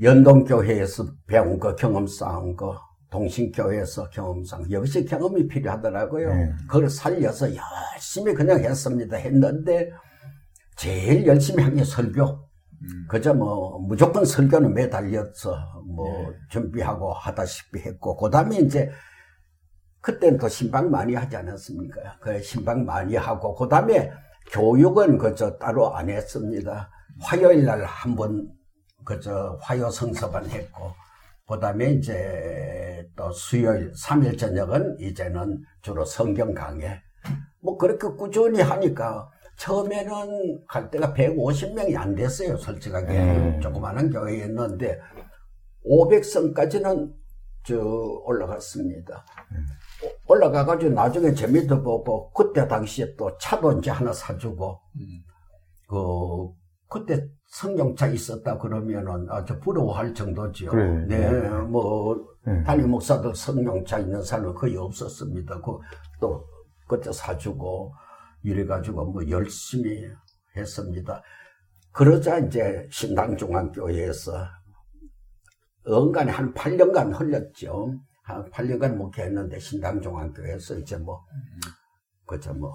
[0.00, 6.34] 연동교회에서 배운 거 경험 쌓은 거 동신교회에서 경험 쌓은 거 역시 경험이 필요하더라고요.
[6.34, 6.52] 네.
[6.68, 7.48] 그걸 살려서
[7.94, 9.16] 열심히 그냥 했습니다.
[9.16, 9.90] 했는데
[10.76, 12.46] 제일 열심히 한 게 설교.
[13.08, 18.90] 그저 뭐 무조건 설교는 매달려서 뭐 준비하고 하다시피 했고 그 다음에 이제
[20.00, 22.18] 그때는 또 신방 많이 하지 않았습니까?
[22.20, 24.12] 그 신방 많이 하고 그 다음에
[24.52, 26.88] 교육은 그저 따로 안 했습니다.
[27.20, 28.48] 화요일 날 한 번
[29.04, 30.92] 그저 화요 성서반 했고
[31.48, 37.00] 그 다음에 이제 또 수요일 3일 저녁은 이제는 주로 성경 강해.
[37.60, 43.18] 뭐 그렇게 꾸준히 하니까 처음에는 갈 때가 150명이 안 됐어요, 솔직하게.
[43.18, 43.60] 음.
[43.60, 45.00] 조그마한 교회였는데
[45.86, 47.14] 500성까지는
[47.64, 49.24] 저 올라갔습니다.
[50.26, 55.24] 올라가가지고 나중에 재미도 보고 그때 당시에 또 차도 이제 하나 사주고 음.
[55.88, 56.57] 그
[56.88, 60.70] 그때 성경차 있었다 그러면은 아주 부러워할 정도지요.
[60.70, 61.06] 그래.
[61.06, 62.62] 네, 뭐 네.
[62.64, 65.60] 담임 목사도 성경차 있는 사람은 거의 없었습니다.
[65.60, 66.44] 그또
[66.88, 67.92] 그때 사주고
[68.42, 70.02] 이래가지고 뭐 열심히
[70.56, 71.22] 했습니다.
[71.92, 74.32] 그러자 이제 신당중앙교회에서
[75.84, 77.94] 언간에 한 8년간 흘렸죠.
[78.22, 81.24] 한 8년간 목회했는데 신당중앙교회에서 이제 뭐
[82.26, 82.72] 그저 뭐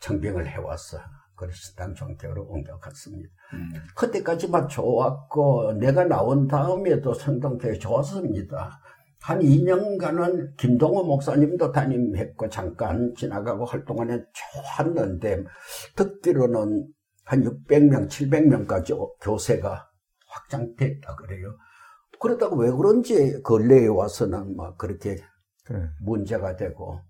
[0.00, 0.98] 청빙을 해왔어.
[1.46, 3.28] 그래서 신당중앙교회로 옮겨갔습니다.
[3.54, 3.72] 음.
[3.96, 8.80] 그때까지만 좋았고 내가 나온 다음에도 성동교회 좋았습니다.
[9.20, 15.44] 한 2년간은 김동호 목사님도 담임했고 잠깐 지나가고 활동안에 좋았는데
[15.94, 16.88] 듣기로는
[17.24, 19.88] 한 600명, 700명까지 교세가
[20.26, 21.56] 확장됐다 그래요.
[22.18, 25.18] 그러다가 왜 그런지 근래에 와서는 막 그렇게
[25.64, 25.88] 그래.
[26.00, 27.00] 문제가 되고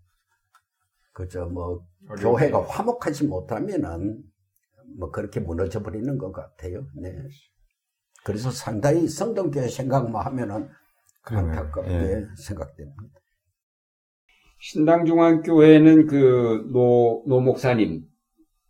[1.12, 2.22] 그저 뭐 어려운데.
[2.22, 4.22] 교회가 화목하지 못하면은
[4.98, 6.86] 뭐 그렇게 무너져 버리는 것 같아요.
[7.00, 7.12] 네.
[8.24, 10.68] 그래서 상당히 성동교회 생각만 하면은
[11.22, 11.52] 그러네요.
[11.60, 12.26] 안타깝게 예.
[12.46, 13.02] 생각됩니다.
[14.60, 18.04] 신당중앙교회는 그 노, 노 목사님,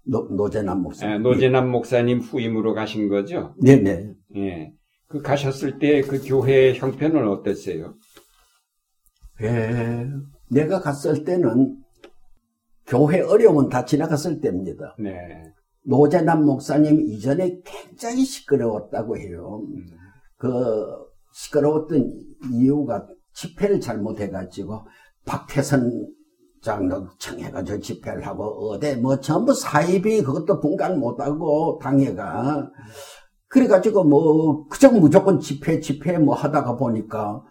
[0.05, 1.11] 노, 노재남 목사.
[1.13, 3.55] 예, 노재남 목사님 후임으로 가신 거죠?
[3.63, 4.15] 네네.
[4.37, 4.73] 예.
[5.09, 7.95] 그 가셨을 때 그 교회 형편은 어땠어요?
[9.43, 10.07] 예.
[10.51, 11.77] 내가 갔을 때는
[12.87, 14.97] 교회 어려움은 다 지나갔을 때입니다.
[14.99, 15.11] 네.
[15.85, 19.63] 노재남 목사님 이전에 굉장히 시끄러웠다고 해요.
[19.69, 19.87] 음.
[20.37, 20.87] 그
[21.33, 22.11] 시끄러웠던
[22.53, 24.87] 이유가 집회를 잘못해가지고
[25.25, 26.09] 박태선
[26.63, 32.71] 장로 청해가지고 집회를 하고 어디 뭐 전부 사입이 그것도 분간 못하고 당회가
[33.49, 37.43] 그래가지고 뭐 그저 무조건 집회 집회 뭐 하다가 보니까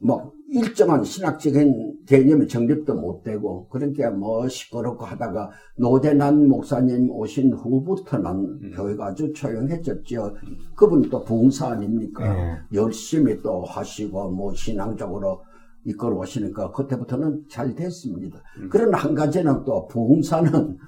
[0.00, 8.30] 뭐 일정한 신학적인 개념이 정립도 못 되고 그러니까 뭐 시끄럽고 하다가 노재난 목사님 오신 후부터는
[8.30, 8.72] 음.
[8.74, 10.34] 교회가 아주 조용해졌죠.
[10.74, 12.34] 그분 또 부흥사 아닙니까?
[12.34, 12.58] 예.
[12.72, 15.42] 열심히 또 하시고 뭐 신앙적으로
[15.84, 18.40] 이끌어 오시니까 그때부터는 잘 됐습니다.
[18.58, 18.68] 음.
[18.70, 20.78] 그러나 한 가지는 또 부흥사는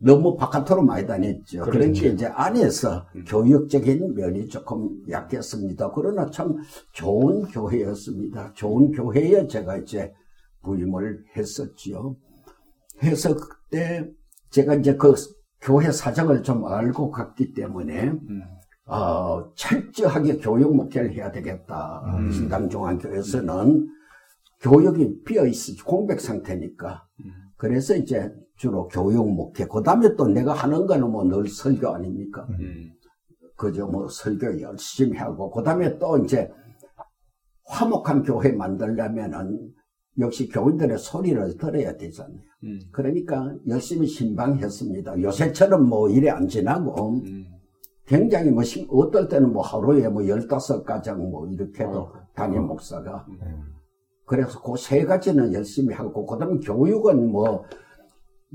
[0.00, 1.62] 너무 바깥으로 많이 다녔죠.
[1.62, 1.70] 그렇죠.
[1.70, 3.24] 그러니까 이제 안에서 음.
[3.26, 5.90] 교육적인 면이 조금 약했습니다.
[5.92, 6.56] 그러나 참
[6.92, 8.52] 좋은 교회였습니다.
[8.54, 10.12] 좋은 교회에 제가 이제
[10.62, 12.16] 부임을 했었지요.
[13.02, 14.08] 해서 그때
[14.50, 15.14] 제가 이제 그
[15.60, 18.42] 교회 사정을 좀 알고 갔기 때문에 음.
[18.86, 22.02] 어, 철저하게 교육 목회를 해야 되겠다.
[22.18, 22.30] 음.
[22.30, 23.88] 신당중앙교회에서는
[24.60, 27.04] 교육이 비어 있어 공백 상태니까.
[27.24, 27.32] 음.
[27.56, 29.64] 그래서 이제 주로 교육 목회.
[29.66, 32.46] 그 다음에 또 내가 하는 거는 뭐 늘 설교 아닙니까?
[32.50, 32.90] 음.
[33.56, 35.50] 그저 뭐 설교 열심히 하고.
[35.50, 36.50] 그 다음에 또 이제
[37.66, 39.70] 화목한 교회 만들려면은
[40.18, 42.38] 역시 교인들의 소리를 들어야 되잖아요.
[42.64, 42.80] 음.
[42.92, 45.22] 그러니까 열심히 신방했습니다.
[45.22, 47.44] 요새처럼 뭐 일에 안 지나고 음.
[48.06, 52.12] 굉장히 뭐 심- 어떨 때는 뭐 하루에 뭐 열다섯 가정 뭐 이렇게도 어.
[52.34, 53.62] 담임 목사가 음.
[54.24, 57.64] 그래서 그 세 가지는 열심히 하고 그 다음 교육은 뭐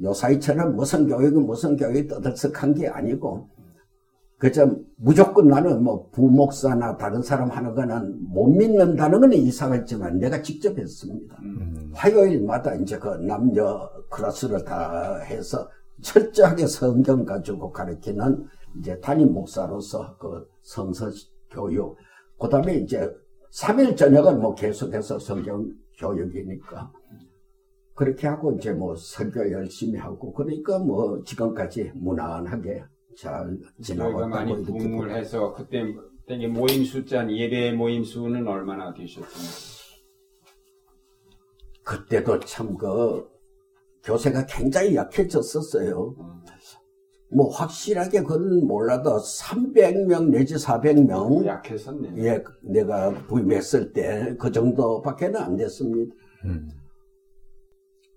[0.01, 3.49] 요사이처럼 무슨 교육은 무슨 교육이 떠들썩한 게 아니고
[4.43, 10.77] 그저 무조건 나는 뭐 부목사나 다른 사람 하는 거는 못 믿는다는 건 이상했지만 내가 직접
[10.77, 11.37] 했습니다.
[11.43, 11.91] 음.
[11.93, 15.69] 화요일마다 이제 그 남녀 클래스를 다 해서
[16.01, 18.45] 철저하게 성경 가지고 가르치는
[18.79, 21.09] 이제 담임 목사로서 그 성서
[21.49, 21.95] 교육.
[22.37, 23.09] 그 다음에 이제
[23.53, 26.91] 3일 저녁은 뭐 계속해서 성경 교육이니까.
[27.95, 32.83] 그렇게 하고 이제 뭐 설교 열심히 하고 그러니까 뭐 지금까지 무난하게
[33.17, 35.83] 잘 저희가 지나왔다고 많이 부흥을 해서 그때
[36.25, 39.83] 되게 모임 숫자 예배 모임 수는 얼마나 되셨습니까?
[41.83, 43.27] 그때도 참 그
[44.03, 46.15] 교세가 굉장히 약해졌었어요.
[46.19, 46.43] 음.
[47.35, 52.13] 뭐 확실하게 그건 몰라도 300명 내지 400명 약했었네요.
[52.25, 56.13] 예, 내가 부임했을 때 그 정도밖에는 안 됐습니다.
[56.45, 56.69] 음.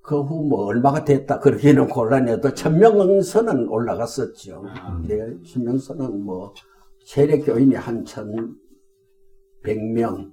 [0.06, 4.62] 그 후 뭐 얼마가 됐다 그러기는 곤란해도 천명선은 올라갔었죠.
[4.68, 5.02] 아.
[5.06, 6.54] 네, 천명선은 뭐
[7.04, 8.56] 세례 교인이 한 천
[9.64, 10.32] 백명,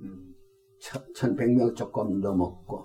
[0.00, 0.34] 음.
[1.14, 2.84] 천백 명 조금 넘었고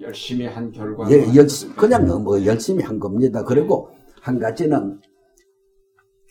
[0.00, 1.08] 열심히 한 결과.
[1.12, 1.46] 예, 열,
[1.76, 3.44] 그냥 뭐 열심히 한 겁니다.
[3.44, 3.90] 그리고
[4.20, 5.00] 한 가지는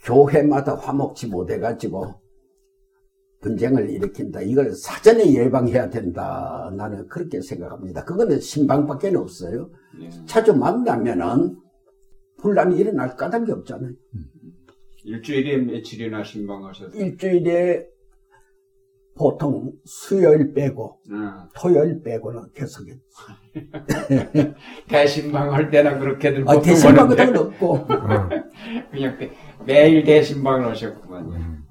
[0.03, 2.15] 교회마다 화목지 못해가지고
[3.49, 4.41] 분쟁을 일으킨다.
[4.41, 6.71] 이걸 사전에 예방해야 된다.
[6.75, 8.03] 나는 그렇게 생각합니다.
[8.03, 9.69] 그거는 신방밖에 없어요.
[10.01, 10.09] 예.
[10.25, 11.55] 자주 만나면은
[12.39, 13.91] 분란이 일어날 까닭이 없잖아요.
[15.03, 16.99] 일주일에 며칠이나 신방하셨어요?
[16.99, 17.85] 일주일에
[19.15, 21.47] 보통 수요일 빼고 어.
[21.55, 22.99] 토요일 빼고는 계속했죠.
[24.89, 27.85] 대신방 할 때나 그렇게들 아, 대신방 같은 건 없고.
[28.91, 29.31] 그냥 대-
[29.65, 31.64] 매일 대신방을 하셨구만요.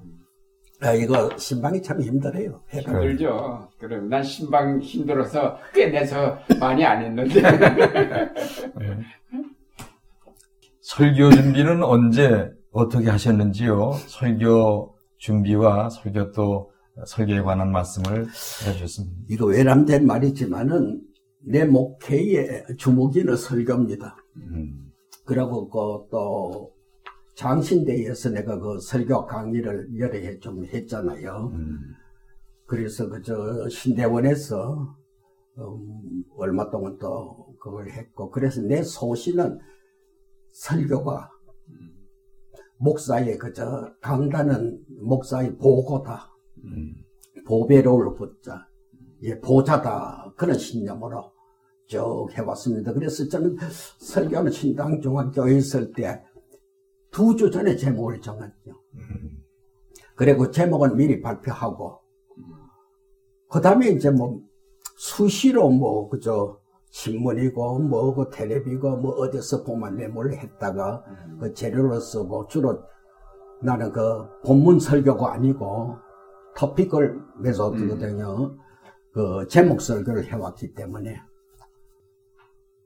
[0.85, 0.89] 음.
[0.89, 2.61] 아, 이거 신방이 참 힘들어요.
[2.69, 2.91] 해가.
[2.91, 3.69] 힘들죠.
[3.79, 7.41] 그럼 난 신방 힘들어서 꽤 내서 많이 안 했는데.
[10.81, 13.93] 설교 준비는 언제 어떻게 하셨는지요?
[14.07, 16.71] 설교 준비와 설교 또
[17.05, 18.27] 설교에 관한 말씀을
[18.67, 19.15] 해주셨습니다.
[19.29, 21.01] 이거 외람된 말이지만은
[21.47, 24.15] 내 목회의 주목이는 설교입니다.
[24.37, 24.91] 음.
[25.25, 26.74] 그리고 그 또
[27.35, 31.51] 장신대에서 내가 그 설교 강의를 여러 해 좀 했잖아요.
[31.53, 31.79] 음.
[32.65, 34.95] 그래서 그 저 신대원에서
[35.57, 39.59] 음, 얼마 동안 또 그걸 했고 그래서 내 소신은
[40.51, 41.29] 설교가
[42.77, 46.29] 목사의 그저 강단은 목사의 보고다.
[46.63, 46.95] 음.
[47.47, 48.67] 보배로울 붙자.
[49.23, 50.33] 예, 보자다.
[50.35, 51.31] 그런 신념으로
[51.87, 52.91] 쭉 해왔습니다.
[52.93, 53.57] 그래서 저는
[53.99, 56.21] 설교는 신당중앙교회 있을 때
[57.15, 58.73] 두 주 전에 제목을 정했죠.
[60.15, 62.01] 그리고 제목은 미리 발표하고,
[63.49, 64.41] 그 다음에 이제 뭐,
[64.97, 66.59] 수시로 뭐, 그저,
[66.89, 71.05] 신문이고, 뭐, 그 텔레비고, 뭐, 어디서 보면 메모를 했다가,
[71.39, 72.83] 그 재료로 쓰고, 주로
[73.61, 75.95] 나는 그 본문 설교가 아니고,
[76.57, 78.57] 토픽을 메소드거든요.
[79.13, 81.21] 그 제목 설교를 해왔기 때문에,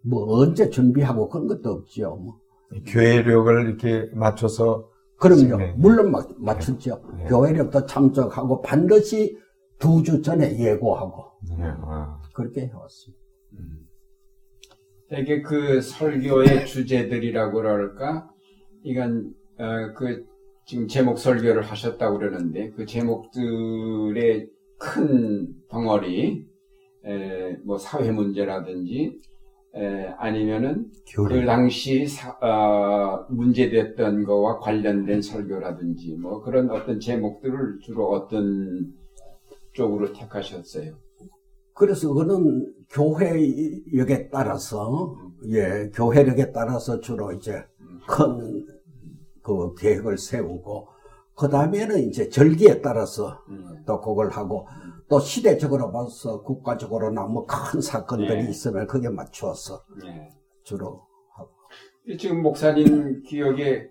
[0.03, 2.15] 뭐, 언제 준비하고 그런 것도 없죠.
[2.15, 2.39] 뭐.
[2.85, 5.57] 교회력을 이렇게 맞춰서 그럼요.
[5.57, 5.73] 네.
[5.77, 7.01] 물론 맞, 맞췄죠.
[7.17, 7.25] 네.
[7.25, 9.37] 교회력도 참석하고 반드시
[9.79, 11.23] 두 주 전에 예고하고
[11.57, 11.63] 네.
[11.63, 12.21] 아.
[12.33, 13.19] 그렇게 해왔습니다.
[15.09, 18.29] 되게 그 설교의 주제들이라고 그럴까?
[18.83, 20.23] 이건, 어, 그,
[20.67, 26.45] 지금 제목 설교를 하셨다고 그러는데, 그 제목들의 큰 덩어리,
[27.05, 29.19] 에, 뭐 사회 문제라든지,
[29.75, 31.45] 에, 아니면은 그 교리.
[31.45, 38.93] 당시 사- 어, 문제됐던 거와 관련된 설교라든지, 뭐 그런 어떤 제목들을 주로 어떤
[39.73, 40.95] 쪽으로 택하셨어요?
[41.73, 45.15] 그래서 그는 교회력에 따라서
[45.47, 47.63] 예 교회력에 따라서 주로 이제
[48.05, 50.87] 큰그 계획을 세우고
[51.37, 53.83] 그 다음에는 이제 절기에 따라서 음.
[53.85, 54.67] 또 그걸 하고
[55.09, 58.49] 또 시대적으로 봐서 국가적으로나 뭐 큰 사건들이 네.
[58.49, 60.29] 있으면 그게 맞추어서 예.
[60.63, 61.01] 주로
[61.35, 61.49] 하고
[62.17, 63.87] 지금 목사님 기억에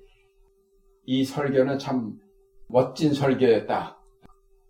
[1.04, 2.14] 이 설교는 참
[2.68, 3.98] 멋진 설교였다.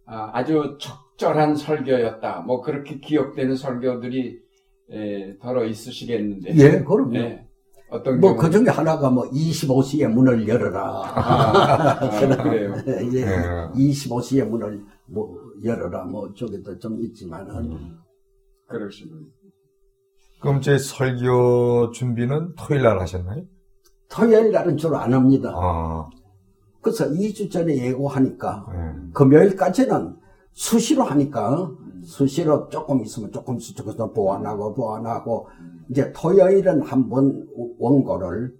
[0.06, 2.40] 아, 주 적절한 설교였다.
[2.42, 4.38] 뭐 그렇게 기억되는 설교들이
[4.90, 6.54] 에, 더러 있으시겠는데.
[6.56, 7.10] 예 그럼요.
[7.12, 7.44] 네.
[7.90, 8.42] 어떤 뭐 경우?
[8.42, 10.82] 그 중에 하나가 뭐 25시에 문을 열어라.
[10.82, 12.74] 아, 아, 그래요.
[12.86, 13.68] 예, 네.
[13.74, 16.04] 25시에 문을 뭐 열어라.
[16.04, 17.96] 뭐 쪽에도 좀 있지만은
[18.66, 19.26] 그러시군요.
[20.40, 23.44] 그럼 제 설교 준비는 토요일 날 하셨나요?
[24.08, 25.52] 토요일 날은 주로 안 합니다.
[25.54, 26.08] 아,
[26.80, 29.10] 그래서 2주 전에 예고하니까 네.
[29.14, 30.16] 금요일까지는
[30.52, 31.70] 수시로 하니까
[32.04, 35.48] 수시로 조금 있으면 조금씩 조금씩 보완하고 보완하고
[35.90, 37.46] 이제 토요일은 한번
[37.78, 38.54] 원고를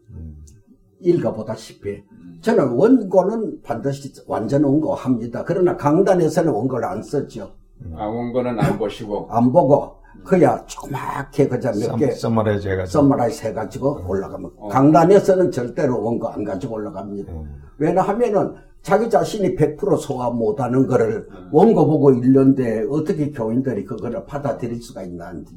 [1.01, 2.03] 읽어보다시피
[2.41, 5.45] 저는 원고는 반드시 완전 원고합니다.
[5.45, 7.51] 그러나 강단에서는 원고를 안 썼죠.
[7.97, 9.29] 아, 원고는 안 보시고.
[9.31, 12.91] 안 보고 그야 조그맣게 그저 몇개 summarize 해가지고.
[12.93, 17.33] summarize 해가지고 올라가면 강단에서는 절대로 원고 안 가지고 올라갑니다.
[17.79, 25.03] 왜냐하면은 자기 자신이 100% 소화 못하는 거를 원고 보고 읽는데 어떻게 교인들이 그거를 받아들일 수가
[25.03, 25.57] 있나 안 되죠.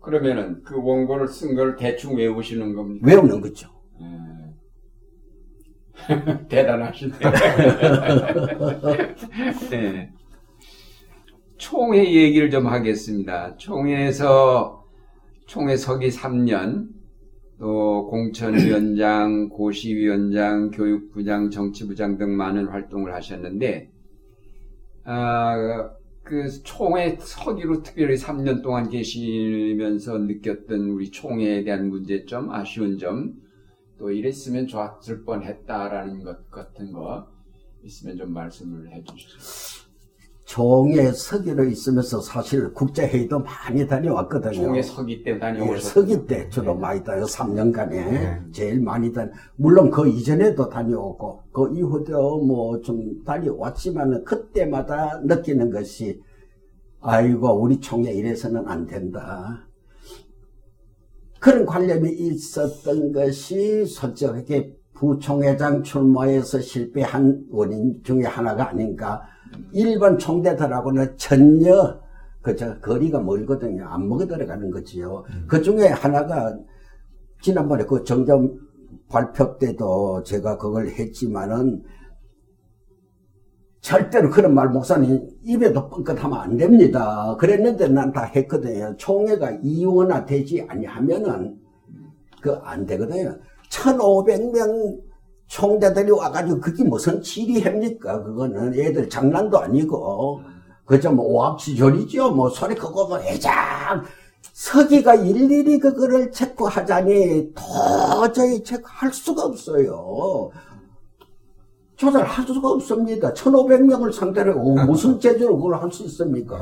[0.00, 3.06] 그러면은 그 원고를 쓴 걸 대충 외우시는 겁니까?
[3.06, 3.68] 외우는 거죠.
[4.00, 4.04] 예.
[6.48, 7.14] 대단하시네.
[9.70, 10.12] 네.
[11.56, 13.56] 총회 얘기를 좀 하겠습니다.
[13.56, 14.84] 총회에서
[15.46, 16.88] 총회 서기 3년,
[17.58, 23.90] 또 공천위원장, 고시위원장, 교육부장, 정치부장 등 많은 활동을 하셨는데,
[25.04, 25.90] 아,
[26.24, 33.34] 그 총회 서기로 특별히 3년 동안 계시면서 느꼈던 우리 총회에 대한 문제점, 아쉬운 점,
[34.02, 37.24] 또 이랬으면 좋았을 뻔했다라는 것 같은 거
[37.84, 39.38] 있으면 좀 말씀을 해주시죠.
[40.44, 44.52] 총회 서기로 있으면서 사실 국제회의도 많이 다녀왔거든요.
[44.64, 49.88] 총회 서기 때 예, 다녀오셨 서기 때 주로 많이 다녀 3년간에 제일 많이 다녀 물론
[49.88, 56.20] 그 이전에도 다녀오고 그 이후도 뭐 좀 다녀왔지만은 그때마다 느끼는 것이
[57.00, 59.64] 아이고 우리 총회 이래서는 안 된다
[61.42, 69.22] 그런 관념이 있었던 것이 솔직하게 부총회장 출마에서 실패한 원인 중에 하나가 아닌가
[69.72, 72.00] 일반 총대들하고는 전혀
[72.42, 73.86] 그저 거리가 멀거든요.
[73.88, 75.24] 안 먹어 들어가는 거지요.
[75.48, 76.56] 그 중에 하나가
[77.40, 78.56] 지난번에 그 정점
[79.08, 81.82] 발표 때도 제가 그걸 했지만은
[83.86, 87.36] 절대로 그런 말 목사님 입에도 뻥끗하면 안 됩니다.
[87.38, 88.94] 그랬는데 난 다 했거든요.
[88.96, 91.58] 총회가 이원화 되지 아니하면은
[92.40, 93.36] 그 안 되거든요.
[93.70, 94.98] 1,500명
[95.48, 98.22] 총대들이 와가지고 그게 무슨 지리합니까?
[98.22, 100.40] 그거는 애들 장난도 아니고
[100.84, 102.30] 그저 뭐 오합지졸이죠.
[102.32, 104.04] 뭐 소리 크고 뭐 애장
[104.52, 110.50] 서기가 일일이 그거를 체크하자니 도저히 체크할 수가 없어요.
[112.06, 113.32] 조절할 수가 없습니다.
[113.32, 116.58] 1,500명을 상대로 무슨 제재로 그걸 할 수 있습니까?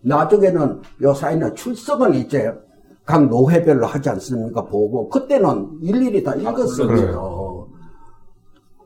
[0.00, 2.50] 나중에는 요사이는 출석은 이제
[3.04, 4.64] 각 노회별로 하지 않습니까?
[4.64, 7.18] 보고 그때는 일일이 다 읽었습니다.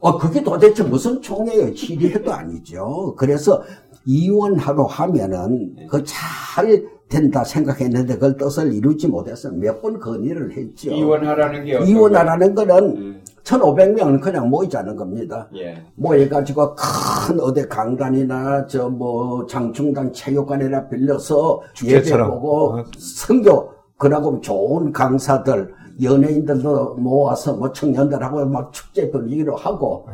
[0.01, 3.15] 어, 그게 도대체 무슨 총회의 지리해도 아니죠.
[3.17, 3.63] 그래서
[4.07, 10.91] 이원하러 하면은 그 잘 된다 생각했는데 그걸 뜻을 이루지 못해서 몇 번 건의를 했죠.
[10.91, 13.21] 이원하라는 게 이원하라는 거는 음.
[13.47, 15.49] 1,500명은 그냥 모이자는 겁니다.
[15.55, 15.81] 예.
[15.95, 22.31] 모여가지고 큰 어디 강단이나 저 뭐 장충당 체육관이나 빌려서 예배.
[22.31, 22.85] 보고 어.
[22.99, 25.73] 선교 그러고 좋은 강사들
[26.03, 30.07] 연예인들도 모아서 뭐 청년들하고 막 축제 분위기로 하고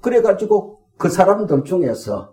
[0.00, 2.32] 그래가지고 그 사람들 중에서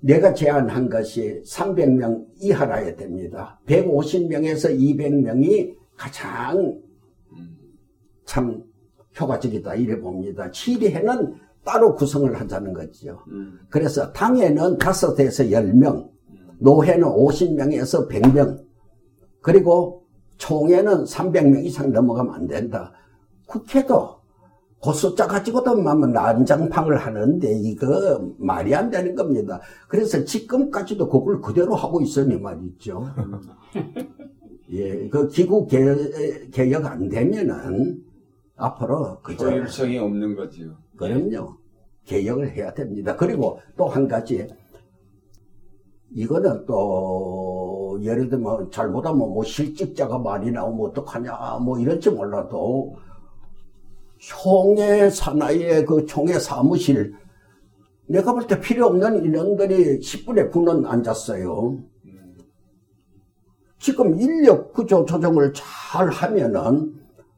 [0.00, 3.58] 내가 제안한 것이 300명 이하라야 됩니다.
[3.66, 6.78] 150명에서 200명이 가장
[8.26, 8.62] 참
[9.18, 10.50] 효과적이다 이래 봅니다.
[10.50, 13.18] 치리회는 따로 구성을 하자는 거죠.
[13.28, 13.58] 음.
[13.70, 16.08] 그래서 당에는 5에서 10명,
[16.58, 18.62] 노회는 50명에서 100명,
[19.40, 20.04] 그리고
[20.36, 22.92] 총회는 300명 이상 넘어가면 안 된다.
[23.46, 24.16] 국회도
[24.82, 29.60] 그 숫자 가지고도 막 난장판을 하는데 이거 말이 안 되는 겁니다.
[29.88, 33.04] 그래서 지금까지도 그걸 그대로 하고 있으니 말이죠.
[34.72, 35.80] 예, 그 기구 개,
[36.52, 38.05] 개혁 안 되면은
[38.56, 40.76] 앞으로 그저 효율성이 없는 거죠.
[40.96, 41.56] 그럼요.
[42.04, 43.16] 개혁을 해야 됩니다.
[43.16, 44.46] 그리고 또 한 가지,
[46.12, 52.96] 이거는 또, 예를 들면, 잘못하면 뭐 실직자가 많이 나오면 어떡하냐, 뭐 이럴지 몰라도,
[54.18, 57.14] 총회 사나이의 그 총회 사무실,
[58.08, 61.80] 내가 볼 때 필요 없는 인원들이 10분의 9는 앉았어요.
[63.78, 66.94] 지금 인력 구조 조정을 잘 하면은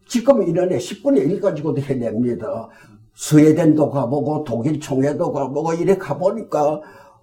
[0.09, 2.69] 지금 인원의 10분의 1 가지고도 해냅니다.
[3.15, 6.81] 스웨덴도 가보고 독일 총회도 가보고 이래 가보니까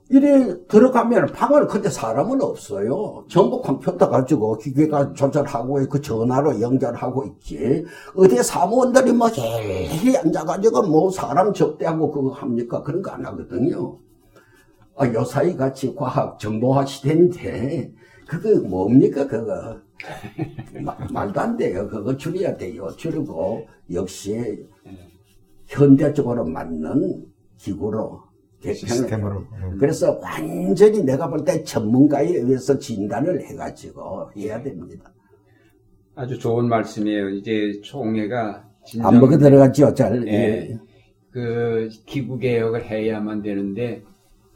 [0.10, 3.26] 이래 들어가면 방을 근데 사람은 없어요.
[3.28, 7.84] 전부 컴퓨터 가지고 기계가 조절하고 그 전화로 연결하고 있지.
[8.16, 12.84] 어디 사무원들이 뭐 일일이 앉아가지고 뭐 사람 접대하고 그거 합니까?
[12.84, 13.98] 그런 거 안 하거든요.
[14.98, 17.92] 아, 요 사이 같이 과학 정보화 시대인데
[18.28, 19.78] 그거 뭡니까 그거
[20.82, 21.88] 마- 말도 안 돼요.
[21.88, 22.88] 그거 줄여야 돼요.
[22.98, 24.66] 줄이고 역시
[25.68, 27.26] 현대 적으로 맞는
[27.58, 28.22] 기구로
[28.62, 29.44] 개편을 시스템으로.
[29.80, 35.12] 그래서 완전히 내가 볼 때 전문가에 의해서 진단을 해가지고 해야 됩니다.
[36.16, 37.30] 아주 좋은 말씀이에요.
[37.30, 40.26] 이제 총회가 진정 안 먹어 들어갔죠, 잘.
[40.28, 40.32] 예.
[40.72, 40.80] 예.
[41.32, 44.04] 그 기구 개혁을 해야만 되는데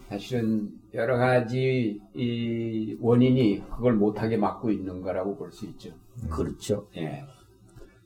[0.07, 5.91] 사실은 여러 가지 이 원인이 그걸 못하게 막고 있는 거라고 볼 수 있죠.
[6.29, 6.87] 그렇죠.
[6.97, 7.23] 예.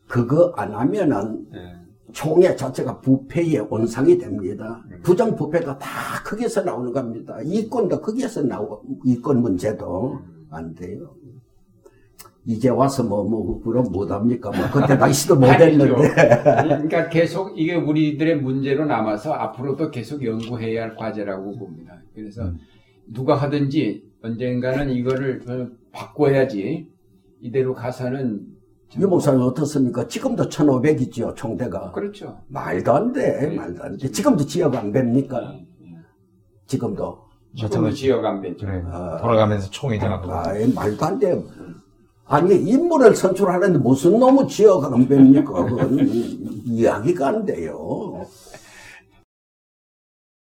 [0.08, 1.76] 그거 안 하면은 예.
[2.12, 4.84] 총회 자체가 부패의 원상이 됩니다.
[5.02, 5.90] 부정 부패가 다
[6.26, 7.38] 거기서 나오는 겁니다.
[7.44, 10.20] 이권도 거기에서 나오, 이권 문제도
[10.52, 11.16] 안 돼요.
[12.46, 14.52] 이제 와서 뭐, 뭐, 그럼 못합니까?
[14.52, 15.38] 뭐, 그때 당시도.
[15.40, 15.88] 못했는데.
[16.44, 22.00] 그러니까 계속 이게 우리들의 문제로 남아서 앞으로도 계속 연구해야 할 과제라고 봅니다.
[22.14, 22.52] 그래서
[23.08, 26.88] 누가 하든지 언젠가는 이거를 어, 바꿔야지
[27.42, 28.54] 이대로 가서는
[28.96, 30.08] 이 목사님 어떻습니까?
[30.08, 31.92] 지금도 1,500이죠, 총대가.
[31.92, 32.38] 그렇죠.
[32.48, 34.12] 말도 안 돼, 말도 안 돼.
[34.12, 35.56] 지금도 지역 안 뵙니까?
[36.68, 37.24] 지금도.
[37.56, 38.66] 지금도 지역 안 되죠.
[38.66, 38.84] 그래.
[38.86, 39.18] 아.
[39.20, 40.32] 돌아가면서 총회장하고.
[40.32, 41.44] 아이, 말도 안 돼.
[42.26, 45.52] 아니, 인물을 선출하는데 무슨 놈의 지역 안 뵙니까?
[45.66, 46.00] 그건
[46.66, 48.13] 이야기가 안 돼요.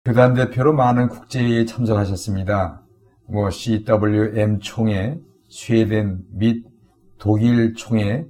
[0.08, 2.82] 교단 대표로 많은 국제회의에 참석하셨습니다.
[3.26, 6.64] 뭐 CWM 총회, 스웨덴 및
[7.18, 8.26] 독일 총회,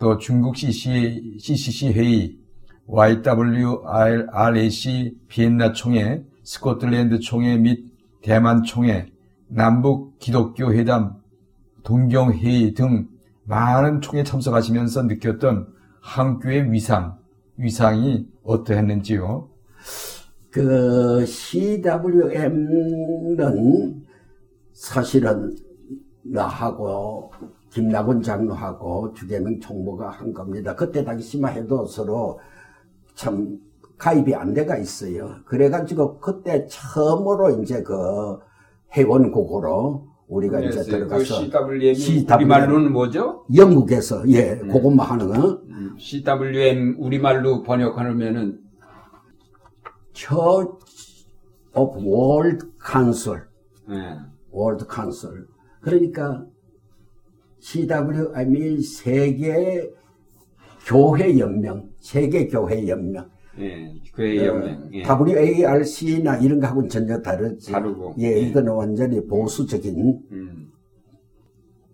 [0.00, 2.36] 또 중국 CC, CCC 회의,
[2.88, 4.08] YWRAC
[5.28, 7.84] 비엔나 총회, 스코틀랜드 총회 및
[8.24, 9.06] 대만 총회,
[9.46, 11.14] 남북 기독교 회담,
[11.84, 13.06] 동경 회의 등
[13.44, 15.68] 많은 총회 참석하시면서 느꼈던
[16.02, 17.18] 한교의 위상,
[17.56, 19.59] 위상이 어떠했는지요?
[20.50, 23.36] 그 CWM은
[24.72, 25.54] 사실은
[26.22, 27.30] 나하고
[27.70, 30.74] 김나곤 장로하고 주계명 총무가 한 겁니다.
[30.74, 32.40] 그때 당시만 해도 서로
[33.14, 33.58] 참
[33.96, 35.36] 가입이 안 돼가 있어요.
[35.44, 38.38] 그래가지고 그때 처음으로 이제 그
[38.96, 41.24] 회원국으로 우리가 이제 들어가서 그
[41.94, 42.36] CWM.
[42.36, 43.44] 우리말로는 뭐죠?
[43.54, 44.68] 영국에서 예 음.
[44.68, 48.59] 그것만 하는 거 음, CWM 우리말로 번역하면은
[50.12, 51.26] Church
[51.74, 53.42] of World Council
[53.90, 54.18] 예.
[54.50, 55.46] 월드 카운슬.
[55.80, 56.46] 그러니까
[57.60, 59.90] CWM이 세계
[60.86, 63.30] 교회 연명, 세계 교회 연명.
[63.58, 64.90] 예, 교회 연맹.
[64.94, 65.02] 예.
[65.02, 67.72] WARC나 이런 거하고는 전혀 다르지.
[67.72, 68.14] 다르고.
[68.18, 68.40] 예, 예.
[68.40, 70.22] 이거는 완전히 보수적인.
[70.30, 70.72] 음,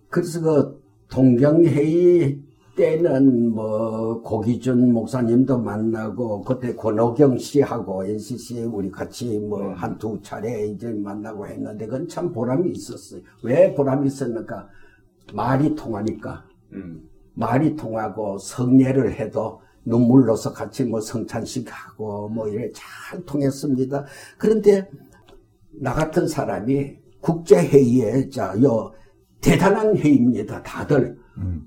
[0.08, 2.40] 그래서 그 동경회의
[2.76, 10.66] 때는 뭐 고기준 목사님도 만나고 그때 권호경 씨하고 NCC 우리 같이 뭐 한 두 차례
[10.68, 13.22] 이제 만나고 했는데 그건 참 보람이 있었어요.
[13.42, 14.68] 왜 보람이 있었는가?
[15.34, 16.44] 말이 통하니까.
[16.74, 17.02] 음,
[17.34, 24.04] 말이 통하고 성례를 해도 눈물로서 같이 뭐 성찬식 하고 뭐 이래 잘 통했습니다.
[24.38, 24.88] 그런데
[25.80, 28.92] 나 같은 사람이 국제회의에 자요
[29.40, 30.62] 대단한 회의입니다.
[30.62, 31.66] 다들 음.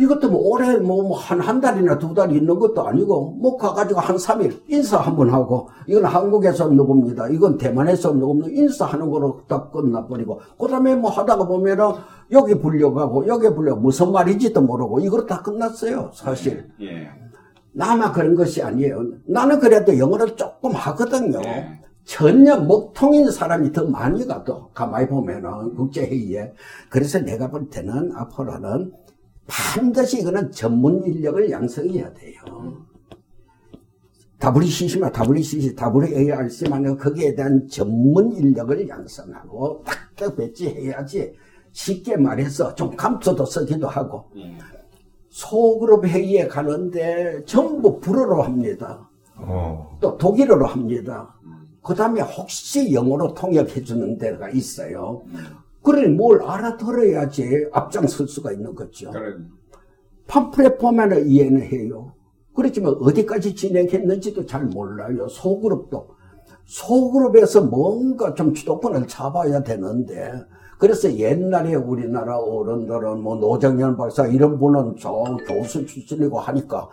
[0.00, 4.62] 이것도 뭐 올해 뭐한 한 달이나 두 달 있는 것도 아니고 뭐 가가지고 한 3일
[4.68, 7.28] 인사 한 번 하고 이건 한국에서 누굽니다.
[7.28, 8.48] 이건 대만에서 누굽니다.
[8.50, 11.84] 인사하는 거로 딱 끝나버리고 그 다음에 뭐 하다가 보면은
[12.32, 16.10] 여기 불려가고 여기 불려 무슨 말인지도 모르고 이거로 다 끝났어요.
[16.14, 17.08] 사실 예.
[17.72, 19.04] 나만 그런 것이 아니에요.
[19.26, 21.40] 나는 그래도 영어를 조금 하거든요.
[21.44, 21.78] 예.
[22.04, 26.52] 전혀 먹통인 사람이 더 많이 가도 가만히 보면은 국제회의에
[26.88, 28.92] 그래서 내가 볼 때는 앞으로는
[29.50, 32.40] 반드시 이거는 전문 인력을 양성해야 돼요.
[34.42, 41.34] WCC만 WCC, WARC만 거기에 대한 전문 인력을 양성하고 탁탁 배치해야지
[41.72, 44.56] 쉽게 말해서 좀 감춰도 쓰기도 하고 예.
[45.28, 49.08] 소그룹 회의에 가는데 전부 불어로 합니다.
[49.36, 49.98] 어.
[50.00, 51.34] 또 독일어로 합니다.
[51.82, 55.22] 그 다음에 혹시 영어로 통역해 주는 데가 있어요.
[55.82, 59.10] 그래 뭘 알아들어야지 앞장설 수가 있는 거죠.
[59.10, 59.48] 그럼
[60.26, 62.14] 팜플렛 보면 이해는 해요.
[62.54, 65.28] 그렇지만 어디까지 진행했는지도 잘 몰라요.
[65.28, 66.08] 소그룹도.
[66.66, 70.32] 소그룹에서 뭔가 좀 주도권을 잡아야 되는데,
[70.78, 75.10] 그래서 옛날에 우리나라 어른들은 뭐 노정현 박사 이런 분은 저
[75.46, 76.88] 교수 출신이고 하니까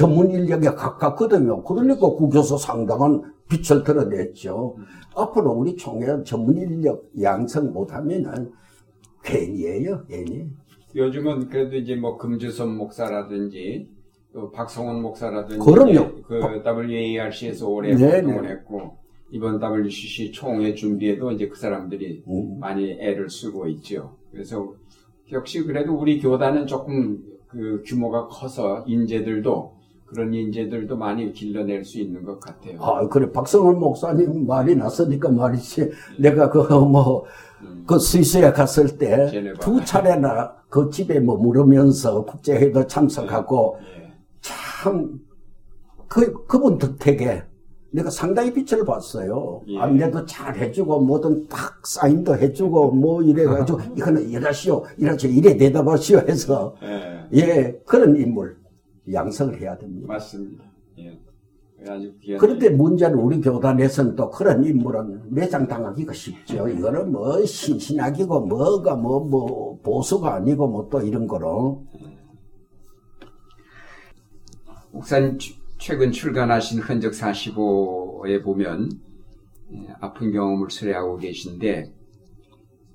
[0.00, 1.62] 전문 인력에 가깝거든요.
[1.62, 3.20] 그러니까 국교서 상당한
[3.50, 4.76] 빛을 드러냈죠.
[5.14, 8.50] 앞으로 우리 총회 전문 인력 양성 못하면은
[9.22, 10.46] 괜히예요, 괜히.
[10.96, 13.90] 요즘은 그래도 이제 뭐 금주선 목사라든지
[14.32, 16.22] 또 박성원 목사라든지 그럼요.
[16.22, 18.10] 그 WARC에서 오래 네네.
[18.10, 18.96] 활동을 했고
[19.30, 22.58] 이번 WCC 총회 준비에도 이제 그 사람들이 음.
[22.58, 24.16] 많이 애를 쓰고 있죠.
[24.32, 24.72] 그래서
[25.30, 29.79] 역시 그래도 우리 교단은 조금 그 규모가 커서 인재들도
[30.10, 32.82] 그런 인재들도 많이 길러낼 수 있는 것 같아요.
[32.82, 33.30] 아, 그래.
[33.30, 35.90] 박성원 목사님 말이 났으니까 말이지.
[36.18, 37.24] 내가 그, 뭐,
[37.86, 39.54] 그 스위스에 갔을 때.
[39.60, 44.12] 두 차례나 그 집에 머무르면서 국제회의도 참석하고 예.
[44.40, 45.20] 참,
[46.08, 47.44] 그, 그분 덕택에
[47.92, 49.62] 내가 상당히 빛을 봤어요.
[49.68, 49.78] 예.
[49.78, 56.74] 안내도 잘 해주고, 뭐든 딱 사인도 해주고, 뭐 이래가지고, 이거는 이러시오, 이러시오, 이래 대답하시오 해서,
[56.82, 57.28] 예.
[57.34, 58.59] 예, 그런 인물
[59.12, 60.06] 양성을 해야 됩니다.
[60.08, 60.64] 맞습니다.
[60.98, 61.18] 예.
[62.20, 66.68] 귀한 그런데 문제는 우리 교단에서는 또 그런 인물은 매장당하기가 쉽죠.
[66.68, 71.86] 이거는 뭐 신신학이고 뭐가 뭐, 뭐 보수가 아니고 뭐 또 이런 거로.
[74.92, 78.90] 목사님 추- 최근 출간하신 흔적 45에 보면
[79.72, 81.92] 예, 아픈 경험을 수레하고 계신데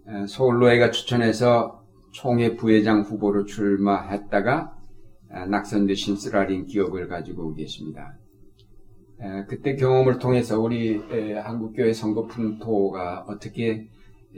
[0.08, 4.75] 에, 서울노회가 추천해서 총회 부회장 후보로 출마했다가 아,
[5.46, 8.18] 낙선되신 쓰라린 기억을 가지고 계십니다.
[9.20, 13.88] 에, 그때 경험을 통해서 우리 에, 한국교회 선거 풍토가 어떻게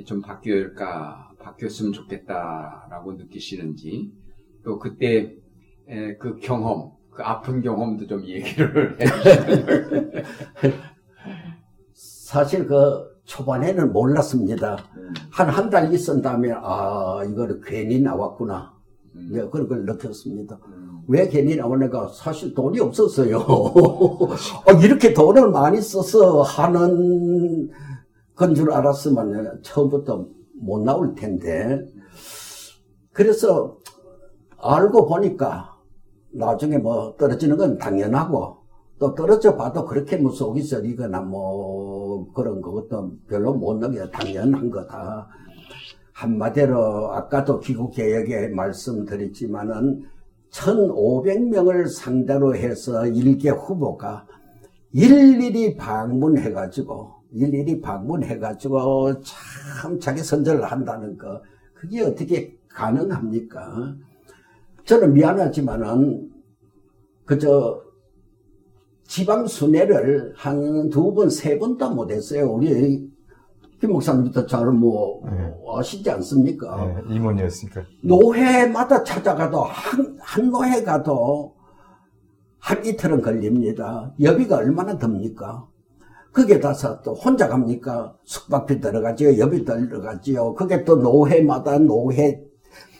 [0.05, 4.11] 좀 바뀔까, 바뀌었으면 좋겠다라고 느끼시는지,
[4.63, 5.33] 또 그때
[5.87, 10.11] 에, 그 경험, 그 아픈 경험도 좀 얘기를 해주시면.
[11.93, 12.75] 사실 그
[13.25, 14.77] 초반에는 몰랐습니다.
[15.31, 18.73] 한 한 달 있은 다음에 아 이거를 괜히 나왔구나.
[19.31, 20.59] 네, 그런 걸 느꼈습니다.
[21.07, 22.09] 왜 괜히 나왔는가?
[22.09, 23.37] 사실 돈이 없었어요.
[23.39, 24.27] 어,
[24.83, 27.69] 이렇게 돈을 많이 써서 하는
[28.35, 30.27] 건 줄 알았으면 처음부터
[30.59, 31.83] 못 나올 텐데.
[33.13, 33.77] 그래서
[34.57, 35.75] 알고 보니까
[36.33, 38.57] 나중에 뭐 떨어지는 건 당연하고
[38.99, 45.27] 또 떨어져 봐도 그렇게 뭐 속이 썰리거나 뭐 그런 것도 별로 못 느껴 당연한 거다.
[46.13, 50.03] 한마디로 아까도 기국개혁에 말씀드렸지만은
[50.51, 54.25] 1,500명을 상대로 해서 일개 후보가
[54.93, 61.41] 일일이 방문해가지고 일일이 방문해가지고 참 자기 선전을 한다는 거
[61.73, 63.95] 그게 어떻게 가능합니까?
[64.85, 66.31] 저는 미안하지만은
[67.25, 67.81] 그저
[69.05, 72.51] 지방 순회를 한 두 번, 세 번도 못했어요.
[72.51, 73.09] 우리
[73.79, 75.53] 김 목사님부터 잘 뭐 네.
[75.77, 77.03] 아시지 않습니까?
[77.07, 77.83] 네, 임원이었으니까.
[78.03, 81.53] 노회마다 찾아가도 한, 한 노회 가도
[82.59, 84.11] 한 이틀은 걸립니다.
[84.21, 85.65] 여비가 얼마나 듭니까?
[86.31, 88.15] 그게 다서 또 혼자 갑니까?
[88.23, 89.37] 숙박비 들어가지요.
[89.39, 90.53] 여비 들어가지요.
[90.55, 92.41] 그게 또 노회마다 노회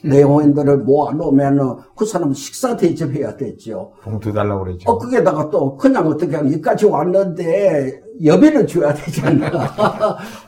[0.04, 3.94] 내원들을 모아놓으면 그 사람 식사 대접해야 되죠.
[4.04, 4.90] 봉투 달라고 그랬죠.
[4.92, 9.50] 어, 그게다가 또 그냥 어떻게 하면 여기까지 왔는데 여비를 줘야 되잖아.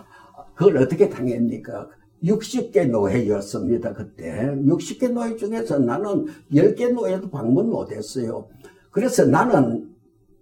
[0.59, 1.87] 그걸 어떻게 당합니까?
[2.21, 4.45] 60개 노회였습니다, 그때.
[4.65, 8.49] 60개 노회 중에서 나는 10개 노회도 방문 못 했어요.
[8.91, 9.95] 그래서 나는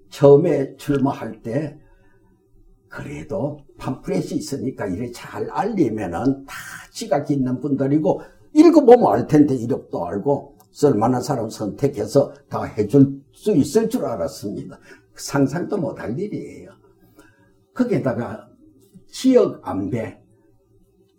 [0.09, 1.77] 처음에 출마할 때
[2.89, 6.55] 그래도 팜프렛이 있으니까 이래 잘 알리면은 다
[6.91, 8.21] 지각 있는 분들이고
[8.53, 14.79] 읽어보면 알 텐데 이력도 알고 쓸만한 사람 선택해서 다 해줄 수 있을 줄 알았습니다.
[15.13, 16.71] 상상도 못할 일이에요.
[17.75, 18.47] 거기에다가
[19.11, 20.19] 지역 안배.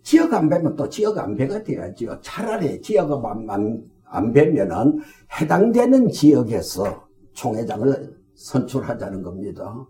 [0.03, 2.21] 지역 안배면 또 지역 안배가 돼야죠.
[2.23, 5.01] 차라리 지역 안, 안배면은
[5.41, 9.87] 해당되는 지역에서 총회장을 선출하자는 겁니다.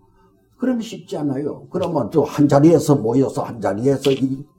[0.58, 1.68] 그러면 쉽지 않아요.
[1.70, 4.10] 그러면 또 한 자리에서 모여서 한 자리에서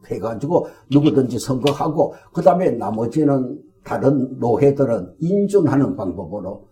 [0.08, 6.68] 해가지고 누구든지 선거하고 그 다음에 나머지는 다른 노회들은 인준하는 방법으로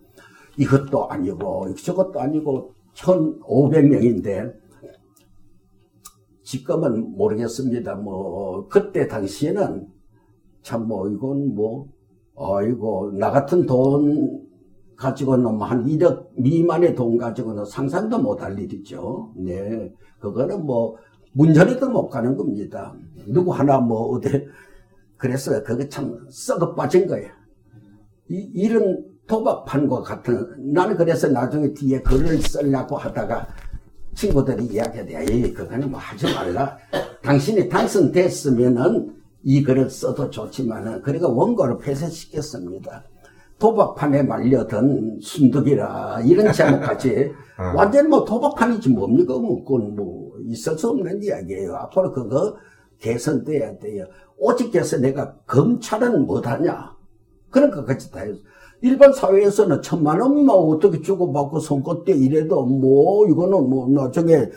[0.56, 4.52] 이것도 아니고 저것도 아니고 1,500명인데
[6.48, 7.96] 지금은 모르겠습니다.
[7.96, 9.86] 뭐 그때 당시에는
[10.62, 11.86] 참 뭐 이건 뭐
[12.36, 14.46] 아이고 나 같은 돈
[14.96, 19.32] 가지고는 뭐한 1억 미만의 돈 가지고는 상상도 못할 일이죠.
[19.36, 19.92] 네.
[20.20, 20.96] 그거는 뭐,
[21.34, 22.92] 문전에도 못 가는 겁니다.
[23.28, 24.44] 누구 하나 뭐, 어디,
[25.16, 27.28] 그래서 그거 참 썩어 빠진 거예요.
[28.28, 33.46] 이, 이런 도박판과 같은, 나는 그래서 나중에 뒤에 글을 쓰려고 하다가
[34.14, 35.32] 친구들이 이야기하대.
[35.32, 36.76] 에이, 그거는 뭐 하지 말라.
[37.22, 39.14] 당신이 당선됐으면은
[39.44, 43.04] 이 글을 써도 좋지만은, 그러니까 원고를 폐쇄시켰습니다.
[43.58, 47.72] 도박판에 말려든 순덕이라 이런 제목까지 어.
[47.76, 52.56] 완전 뭐 도박판이지 뭡니까 뭐 그건 뭐 있을 수 없는 이야기예요 앞으로 그거
[53.00, 54.06] 개선돼야 돼요
[54.38, 56.94] 오직 해서 내가 검찰은 못하냐
[57.50, 58.38] 그런 것까지 다 해서
[58.82, 61.60] 일반 사회에서는 천만 원만 어떻게 주고받고
[62.04, 64.50] 때 이래도 뭐 이거는 뭐 나중에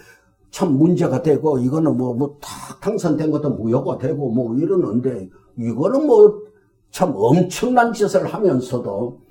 [0.52, 2.48] 참 문제가 되고 이거는 뭐뭐다
[2.82, 6.52] 당선된 것도 무효가 되고 뭐 이러는데 이거는 뭐
[6.92, 9.22] 참 엄청난 짓을 하면서도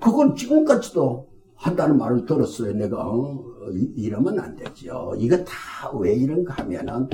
[0.00, 1.26] 그건 지금까지도
[1.56, 2.74] 한다는 말을 들었어요.
[2.74, 3.40] 내가 어,
[3.96, 5.12] 이러면 안 되죠.
[5.18, 7.08] 이거 다 왜 이런가 하면은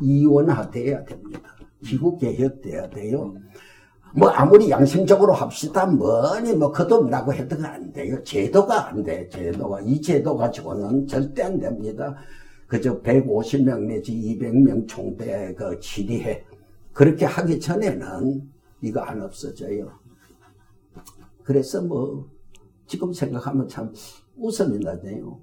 [0.00, 1.40] 이원화돼야 됩니다.
[1.84, 3.34] 기구 개혁돼야 돼요.
[4.16, 8.22] 뭐 아무리 양심적으로 합시다 뭐니 뭐 거듭나고 해도 안 돼요.
[8.22, 9.28] 제도가 안 돼.
[9.28, 12.14] 제도가 이 제도 가지고는 절대 안 됩니다.
[12.68, 16.44] 그저 150명 내지 200명 총대 그 질의회
[16.92, 18.42] 그렇게 하기 전에는
[18.82, 19.90] 이거 안 없어져요.
[21.42, 22.28] 그래서 뭐
[22.86, 23.92] 지금 생각하면 참
[24.36, 25.40] 웃음이 나네요.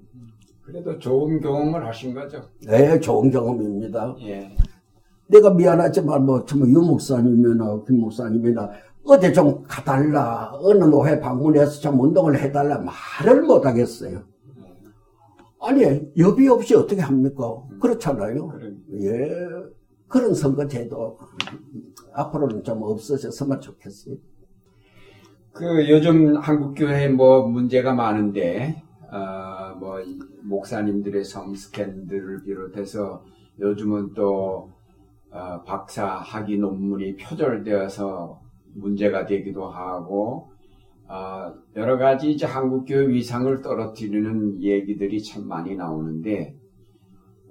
[0.62, 2.42] 그래도 좋은 경험을 하신 거죠.
[2.66, 4.16] 네, 좋은 경험입니다.
[4.22, 4.56] 예.
[5.32, 8.70] 내가 미안하지만 뭐 정말 유 목사님이나 김 목사님이나
[9.04, 14.22] 어디 좀 가달라 어느 노회 방문해서 좀 운동을 해달라 말을 못 하겠어요.
[15.60, 15.82] 아니
[16.18, 17.62] 여비 없이 어떻게 합니까?
[17.80, 18.48] 그렇잖아요.
[18.48, 18.72] 그래.
[19.00, 19.30] 예,
[20.06, 21.18] 그런 선거제도
[22.12, 24.16] 앞으로는 좀 없어졌으면 좋겠어요.
[25.52, 29.98] 그 요즘 한국 교회 뭐 문제가 많은데 어, 뭐
[30.42, 33.24] 목사님들의 성 스캔들을 비롯해서
[33.60, 34.70] 요즘은 또
[35.32, 38.40] 어, 박사 학위 논문이 표절되어서
[38.74, 40.52] 문제가 되기도 하고
[41.08, 46.54] 어, 여러 가지 이제 한국 교회 위상을 떨어뜨리는 얘기들이 참 많이 나오는데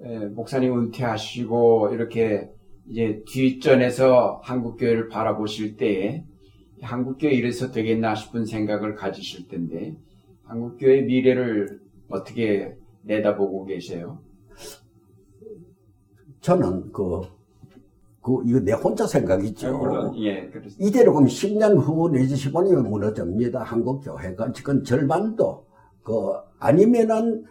[0.00, 2.50] 에, 목사님 은퇴하시고 이렇게
[2.88, 6.24] 이제 뒷전에서 한국 교회를 바라보실 때에
[6.80, 9.96] 한국 교회 이래서 되겠나 싶은 생각을 가지실 텐데
[10.44, 14.20] 한국 교회 미래를 어떻게 내다보고 계세요?
[16.40, 17.20] 저는 그,
[18.22, 19.76] 그, 이거 내 혼자 생각이죠.
[19.76, 20.76] 물론 예, 그렇습니다.
[20.78, 23.64] 이대로 그럼 10년 후 내지 15년이면 무너집니다.
[23.64, 25.66] 한국 교회가 지금 절반도
[26.04, 26.12] 그
[26.60, 27.44] 아니면은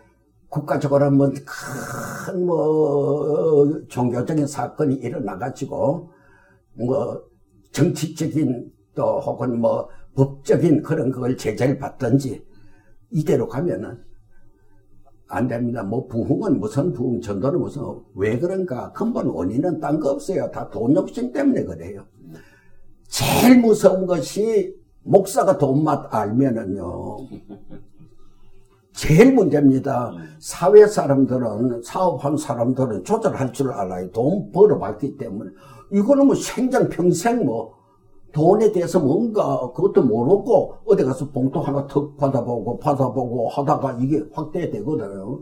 [0.47, 6.11] 국가적으로 뭐큰뭐 뭐 종교적인 사건이 일어나가지고
[6.73, 7.21] 뭐
[7.71, 12.45] 정치적인 또 혹은 뭐 법적인 그런 걸 제재를 받든지
[13.11, 14.01] 이대로 가면은
[15.31, 15.81] 안 됩니다.
[15.83, 17.81] 뭐 부흥은 무슨 부흥, 전도는 무슨
[18.15, 18.91] 왜 그런가?
[18.91, 20.51] 근본 원인은 딴 거 없어요.
[20.51, 22.05] 다 돈 욕심 때문에 그래요.
[23.07, 27.17] 제일 무서운 것이 목사가 돈 맛 알면은요.
[28.93, 30.11] 제일 문제입니다.
[30.39, 34.11] 사회 사람들은 사업한 사람들은 조절할 줄 알아요.
[34.11, 35.49] 돈 벌어봤기 때문에
[35.93, 37.73] 이거는 뭐 생전 평생 뭐
[38.31, 45.41] 돈에 대해서 뭔가 그것도 모르고 어디 가서 봉투 하나 턱 받아보고 받아보고 하다가 이게 확대되거든요.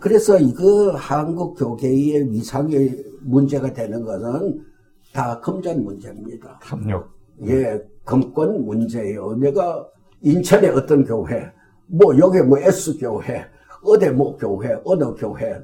[0.00, 4.64] 그래서 이거 한국 교계의 위상의 문제가 되는 것은
[5.12, 6.58] 다 금전 문제입니다.
[6.62, 7.06] 탐욕.
[7.46, 9.34] 예, 금권 문제예요.
[9.36, 9.88] 내가
[10.22, 11.50] 인천의 어떤 교회,
[11.86, 13.44] 뭐 여기 뭐 S교회,
[13.82, 15.60] 어디 뭐 교회, 어느 교회,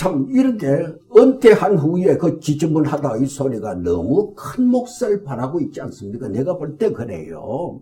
[0.00, 6.26] 참 이런데 은퇴한 후에 그 지저분하다 이 소리가 너무 큰 몫을 바라고 있지 않습니까?
[6.28, 7.80] 내가 볼 때 그래요.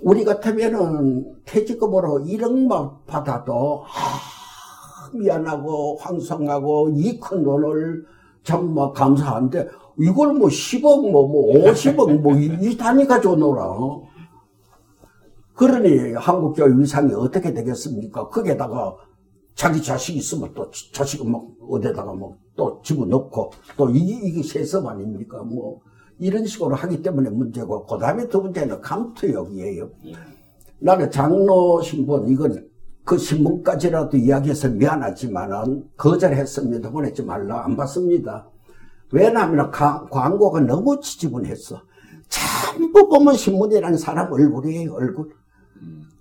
[0.00, 8.06] 우리 같으면은 퇴직금으로 1억만 받아도 아, 미안하고 황송하고 이 큰 돈을
[8.44, 9.68] 참 뭐 감사한데
[9.98, 13.04] 이걸 뭐 10억 뭐, 뭐 50억 뭐이 단위
[13.36, 13.76] 놀아.
[15.54, 18.30] 그러니 한국교회 위상이 어떻게 되겠습니까?
[18.30, 18.96] 거기에다가
[19.54, 25.42] 자기 자식 있으면 또 자식은 막 어디다가 뭐또 집어넣고 또 이게, 이게 세습 아닙니까?
[25.42, 25.80] 뭐
[26.18, 29.90] 이런 식으로 하기 때문에 문제고 그 다음에 두 번째는 감투역이에요.
[30.78, 32.68] 나는 장로 신분 이건
[33.04, 36.90] 그 신문까지라도 이야기해서 미안하지만은 거절했습니다.
[36.90, 38.48] 보내지 말라 안 받습니다.
[39.12, 41.82] 왜냐하면 광고가 너무 지지분했어.
[42.28, 45.30] 전부 보면 신문이라는 사람 얼굴이에요 얼굴.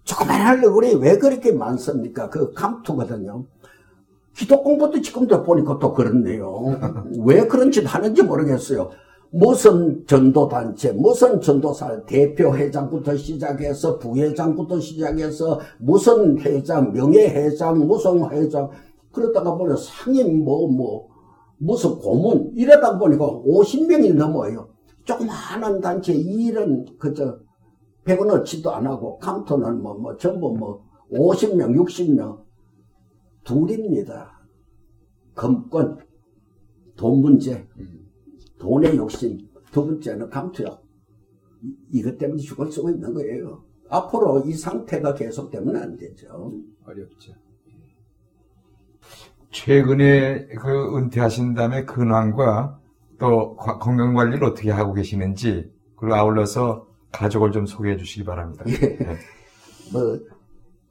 [0.04, 2.30] 조그만한 얼굴이 왜 그렇게 많습니까?
[2.30, 3.46] 그 감투거든요.
[4.36, 6.80] 기독 공부도 지금도 보니까 또 그렇네요.
[7.24, 8.90] 왜 그런 짓 하는지 모르겠어요.
[9.34, 18.70] 무슨 전도단체, 무슨 전도사 대표 회장부터 시작해서 부회장부터 시작해서 무슨 회장, 명예회장, 무슨 회장,
[19.12, 21.08] 그러다가 보면 상임 뭐, 뭐,
[21.58, 24.68] 무슨 고문, 이러다 보니까 50명이 넘어요.
[25.06, 27.38] 조그마한 단체 일은 그저
[28.06, 32.42] 100원 넣지도 안 하고 감토는 뭐, 뭐 전부 뭐 50명, 60명
[33.44, 34.42] 둘입니다.
[35.34, 35.98] 금권,
[36.96, 37.68] 돈 문제,
[38.60, 39.50] 돈의 욕심.
[39.72, 40.68] 두 번째는 감투요.
[41.92, 43.64] 이것 때문에 죽을 수가 있는 거예요.
[43.90, 46.54] 앞으로 이 상태가 계속되면 안 되죠.
[46.86, 47.34] 어렵죠.
[49.52, 52.80] 최근에 그 은퇴하신 다음에 근황과
[53.20, 58.64] 또 건강 관리를 어떻게 하고 계시는지 그리고 아울러서 가족을 좀 소개해 주시기 바랍니다.
[58.68, 58.98] 예.
[58.98, 59.18] 네.
[59.92, 60.20] 뭐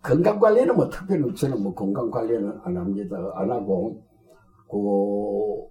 [0.03, 3.17] 건강 관리는 뭐 특별히 저는 뭐 건강 관리는 안 합니다.
[3.35, 4.03] 안 하고
[4.71, 5.71] 그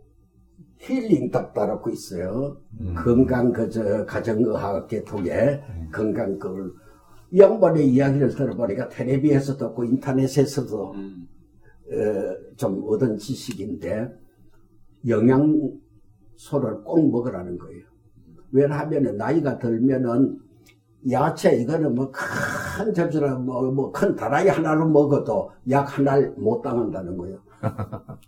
[0.80, 2.58] 힐링 답다라고 있어요.
[2.80, 2.96] 음.
[2.96, 5.90] 건강 그저 가정의학 계통에 음.
[5.92, 6.72] 건강 그걸
[7.32, 11.28] 이 양반의 이야기를 들어보니까 텔레비에서 듣고 인터넷에서도 음.
[11.92, 14.10] 어, 좀 얻은 지식인데
[15.08, 17.89] 영양소를 꼭 먹으라는 거예요.
[18.52, 20.40] 왜냐하면 나이가 들면은
[21.10, 22.12] 야채 이거는 뭐
[22.80, 27.38] 큰 접시나 뭐뭐 큰 다라이 하나를 먹어도 약 하나를 못 당한다는 거예요.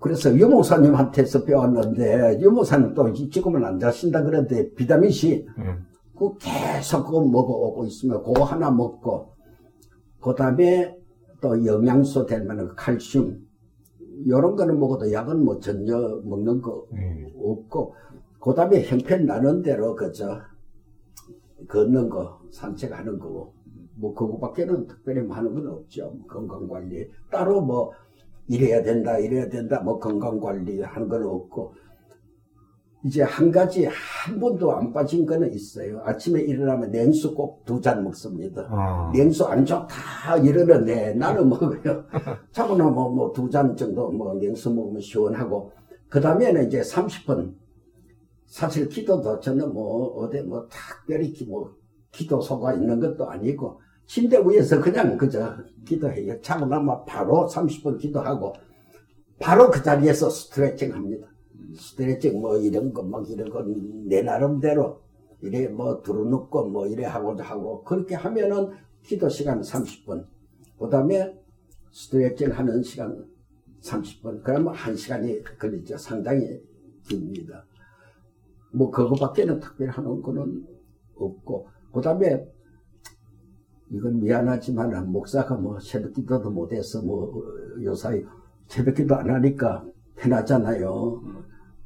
[0.00, 5.86] 그래서 유목사님한테서 배웠는데 유목사님 또 지금은 안 자신다 그런데 비타민 C 음.
[6.16, 9.32] 그 계속 그거 먹어오고 있으면 그거 하나 먹고
[10.20, 10.96] 그 다음에
[11.40, 13.44] 또 영양소 될 만한 칼슘
[14.24, 17.26] 이런 거는 먹어도 약은 뭐 전혀 먹는 거 음.
[17.42, 17.94] 없고
[18.44, 20.38] 그 다음에 형편 나는 대로 그저
[21.66, 23.54] 걷는 거, 산책하는 거고,
[23.96, 26.14] 뭐 그거밖에는 특별히 하는 건 없죠.
[26.28, 27.08] 건강관리.
[27.30, 27.92] 따로 뭐
[28.46, 31.72] 이래야 된다, 이래야 된다, 뭐 건강관리 하는 건 없고,
[33.06, 36.02] 이제 한 가지 한 번도 안 빠진 거는 있어요.
[36.04, 38.66] 아침에 일어나면 냉수 꼭 두 잔 먹습니다.
[38.70, 39.10] 아.
[39.14, 42.04] 냉수 안 좋다 이러는데 나는 먹어요.
[42.52, 45.70] 자고 나면 뭐두 잔 정도 뭐 냉수 먹으면 시원하고
[46.08, 47.52] 그 다음에는 이제 30분
[48.54, 51.74] 사실 기도도 저는 뭐 어디 뭐 특별히 뭐
[52.12, 56.40] 기도소가 있는 것도 아니고 침대 위에서 그냥 그저 기도해요.
[56.40, 58.52] 자고 나면 바로 30분 기도하고
[59.40, 61.26] 바로 그 자리에서 스트레칭 합니다.
[61.76, 63.64] 스트레칭 뭐 이런 거 막 이런 거
[64.06, 65.00] 내 나름대로
[65.42, 68.70] 이래 뭐 들어눕고 뭐 이래 하고 하고 그렇게 하면은
[69.02, 70.24] 기도 시간 30분.
[70.78, 71.36] 그 다음에
[71.90, 73.26] 스트레칭 하는 시간
[73.82, 74.44] 30분.
[74.44, 75.98] 그러면 1시간이 걸리죠.
[75.98, 76.62] 상당히
[77.08, 77.66] 깁니다.
[78.74, 80.66] 뭐 그거밖에는 특별히 하는 거는
[81.16, 82.44] 없고 그 다음에
[83.90, 87.32] 이건 미안하지만 목사가 뭐 새벽기도도 못해서 뭐
[87.82, 88.24] 요사이
[88.66, 89.84] 새벽기도 안 하니까
[90.16, 91.22] 편하잖아요.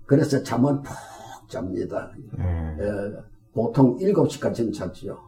[0.06, 2.10] 그래서 잠은 푹 잡니다.
[2.38, 2.42] 예.
[2.80, 3.16] 예,
[3.52, 5.18] 보통 7시까지는 자죠.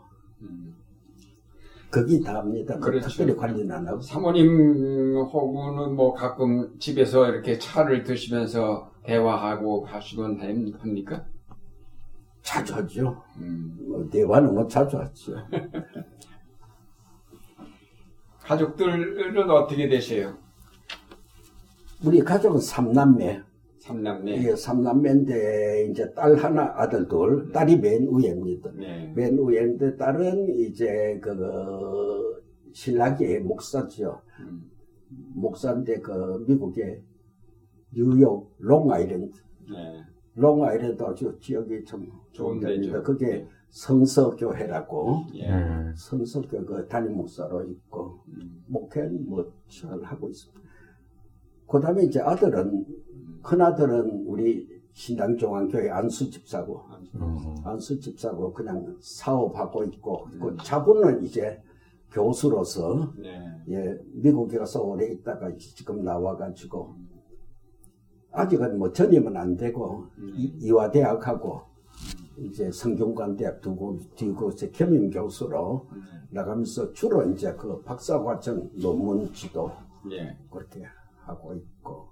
[1.91, 2.75] 거기 다 합니다.
[2.77, 3.09] 뭐 그렇죠.
[3.09, 4.01] 특별히 관리는 안 하고.
[4.01, 11.27] 사모님하고는 뭐 가끔 집에서 이렇게 차를 드시면서 대화하고 하시곤 함- 합니까?
[12.43, 13.23] 자주 하죠.
[13.39, 13.77] 음.
[13.89, 15.35] 뭐 대화는 뭐 자주 하죠.
[18.43, 20.37] 가족들은 어떻게 되세요?
[22.05, 23.43] 우리 가족은 삼남매.
[23.79, 24.35] 삼남매.
[24.35, 28.71] 이게 삼남매인데 이제 딸 하나, 아들 둘, 딸이 맨 위입니다.
[28.75, 29.13] 네.
[29.15, 32.43] 맨 위인데 딸은 이제 그
[32.73, 34.23] 신라계 목사죠.
[34.41, 34.71] 음.
[35.35, 37.03] 목사인데 그 미국의
[37.93, 39.37] 뉴욕 롱아일랜드.
[39.71, 40.05] 네.
[40.41, 43.03] 롱아일랜드 아주 지역이 좀 좋은 데입니다.
[43.03, 43.49] 그게 네.
[43.69, 45.43] 성서교회라고 예.
[45.43, 45.93] 예.
[45.95, 48.65] 성서교 그 담임 목사로 있고 음.
[48.67, 50.61] 목회는 뭐잘 하고 있습니다.
[51.69, 52.87] 그 다음에 이제 아들은
[53.43, 56.83] 큰 아들은 우리 신당 종안교회 안수 집사고
[57.15, 57.57] 음.
[57.65, 60.41] 안수 집사고 그냥 사업하고 있고 음.
[60.41, 61.63] 그 자부는 이제
[62.11, 63.41] 교수로서 네.
[63.69, 66.97] 예 미국에 가서 오래 있다가 지금 나와가지고
[68.33, 70.33] 아직은 뭐 전임은 안 되고 음.
[70.37, 71.63] 이- 이화 대학하고
[72.39, 76.03] 이제 성균관 대학 두고 뒤고 이제 겸임 교수로 음.
[76.31, 79.71] 나가면서 주로 이제 그 박사 과정 논문 지도
[80.13, 80.37] 예.
[80.51, 80.85] 그렇게
[81.23, 82.09] 하고 있고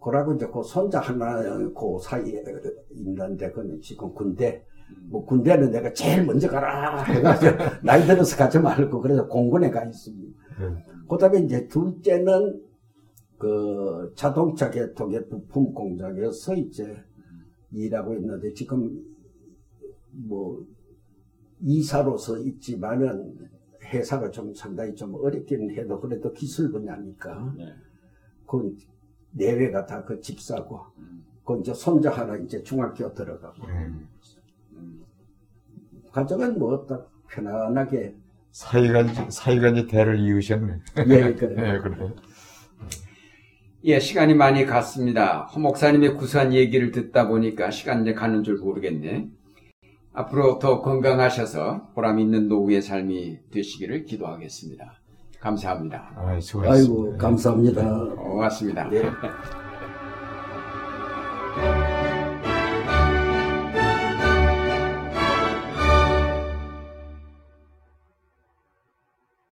[0.00, 2.44] 그러고 이제 그 손자 하나 그 사이에
[2.92, 4.64] 있는데 그는 지금 군대
[5.10, 10.38] 뭐 군대는 내가 제일 먼저 가라 해가지고 나이 들어서 가지 말고 그래서 공군에 가 있습니다.
[11.08, 12.62] 그다음에 이제 둘째는
[13.38, 17.02] 그 자동차 개통의 부품 공장에서 이제
[17.70, 19.00] 일하고 있는데 지금
[20.10, 20.64] 뭐
[21.60, 23.48] 이사로서 있지만은
[23.82, 27.74] 회사가 좀 상당히 좀 어렵기는 해도 그래도 기술 분야니까 네.
[28.46, 28.76] 그
[29.32, 31.24] 내외가 다 그 집사고 음.
[31.44, 34.08] 그 이제 손자 하나 이제 중학교 들어가고 음.
[36.12, 38.14] 가정은 뭐딱 편안하게
[39.30, 40.80] 사이가 이제 대를 이으셨네.
[41.08, 42.14] 예 그래 예, 그래.
[43.84, 45.44] 예, 시간이 많이 갔습니다.
[45.44, 49.28] 허 목사님의 구수한 얘기를 듣다 보니까 시간 이제 가는 줄 모르겠네.
[50.12, 55.00] 앞으로 더 건강하셔서 보람 있는 노후의 삶이 되시기를 기도하겠습니다.
[55.38, 56.12] 감사합니다.
[56.16, 57.04] 아, 예, 수고하셨습니다.
[57.04, 58.04] 아이고, 감사합니다.
[58.16, 58.88] 고맙습니다.
[58.88, 59.02] 네.